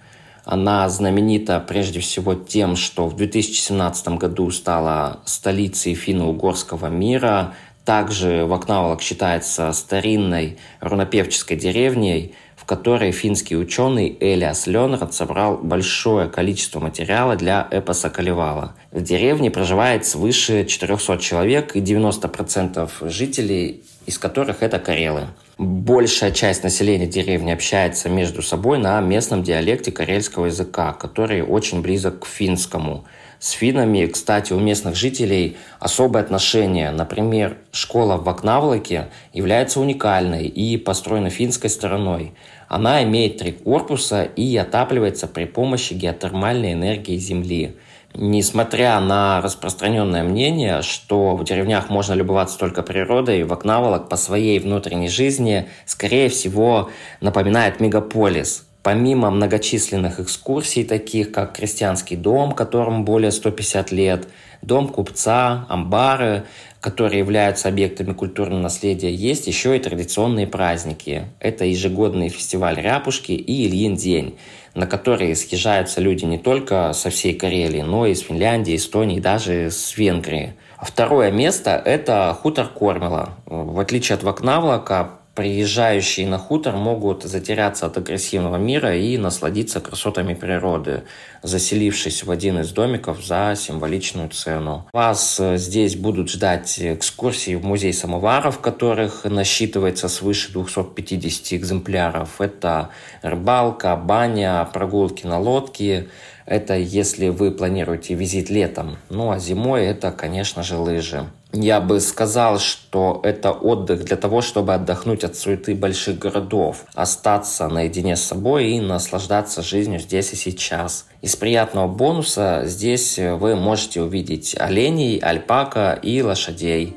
Она 0.45 0.87
знаменита 0.87 1.59
прежде 1.59 1.99
всего 1.99 2.35
тем, 2.35 2.77
что 2.77 3.07
в 3.07 3.17
2017 3.17 4.07
году 4.17 4.51
стала 4.51 5.19
столицей 5.25 5.93
финно-угорского 5.93 6.87
мира– 6.87 7.53
Также 7.85 8.45
Вакнаволок 8.47 9.03
считается 9.03 9.71
старинной 9.71 10.57
рунопевческой 10.79 11.55
деревней, 11.55 12.33
в 12.65 12.67
которой 12.67 13.11
финский 13.11 13.55
ученый 13.55 14.17
Элиас 14.19 14.65
Ленрад 14.65 15.13
собрал 15.13 15.59
большое 15.59 16.27
количество 16.27 16.79
материала 16.79 17.35
для 17.35 17.67
эпоса 17.69 18.09
Калевала. 18.09 18.73
В 18.91 19.03
деревне 19.03 19.51
проживает 19.51 20.03
свыше 20.03 20.65
400 20.65 21.19
человек 21.19 21.75
и 21.75 21.79
90% 21.79 22.89
жителей 23.07 23.83
из 24.05 24.19
которых 24.19 24.61
это 24.61 24.79
карелы. 24.79 25.27
Большая 25.57 26.31
часть 26.31 26.63
населения 26.63 27.07
деревни 27.07 27.51
общается 27.51 28.09
между 28.09 28.41
собой 28.41 28.77
на 28.77 28.99
местном 29.01 29.41
диалекте 29.41 29.91
карельского 29.91 30.47
языка, 30.47 30.93
который 30.93 31.41
очень 31.41 31.81
близок 31.81 32.19
к 32.21 32.25
финскому. 32.25 33.05
С 33.39 33.51
финами, 33.51 34.05
кстати, 34.05 34.53
у 34.53 34.59
местных 34.59 34.95
жителей 34.95 35.57
особое 35.79 36.23
отношение. 36.23 36.91
Например, 36.91 37.57
школа 37.71 38.17
в 38.17 38.23
Вакнавлаке 38.23 39.07
является 39.33 39.79
уникальной 39.79 40.47
и 40.47 40.77
построена 40.77 41.29
финской 41.29 41.69
стороной. 41.69 42.33
Она 42.67 43.03
имеет 43.03 43.37
три 43.37 43.51
корпуса 43.51 44.23
и 44.23 44.55
отапливается 44.57 45.27
при 45.27 45.45
помощи 45.45 45.93
геотермальной 45.93 46.73
энергии 46.73 47.17
Земли. 47.17 47.75
Несмотря 48.17 48.99
на 49.01 49.41
распространенное 49.41 50.23
мнение, 50.23 50.81
что 50.81 51.35
в 51.35 51.43
деревнях 51.43 51.89
можно 51.89 52.13
любоваться 52.13 52.57
только 52.57 52.81
природой, 52.81 53.43
Вакнаволок 53.43 54.07
по 54.07 54.15
своей 54.15 54.59
внутренней 54.59 55.09
жизни, 55.09 55.67
скорее 55.85 56.29
всего, 56.29 56.89
напоминает 57.19 57.81
мегаполис. 57.81 58.65
Помимо 58.83 59.31
многочисленных 59.31 60.19
экскурсий, 60.19 60.85
таких 60.85 61.31
как 61.31 61.53
крестьянский 61.53 62.15
дом, 62.15 62.53
которому 62.53 63.03
более 63.03 63.31
150 63.31 63.91
лет, 63.91 64.27
дом 64.61 64.87
купца, 64.87 65.65
амбары, 65.69 66.45
которые 66.85 67.17
являются 67.17 67.67
объектами 67.67 68.13
культурного 68.13 68.61
наследия, 68.61 69.11
есть 69.11 69.47
еще 69.47 69.75
и 69.75 69.79
традиционные 69.79 70.45
праздники. 70.45 71.23
Это 71.39 71.65
ежегодный 71.65 72.29
фестиваль 72.29 72.79
Ряпушки 72.79 73.31
и 73.31 73.65
Ильин 73.65 73.95
день, 73.95 74.37
на 74.75 74.85
которые 74.85 75.35
съезжаются 75.35 75.99
люди 75.99 76.25
не 76.25 76.37
только 76.37 76.93
со 76.93 77.09
всей 77.09 77.33
Карелии, 77.33 77.81
но 77.81 78.05
и 78.05 78.11
из 78.11 78.19
Финляндии, 78.19 78.75
Эстонии, 78.75 79.19
даже 79.19 79.71
с 79.71 79.97
Венгрии. 79.97 80.53
Второе 80.79 81.31
место– 81.31 81.71
это 81.85 82.37
хутор 82.39 82.67
Кормила. 82.67 83.33
В 83.47 83.79
отличие 83.79 84.13
от 84.13 84.21
Вакнавлака, 84.21 85.21
приезжающие 85.35 86.25
на 86.25 86.37
хутор 86.37 86.77
могут 86.77 87.23
затеряться 87.23 87.85
от 87.85 87.97
агрессивного 87.97 88.55
мира 88.55 88.95
и 88.95 89.17
насладиться 89.17 89.81
красотами 89.81 90.33
природы, 90.33 91.03
заселившись 91.43 92.23
в 92.23 92.31
один 92.31 92.59
из 92.59 92.71
домиков 92.71 93.23
за 93.23 93.53
символичную 93.57 94.29
цену. 94.29 94.87
Вас 94.93 95.37
э, 95.39 95.57
здесь 95.57 95.97
будут 95.97 96.29
ждать 96.29 96.79
экскурсии 96.79 97.55
в 97.55 97.65
музей 97.65 97.93
самоваров, 97.93 98.59
которых 98.59 99.25
насчитывается 99.25 100.07
свыше 100.07 100.53
250 100.53 101.53
экземпляров. 101.53 102.39
Это 102.39 102.89
рыбалка, 103.21 103.95
баня, 103.97 104.67
прогулки 104.73 105.27
на 105.27 105.37
лодке. 105.37 106.07
Это 106.45 106.75
если 106.75 107.29
вы 107.29 107.51
планируете 107.51 108.13
визит 108.13 108.49
летом. 108.49 108.97
Ну 109.09 109.31
а 109.31 109.39
зимой 109.39 109.85
это, 109.85 110.11
конечно 110.11 110.63
же, 110.63 110.77
лыжи. 110.77 111.25
Я 111.57 111.79
бы 111.79 112.01
сказал, 112.01 112.59
что 112.59 113.21
это 113.23 113.53
отдых 113.53 114.03
для 114.03 114.17
того, 114.17 114.41
чтобы 114.41 114.73
отдохнуть 114.73 115.23
от 115.23 115.37
суеты 115.37 115.73
больших 115.73 116.19
городов, 116.19 116.83
остаться 116.93 117.69
наедине 117.69 118.17
с 118.17 118.23
собой 118.23 118.71
и 118.71 118.81
наслаждаться 118.81 119.61
жизнью 119.61 120.01
здесь 120.01 120.33
и 120.33 120.35
сейчас. 120.35 121.07
Из 121.21 121.33
приятного 121.37 121.87
бонуса 121.87 122.63
здесь 122.65 123.17
вы 123.17 123.55
можете 123.55 124.01
увидеть 124.01 124.53
оленей, 124.59 125.17
альпака 125.17 125.93
и 125.93 126.21
лошадей. 126.21 126.93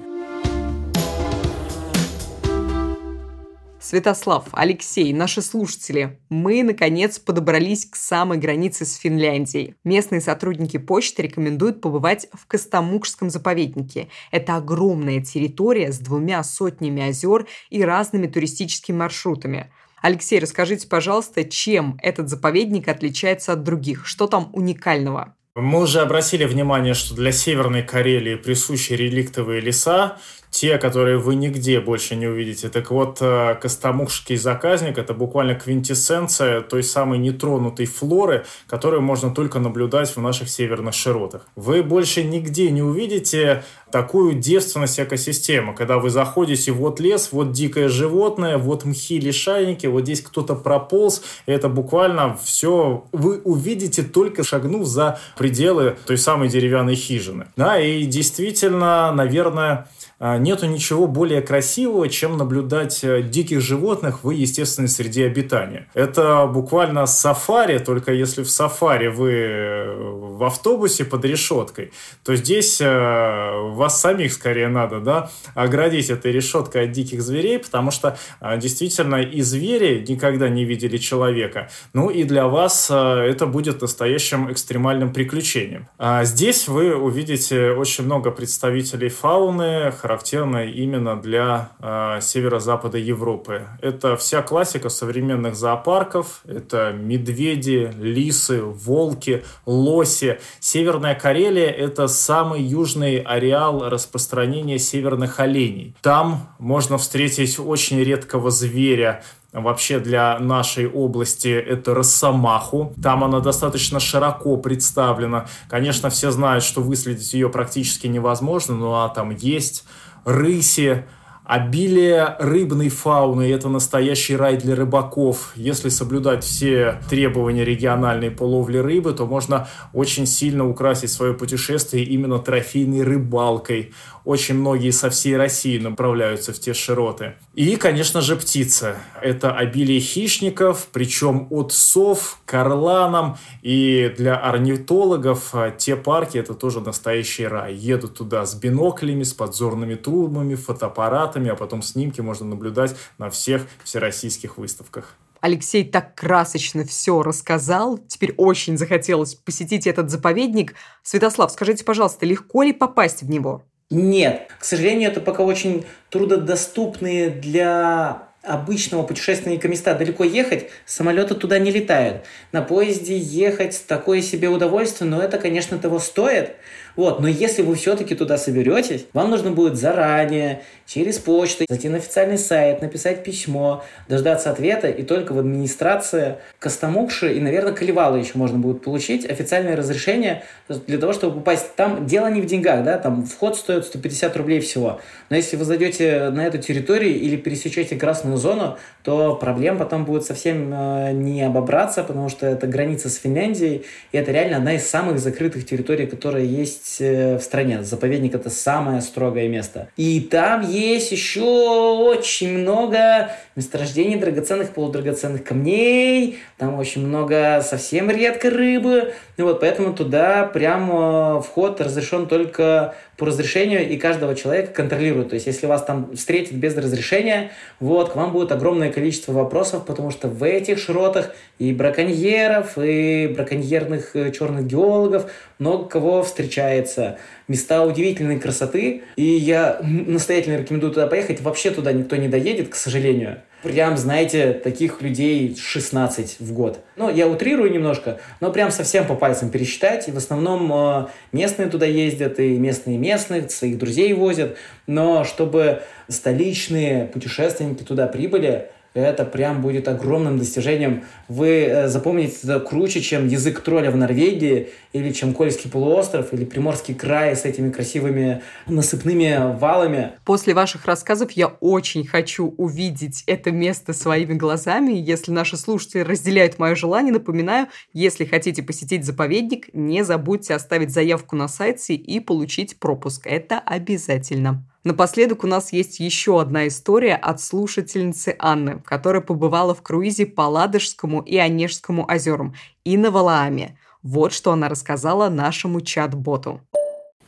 Святослав, 3.88 4.48
Алексей, 4.52 5.14
наши 5.14 5.40
слушатели, 5.40 6.18
мы, 6.28 6.62
наконец, 6.62 7.18
подобрались 7.18 7.86
к 7.86 7.96
самой 7.96 8.36
границе 8.36 8.84
с 8.84 8.96
Финляндией. 8.96 9.76
Местные 9.82 10.20
сотрудники 10.20 10.76
почты 10.76 11.22
рекомендуют 11.22 11.80
побывать 11.80 12.26
в 12.34 12.46
Костомукшском 12.46 13.30
заповеднике. 13.30 14.08
Это 14.30 14.56
огромная 14.56 15.22
территория 15.22 15.90
с 15.90 16.00
двумя 16.00 16.44
сотнями 16.44 17.08
озер 17.08 17.46
и 17.70 17.82
разными 17.82 18.26
туристическими 18.26 18.94
маршрутами. 18.94 19.72
Алексей, 20.02 20.38
расскажите, 20.38 20.86
пожалуйста, 20.86 21.44
чем 21.44 21.98
этот 22.02 22.28
заповедник 22.28 22.88
отличается 22.88 23.54
от 23.54 23.62
других? 23.62 24.06
Что 24.06 24.26
там 24.26 24.50
уникального? 24.52 25.34
Мы 25.54 25.80
уже 25.80 26.00
обратили 26.00 26.44
внимание, 26.44 26.94
что 26.94 27.14
для 27.14 27.32
Северной 27.32 27.82
Карелии 27.82 28.36
присущи 28.36 28.92
реликтовые 28.92 29.60
леса, 29.60 30.18
те, 30.50 30.78
которые 30.78 31.18
вы 31.18 31.34
нигде 31.34 31.80
больше 31.80 32.16
не 32.16 32.26
увидите. 32.26 32.68
Так 32.68 32.90
вот, 32.90 33.18
э, 33.20 33.56
Костомукшский 33.60 34.36
заказник– 34.36 34.98
это 34.98 35.14
буквально 35.14 35.54
квинтэссенция 35.54 36.60
той 36.62 36.82
самой 36.82 37.18
нетронутой 37.18 37.86
флоры, 37.86 38.44
которую 38.66 39.02
можно 39.02 39.34
только 39.34 39.58
наблюдать 39.58 40.14
в 40.14 40.20
наших 40.20 40.48
северных 40.48 40.94
широтах. 40.94 41.46
Вы 41.56 41.82
больше 41.82 42.24
нигде 42.24 42.70
не 42.70 42.82
увидите 42.82 43.62
такую 43.90 44.34
девственность 44.34 45.00
экосистемы, 45.00 45.74
когда 45.74 45.98
вы 45.98 46.10
заходите, 46.10 46.72
вот 46.72 47.00
лес, 47.00 47.30
вот 47.32 47.52
дикое 47.52 47.88
животное, 47.88 48.58
вот 48.58 48.84
мхи, 48.84 49.18
лишайники, 49.18 49.86
вот 49.86 50.02
здесь 50.02 50.20
кто-то 50.20 50.54
прополз, 50.54 51.22
это 51.46 51.68
буквально 51.68 52.38
все 52.42 53.04
вы 53.12 53.40
увидите 53.40 54.02
только 54.02 54.44
шагнув 54.44 54.86
за 54.86 55.18
пределы 55.36 55.96
той 56.06 56.18
самой 56.18 56.48
деревянной 56.48 56.94
хижины. 56.94 57.46
Да, 57.56 57.80
и 57.80 58.04
действительно, 58.04 59.12
наверное, 59.12 59.88
нету 60.20 60.66
ничего 60.66 61.06
более 61.06 61.42
красивого, 61.42 62.08
чем 62.08 62.36
наблюдать 62.36 63.04
э, 63.04 63.22
диких 63.22 63.60
животных 63.60 64.24
в 64.24 64.30
естественной 64.30 64.88
среде 64.88 65.26
обитания. 65.26 65.88
Это 65.94 66.46
буквально 66.46 67.06
сафари, 67.06 67.78
только 67.78 68.12
если 68.12 68.42
в 68.42 68.50
сафари 68.50 69.06
вы 69.06 69.30
э, 69.32 69.94
в 69.96 70.42
автобусе 70.42 71.04
под 71.04 71.24
решеткой, 71.24 71.92
то 72.24 72.34
здесь 72.34 72.80
э, 72.80 73.50
вас 73.74 74.00
самих 74.00 74.32
скорее 74.32 74.68
надо 74.68 74.98
да, 75.00 75.30
оградить 75.54 76.10
этой 76.10 76.32
решеткой 76.32 76.84
от 76.84 76.92
диких 76.92 77.22
зверей, 77.22 77.58
потому 77.58 77.90
что 77.90 78.18
действительно 78.56 79.16
и 79.16 79.40
звери 79.42 80.04
никогда 80.08 80.48
не 80.48 80.64
видели 80.64 80.96
человека. 80.96 81.70
Ну 81.92 82.10
и 82.10 82.24
для 82.24 82.48
вас 82.48 82.90
это 82.90 83.46
будет 83.46 83.80
настоящим 83.80 84.50
экстремальным 84.50 85.12
приключением. 85.12 85.88
А 85.98 86.24
здесь 86.24 86.68
вы 86.68 86.94
увидите 86.94 87.70
очень 87.72 88.04
много 88.04 88.30
представителей 88.30 89.08
фауны, 89.08 89.92
характерная 90.08 90.68
именно 90.68 91.20
для 91.20 91.72
э, 91.80 92.20
северо-запада 92.22 92.96
Европы. 92.96 93.66
Это 93.82 94.16
вся 94.16 94.40
классика 94.40 94.88
современных 94.88 95.54
зоопарков. 95.54 96.40
Это 96.46 96.92
медведи, 96.92 97.92
лисы, 98.00 98.62
волки, 98.62 99.44
лоси. 99.66 100.40
Северная 100.60 101.14
Карелия– 101.14 101.68
это 101.86 102.08
самый 102.08 102.62
южный 102.62 103.18
ареал 103.18 103.86
распространения 103.90 104.78
северных 104.78 105.40
оленей. 105.40 105.94
Там 106.00 106.48
можно 106.58 106.96
встретить 106.96 107.58
очень 107.58 108.00
редкого 108.02 108.50
зверя, 108.50 109.22
вообще 109.52 109.98
для 109.98 110.38
нашей 110.38 110.86
области 110.86 111.48
это 111.48 111.94
Росомаху. 111.94 112.94
Там 113.02 113.24
она 113.24 113.40
достаточно 113.40 114.00
широко 114.00 114.56
представлена. 114.56 115.46
Конечно, 115.68 116.10
все 116.10 116.30
знают, 116.30 116.64
что 116.64 116.80
выследить 116.82 117.32
ее 117.34 117.48
практически 117.48 118.06
невозможно, 118.06 118.74
но 118.74 118.94
она 118.94 119.08
там 119.08 119.30
есть. 119.30 119.84
Рыси, 120.24 121.04
Обилие 121.48 122.36
рыбной 122.40 122.90
фауны– 122.90 123.50
это 123.54 123.70
настоящий 123.70 124.36
рай 124.36 124.58
для 124.58 124.76
рыбаков. 124.76 125.52
Если 125.56 125.88
соблюдать 125.88 126.44
все 126.44 127.00
требования 127.08 127.64
региональной 127.64 128.30
половли 128.30 128.76
рыбы, 128.76 129.14
то 129.14 129.24
можно 129.24 129.66
очень 129.94 130.26
сильно 130.26 130.68
украсить 130.68 131.10
свое 131.10 131.32
путешествие 131.32 132.04
именно 132.04 132.38
трофейной 132.38 133.02
рыбалкой. 133.02 133.94
Очень 134.28 134.56
многие 134.56 134.90
со 134.90 135.08
всей 135.08 135.38
России 135.38 135.78
направляются 135.78 136.52
в 136.52 136.58
те 136.58 136.74
широты. 136.74 137.36
И, 137.54 137.76
конечно 137.76 138.20
же, 138.20 138.36
птица. 138.36 138.98
Это 139.22 139.56
обилие 139.56 140.00
хищников, 140.00 140.88
причем 140.92 141.46
от 141.48 141.72
сов 141.72 142.38
к 142.44 142.52
орланам. 142.52 143.38
И 143.62 144.12
для 144.18 144.36
орнитологов 144.36 145.54
а, 145.54 145.70
те 145.70 145.96
парки– 145.96 146.36
это 146.38 146.52
тоже 146.52 146.82
настоящий 146.82 147.46
рай. 147.46 147.74
Едут 147.74 148.18
туда 148.18 148.44
с 148.44 148.54
биноклями, 148.54 149.22
с 149.22 149.32
подзорными 149.32 149.94
трубами, 149.94 150.56
фотоаппаратами 150.56 151.48
а 151.48 151.56
потом 151.56 151.80
снимки 151.80 152.20
можно 152.20 152.44
наблюдать 152.44 152.94
на 153.16 153.30
всех 153.30 153.62
всероссийских 153.82 154.58
выставках. 154.58 155.14
Алексей 155.40 155.84
так 155.84 156.14
красочно 156.14 156.84
все 156.84 157.22
рассказал. 157.22 157.96
Теперь 157.96 158.34
очень 158.36 158.76
захотелось 158.76 159.36
посетить 159.36 159.86
этот 159.86 160.10
заповедник. 160.10 160.74
Святослав, 161.02 161.50
скажите, 161.50 161.82
пожалуйста, 161.82 162.26
легко 162.26 162.62
ли 162.62 162.74
попасть 162.74 163.22
в 163.22 163.30
него? 163.30 163.62
Нет, 163.90 164.50
к 164.58 164.64
сожалению, 164.64 165.10
это 165.10 165.20
пока 165.22 165.42
очень 165.42 165.86
трудодоступные 166.10 167.30
для 167.30 168.28
обычного 168.42 169.02
путешественника 169.02 169.66
места 169.66 169.94
далеко 169.94 170.24
ехать, 170.24 170.68
самолеты 170.84 171.34
туда 171.34 171.58
не 171.58 171.70
летают. 171.70 172.24
На 172.52 172.60
поезде 172.62 173.16
ехать 173.16 173.84
такое 173.86 174.20
себе 174.20 174.48
удовольствие, 174.48 175.08
но 175.08 175.22
это, 175.22 175.38
конечно, 175.38 175.78
того 175.78 175.98
стоит. 176.00 176.56
Вот, 176.98 177.20
но 177.20 177.28
если 177.28 177.62
вы 177.62 177.76
все-таки 177.76 178.16
туда 178.16 178.36
соберетесь, 178.38 179.06
вам 179.12 179.30
нужно 179.30 179.52
будет 179.52 179.76
заранее, 179.76 180.62
через 180.88 181.18
почту, 181.18 181.64
зайти 181.68 181.88
на 181.90 181.98
официальный 181.98 182.38
сайт, 182.38 182.80
написать 182.80 183.22
письмо, 183.22 183.84
дождаться 184.08 184.50
ответа, 184.50 184.88
и 184.88 185.02
только 185.02 185.32
в 185.32 185.38
администрации 185.38 186.38
Костомукши 186.58 187.34
и, 187.34 187.40
наверное, 187.40 187.74
Колевала 187.74 188.16
еще 188.16 188.32
можно 188.34 188.58
будет 188.58 188.82
получить 188.82 189.28
официальное 189.28 189.76
разрешение 189.76 190.42
для 190.86 190.98
того, 190.98 191.12
чтобы 191.12 191.36
попасть. 191.36 191.76
Там 191.76 192.06
дело 192.06 192.28
не 192.30 192.40
в 192.40 192.46
деньгах, 192.46 192.82
да, 192.84 192.96
там 192.96 193.24
вход 193.26 193.56
стоит 193.56 193.84
150 193.84 194.36
рублей 194.38 194.60
всего. 194.60 195.00
Но 195.28 195.36
если 195.36 195.56
вы 195.56 195.66
зайдете 195.66 196.30
на 196.30 196.46
эту 196.46 196.56
территорию 196.56 197.14
или 197.14 197.36
пересечете 197.36 197.96
красную 197.96 198.38
зону, 198.38 198.78
то 199.04 199.36
проблем 199.36 199.76
потом 199.76 200.06
будет 200.06 200.24
совсем 200.24 200.72
э, 200.72 201.12
не 201.12 201.42
обобраться, 201.42 202.02
потому 202.02 202.30
что 202.30 202.46
это 202.46 202.66
граница 202.66 203.10
с 203.10 203.16
Финляндией, 203.16 203.84
и 204.12 204.16
это 204.16 204.32
реально 204.32 204.56
одна 204.56 204.74
из 204.74 204.88
самых 204.88 205.18
закрытых 205.18 205.66
территорий, 205.66 206.06
которая 206.06 206.44
есть 206.44 206.87
есть 206.88 207.00
э, 207.00 207.36
в 207.36 207.42
стране. 207.42 207.82
Заповедник 207.82 208.34
это 208.34 208.50
самое 208.50 209.00
строгое 209.00 209.48
место. 209.48 209.88
И 209.96 210.20
там 210.20 210.68
есть 210.68 211.12
еще 211.12 211.42
очень 211.42 212.58
много 212.58 213.30
месторождений 213.56 214.16
драгоценных, 214.16 214.70
полудрагоценных 214.70 215.44
камней. 215.44 216.38
Там 216.56 216.78
очень 216.78 217.06
много 217.06 217.62
совсем 217.62 218.10
редкой 218.10 218.50
рыбы. 218.50 219.12
И 219.36 219.42
вот 219.42 219.60
поэтому 219.60 219.94
туда 219.94 220.44
прям 220.44 221.42
вход 221.42 221.80
разрешен 221.80 222.26
только 222.26 222.94
по 223.18 223.26
разрешению, 223.26 223.86
и 223.86 223.96
каждого 223.96 224.36
человека 224.36 224.72
контролируют. 224.72 225.30
То 225.30 225.34
есть, 225.34 225.46
если 225.46 225.66
вас 225.66 225.84
там 225.84 226.14
встретят 226.16 226.52
без 226.52 226.76
разрешения, 226.76 227.50
вот, 227.80 228.12
к 228.12 228.16
вам 228.16 228.32
будет 228.32 228.52
огромное 228.52 228.92
количество 228.92 229.32
вопросов, 229.32 229.84
потому 229.84 230.12
что 230.12 230.28
в 230.28 230.44
этих 230.44 230.78
широтах 230.78 231.34
и 231.58 231.72
браконьеров, 231.72 232.78
и 232.78 233.26
браконьерных 233.36 234.14
э, 234.14 234.30
черных 234.30 234.68
геологов 234.68 235.30
много 235.58 235.88
кого 235.88 236.22
встречается. 236.22 237.18
Места 237.48 237.84
удивительной 237.84 238.38
красоты, 238.38 239.02
и 239.16 239.24
я 239.24 239.80
настоятельно 239.82 240.58
рекомендую 240.58 240.92
туда 240.92 241.08
поехать. 241.08 241.40
Вообще 241.40 241.72
туда 241.72 241.92
никто 241.92 242.14
не 242.14 242.28
доедет, 242.28 242.68
к 242.68 242.76
сожалению. 242.76 243.42
Прям, 243.62 243.96
знаете, 243.96 244.52
таких 244.52 245.02
людей 245.02 245.56
16 245.56 246.36
в 246.38 246.52
год. 246.52 246.78
Ну, 246.94 247.10
я 247.10 247.26
утрирую 247.26 247.72
немножко, 247.72 248.20
но 248.40 248.52
прям 248.52 248.70
совсем 248.70 249.04
по 249.04 249.16
пальцам 249.16 249.50
пересчитать. 249.50 250.08
И 250.08 250.12
в 250.12 250.16
основном 250.16 250.72
э, 250.72 251.06
местные 251.32 251.68
туда 251.68 251.84
ездят, 251.84 252.38
и 252.38 252.56
местные 252.56 252.98
местных, 252.98 253.50
своих 253.50 253.78
друзей 253.78 254.12
возят. 254.12 254.56
Но 254.86 255.24
чтобы 255.24 255.82
столичные 256.06 257.06
путешественники 257.06 257.82
туда 257.82 258.06
прибыли, 258.06 258.70
это 258.94 259.24
прям 259.24 259.62
будет 259.62 259.88
огромным 259.88 260.38
достижением. 260.38 261.04
Вы 261.28 261.64
э, 261.64 261.88
запомните 261.88 262.38
это 262.44 262.60
круче, 262.60 263.00
чем 263.00 263.28
язык 263.28 263.60
тролля 263.60 263.90
в 263.90 263.96
Норвегии, 263.96 264.68
или 264.92 265.12
чем 265.12 265.34
Кольский 265.34 265.70
полуостров, 265.70 266.32
или 266.32 266.44
Приморский 266.44 266.94
край 266.94 267.36
с 267.36 267.44
этими 267.44 267.70
красивыми 267.70 268.42
насыпными 268.66 269.58
валами. 269.58 270.12
После 270.24 270.54
ваших 270.54 270.86
рассказов 270.86 271.32
я 271.32 271.48
очень 271.48 272.06
хочу 272.06 272.54
увидеть 272.56 273.24
это 273.26 273.50
место 273.50 273.92
своими 273.92 274.34
глазами. 274.34 274.92
Если 274.92 275.30
наши 275.32 275.56
слушатели 275.56 276.00
разделяют 276.00 276.58
мое 276.58 276.74
желание, 276.74 277.12
напоминаю, 277.12 277.68
если 277.92 278.24
хотите 278.24 278.62
посетить 278.62 279.04
заповедник, 279.04 279.72
не 279.74 280.04
забудьте 280.04 280.54
оставить 280.54 280.90
заявку 280.90 281.36
на 281.36 281.48
сайте 281.48 281.94
и 281.94 282.20
получить 282.20 282.78
пропуск. 282.78 283.26
Это 283.26 283.58
обязательно. 283.58 284.64
Напоследок 284.88 285.44
у 285.44 285.46
нас 285.46 285.70
есть 285.74 286.00
еще 286.00 286.40
одна 286.40 286.66
история 286.66 287.14
от 287.14 287.42
слушательницы 287.42 288.34
Анны, 288.38 288.80
которая 288.86 289.20
побывала 289.20 289.74
в 289.74 289.82
круизе 289.82 290.24
по 290.24 290.40
Ладожскому 290.48 291.20
и 291.20 291.36
Онежскому 291.36 292.06
озерам 292.10 292.54
и 292.84 292.96
на 292.96 293.10
Валааме. 293.10 293.78
Вот 294.02 294.32
что 294.32 294.50
она 294.52 294.70
рассказала 294.70 295.28
нашему 295.28 295.82
чат-боту. 295.82 296.62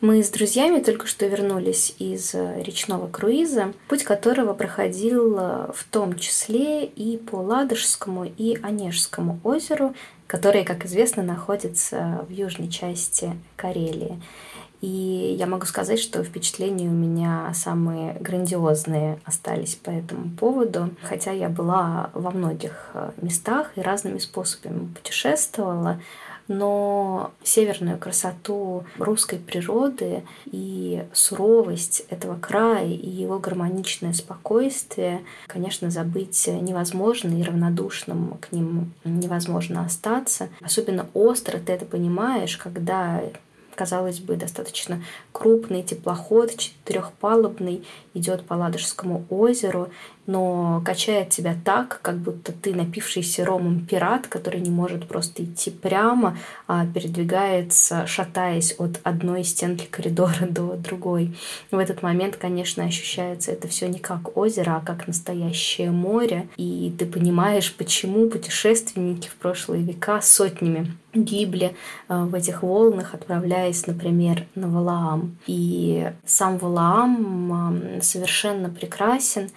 Мы 0.00 0.22
с 0.22 0.30
друзьями 0.30 0.80
только 0.80 1.06
что 1.06 1.26
вернулись 1.26 1.94
из 1.98 2.34
э, 2.34 2.62
речного 2.62 3.06
круиза, 3.08 3.74
путь 3.88 4.04
которого 4.04 4.54
проходил 4.54 5.36
э, 5.38 5.70
в 5.74 5.84
том 5.90 6.18
числе 6.18 6.86
и 6.86 7.18
по 7.18 7.36
Ладожскому 7.36 8.24
и 8.24 8.58
Онежскому 8.62 9.38
озеру, 9.44 9.94
которые, 10.26 10.64
как 10.64 10.86
известно, 10.86 11.22
находятся 11.22 12.24
в 12.26 12.32
южной 12.32 12.68
части 12.68 13.32
Карелии. 13.56 14.18
И 14.80 15.36
я 15.38 15.46
могу 15.46 15.66
сказать, 15.66 16.00
что 16.00 16.24
впечатления 16.24 16.88
у 16.88 16.92
меня 16.92 17.52
самые 17.54 18.14
грандиозные 18.14 19.20
остались 19.24 19.74
по 19.74 19.90
этому 19.90 20.30
поводу. 20.30 20.90
Хотя 21.02 21.32
я 21.32 21.48
была 21.48 22.10
во 22.14 22.30
многих 22.30 22.90
э, 22.94 23.10
местах 23.20 23.72
и 23.76 23.82
разными 23.82 24.18
способами 24.18 24.86
путешествовала, 24.94 26.00
но 26.50 27.30
северную 27.44 27.96
красоту 27.96 28.84
русской 28.98 29.38
природы 29.38 30.24
и 30.46 31.04
суровость 31.12 32.02
этого 32.08 32.38
края 32.40 32.86
и 32.86 33.08
его 33.08 33.38
гармоничное 33.38 34.12
спокойствие, 34.12 35.20
конечно, 35.46 35.90
забыть 35.90 36.48
невозможно 36.48 37.38
и 37.38 37.44
равнодушным 37.44 38.38
к 38.40 38.50
ним 38.50 38.92
невозможно 39.04 39.84
остаться. 39.84 40.48
Особенно 40.60 41.06
остро 41.14 41.58
ты 41.58 41.72
это 41.72 41.84
понимаешь, 41.84 42.56
когда 42.56 43.22
казалось 43.80 44.18
бы, 44.18 44.36
достаточно 44.36 45.02
крупный 45.32 45.82
теплоход, 45.82 46.54
четырехпалубный, 46.54 47.86
идет 48.14 48.44
по 48.44 48.54
Ладожскому 48.54 49.24
озеру, 49.30 49.90
но 50.26 50.80
качает 50.84 51.30
тебя 51.30 51.56
так, 51.64 51.98
как 52.02 52.18
будто 52.18 52.52
ты 52.52 52.74
напившийся 52.74 53.44
ромом 53.44 53.84
пират, 53.84 54.26
который 54.28 54.60
не 54.60 54.70
может 54.70 55.08
просто 55.08 55.44
идти 55.44 55.70
прямо, 55.70 56.38
а 56.68 56.86
передвигается, 56.86 58.06
шатаясь 58.06 58.74
от 58.78 59.00
одной 59.02 59.44
стенки 59.44 59.86
коридора 59.86 60.46
до 60.48 60.76
другой. 60.76 61.36
В 61.70 61.78
этот 61.78 62.02
момент, 62.02 62.36
конечно, 62.36 62.84
ощущается 62.84 63.50
это 63.50 63.66
все 63.68 63.88
не 63.88 63.98
как 63.98 64.36
озеро, 64.36 64.76
а 64.76 64.86
как 64.86 65.06
настоящее 65.08 65.90
море, 65.90 66.48
и 66.56 66.94
ты 66.96 67.06
понимаешь, 67.06 67.74
почему 67.74 68.28
путешественники 68.28 69.28
в 69.28 69.34
прошлые 69.34 69.82
века 69.82 70.20
сотнями 70.22 70.92
гибли 71.12 71.74
э, 72.08 72.24
в 72.24 72.34
этих 72.34 72.62
волнах, 72.62 73.14
отправляясь, 73.14 73.86
например, 73.86 74.46
на 74.54 74.68
Валаам. 74.68 75.36
И 75.46 76.08
сам 76.24 76.58
Валаам 76.58 77.99
совершенно 78.02 78.70
прекрасен, 78.70 79.50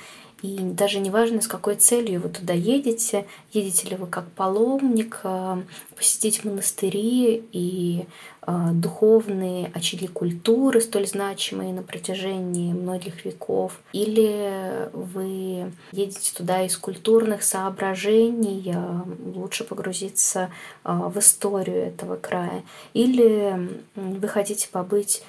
и 0.44 0.58
даже 0.58 1.00
не 1.00 1.10
важно, 1.10 1.40
с 1.40 1.48
какой 1.48 1.76
целью 1.76 2.20
вы 2.20 2.28
туда 2.28 2.52
едете. 2.54 3.26
Едете 3.54 3.88
ли 3.88 3.96
вы 3.96 4.08
как 4.08 4.30
паломник, 4.32 5.22
э, 5.24 5.62
посетить 5.96 6.44
монастыри 6.44 7.46
и 7.54 8.06
э, 8.46 8.70
духовные 8.74 9.72
очаги 9.74 10.08
культуры, 10.08 10.82
столь 10.82 11.08
значимые 11.08 11.74
на 11.74 11.82
протяжении 11.82 12.74
многих 12.74 13.24
веков. 13.24 13.80
Или 13.94 14.90
вы 14.92 15.72
едете 15.94 16.34
туда 16.36 16.64
из 16.64 16.76
культурных 16.76 17.42
соображений, 17.42 18.74
э, 18.76 19.02
лучше 19.34 19.64
погрузиться 19.64 20.52
в 20.84 21.18
историю 21.20 21.86
этого 21.86 22.18
края. 22.18 22.64
Или 22.94 23.82
вы 23.96 24.28
хотите 24.28 24.68
побыть 24.68 25.24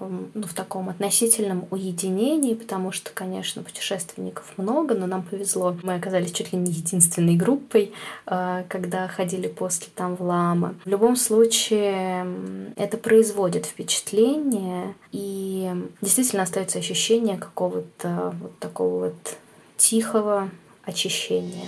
ну, 0.00 0.46
в 0.46 0.54
таком 0.54 0.88
относительном 0.88 1.66
уединении, 1.70 2.54
потому 2.54 2.92
что, 2.92 3.10
конечно, 3.12 3.62
путешественников 3.62 4.52
много, 4.56 4.94
но 4.94 5.06
нам 5.06 5.22
повезло. 5.22 5.76
Мы 5.82 5.94
оказались 5.94 6.32
чуть 6.32 6.52
ли 6.52 6.58
не 6.58 6.72
единственной 6.72 7.36
группой, 7.36 7.92
а, 8.26 8.64
когда 8.68 9.06
ходили 9.08 9.48
после 9.48 9.88
там 9.94 10.16
в 10.16 10.22
Лама. 10.22 10.74
В 10.84 10.88
любом 10.88 11.16
случае, 11.16 12.26
это 12.76 12.96
производит 12.96 13.66
впечатление, 13.66 14.94
и 15.12 15.70
действительно 16.00 16.42
остается 16.42 16.78
ощущение 16.78 17.36
какого-то 17.36 18.34
вот 18.40 18.58
такого 18.58 19.06
вот 19.06 19.36
тихого 19.76 20.50
очищения. 20.84 21.66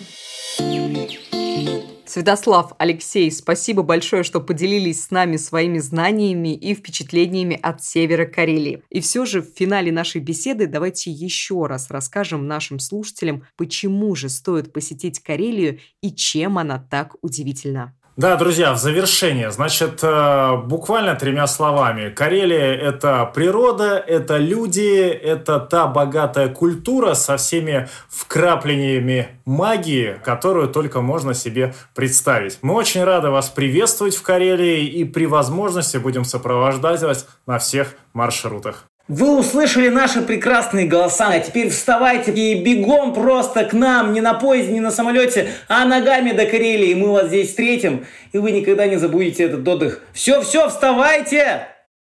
Святослав, 2.12 2.74
Алексей, 2.76 3.32
спасибо 3.32 3.82
большое, 3.82 4.22
что 4.22 4.42
поделились 4.42 5.02
с 5.02 5.10
нами 5.10 5.38
своими 5.38 5.78
знаниями 5.78 6.54
и 6.54 6.74
впечатлениями 6.74 7.58
от 7.62 7.82
севера 7.82 8.26
Карелии. 8.26 8.82
И 8.90 9.00
все 9.00 9.24
же 9.24 9.40
в 9.40 9.46
финале 9.46 9.90
нашей 9.90 10.20
беседы 10.20 10.66
давайте 10.66 11.10
еще 11.10 11.64
раз 11.64 11.90
расскажем 11.90 12.46
нашим 12.46 12.80
слушателям, 12.80 13.46
почему 13.56 14.14
же 14.14 14.28
стоит 14.28 14.74
посетить 14.74 15.20
Карелию 15.20 15.78
и 16.02 16.12
чем 16.14 16.58
она 16.58 16.78
так 16.78 17.16
удивительна. 17.22 17.96
Да, 18.14 18.36
друзья, 18.36 18.74
в 18.74 18.78
завершение, 18.78 19.50
значит, 19.50 20.00
э, 20.02 20.56
буквально 20.66 21.14
тремя 21.14 21.46
словами. 21.46 22.10
Карелия– 22.10 22.74
это 22.90 23.24
природа, 23.34 23.96
это 23.96 24.36
люди, 24.36 25.08
это 25.08 25.58
та 25.58 25.86
богатая 25.86 26.48
культура 26.48 27.14
со 27.14 27.38
всеми 27.38 27.88
вкраплениями 28.10 29.40
магии, 29.46 30.20
которую 30.22 30.68
только 30.68 31.00
можно 31.00 31.32
себе 31.32 31.74
представить. 31.94 32.58
Мы 32.60 32.74
очень 32.74 33.02
рады 33.02 33.30
вас 33.30 33.48
приветствовать 33.48 34.14
в 34.14 34.22
Карелии 34.22 34.84
и 34.84 35.04
при 35.04 35.24
возможности 35.24 35.96
будем 35.96 36.26
сопровождать 36.26 37.00
вас 37.00 37.26
на 37.46 37.58
всех 37.58 37.94
маршрутах. 38.12 38.84
Вы 39.14 39.38
услышали 39.38 39.90
наши 39.90 40.22
прекрасные 40.22 40.86
голоса, 40.86 41.28
а 41.28 41.38
теперь 41.38 41.68
вставайте 41.68 42.32
и 42.32 42.64
бегом 42.64 43.12
просто 43.12 43.64
к 43.64 43.74
нам, 43.74 44.14
не 44.14 44.22
на 44.22 44.32
поезде, 44.32 44.72
не 44.72 44.80
на 44.80 44.90
самолете, 44.90 45.50
а 45.68 45.84
ногами 45.84 46.32
до 46.32 46.46
Карелии. 46.46 46.94
Мы 46.94 47.12
вас 47.12 47.26
здесь 47.26 47.50
встретим, 47.50 48.06
и 48.32 48.38
вы 48.38 48.52
никогда 48.52 48.86
не 48.86 48.96
забудете 48.96 49.42
этот 49.42 49.68
отдых. 49.68 50.00
Все-все, 50.14 50.70
вставайте! 50.70 51.68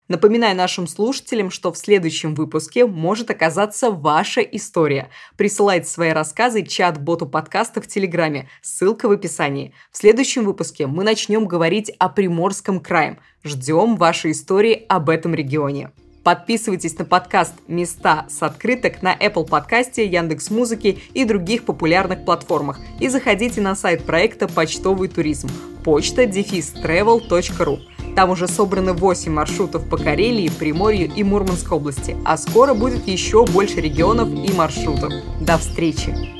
Напоминаю 0.10 0.58
нашим 0.58 0.88
слушателям, 0.88 1.52
что 1.52 1.72
в 1.72 1.78
следующем 1.78 2.36
выпуске 2.36 2.86
может 2.86 3.32
оказаться 3.32 3.92
ваша 3.92 4.42
история. 4.42 5.10
Присылайте 5.38 5.88
свои 5.88 6.10
рассказы 6.10 6.66
чат-боту 6.66 7.26
подкаста 7.28 7.80
в 7.80 7.88
Телеграме. 7.88 8.50
Ссылка 8.62 9.08
в 9.08 9.14
описании. 9.14 9.74
В 9.94 9.98
следующем 9.98 10.44
выпуске 10.44 10.86
мы 10.86 11.06
начнем 11.06 11.48
говорить 11.48 11.94
о 11.98 12.10
Приморском 12.10 12.82
крае. 12.82 13.20
Ждем 13.46 13.96
ваши 13.96 14.32
истории 14.32 14.86
об 14.90 15.10
этом 15.10 15.34
регионе. 15.34 15.92
Подписывайтесь 16.24 16.98
на 16.98 17.06
подкаст 17.06 17.54
«Места 17.68 18.26
с 18.30 18.44
открыток» 18.44 19.02
на 19.02 19.16
Apple 19.16 19.48
подкасте, 19.48 20.06
Яндекс 20.06 20.50
Музыки 20.50 21.00
и 21.14 21.24
других 21.24 21.66
популярных 21.66 22.26
платформах. 22.26 22.80
И 23.00 23.08
заходите 23.08 23.62
на 23.62 23.76
сайт 23.76 24.04
проекта 24.04 24.48
«Почтовый 24.48 25.08
туризм» 25.08 25.50
почта 25.84 26.26
дефис 26.26 26.74
travel.ru. 26.74 27.80
Там 28.16 28.32
уже 28.32 28.48
собраны 28.48 28.94
8 28.94 29.32
маршрутов 29.32 29.88
по 29.88 29.98
Карелии, 29.98 30.50
Приморью 30.50 31.10
и 31.14 31.24
Мурманской 31.24 31.78
области, 31.78 32.18
а 32.26 32.38
скоро 32.38 32.74
будет 32.74 33.08
еще 33.08 33.46
больше 33.46 33.80
регионов 33.80 34.30
и 34.30 34.52
маршрутов. 34.52 35.14
До 35.40 35.58
встречи! 35.58 36.39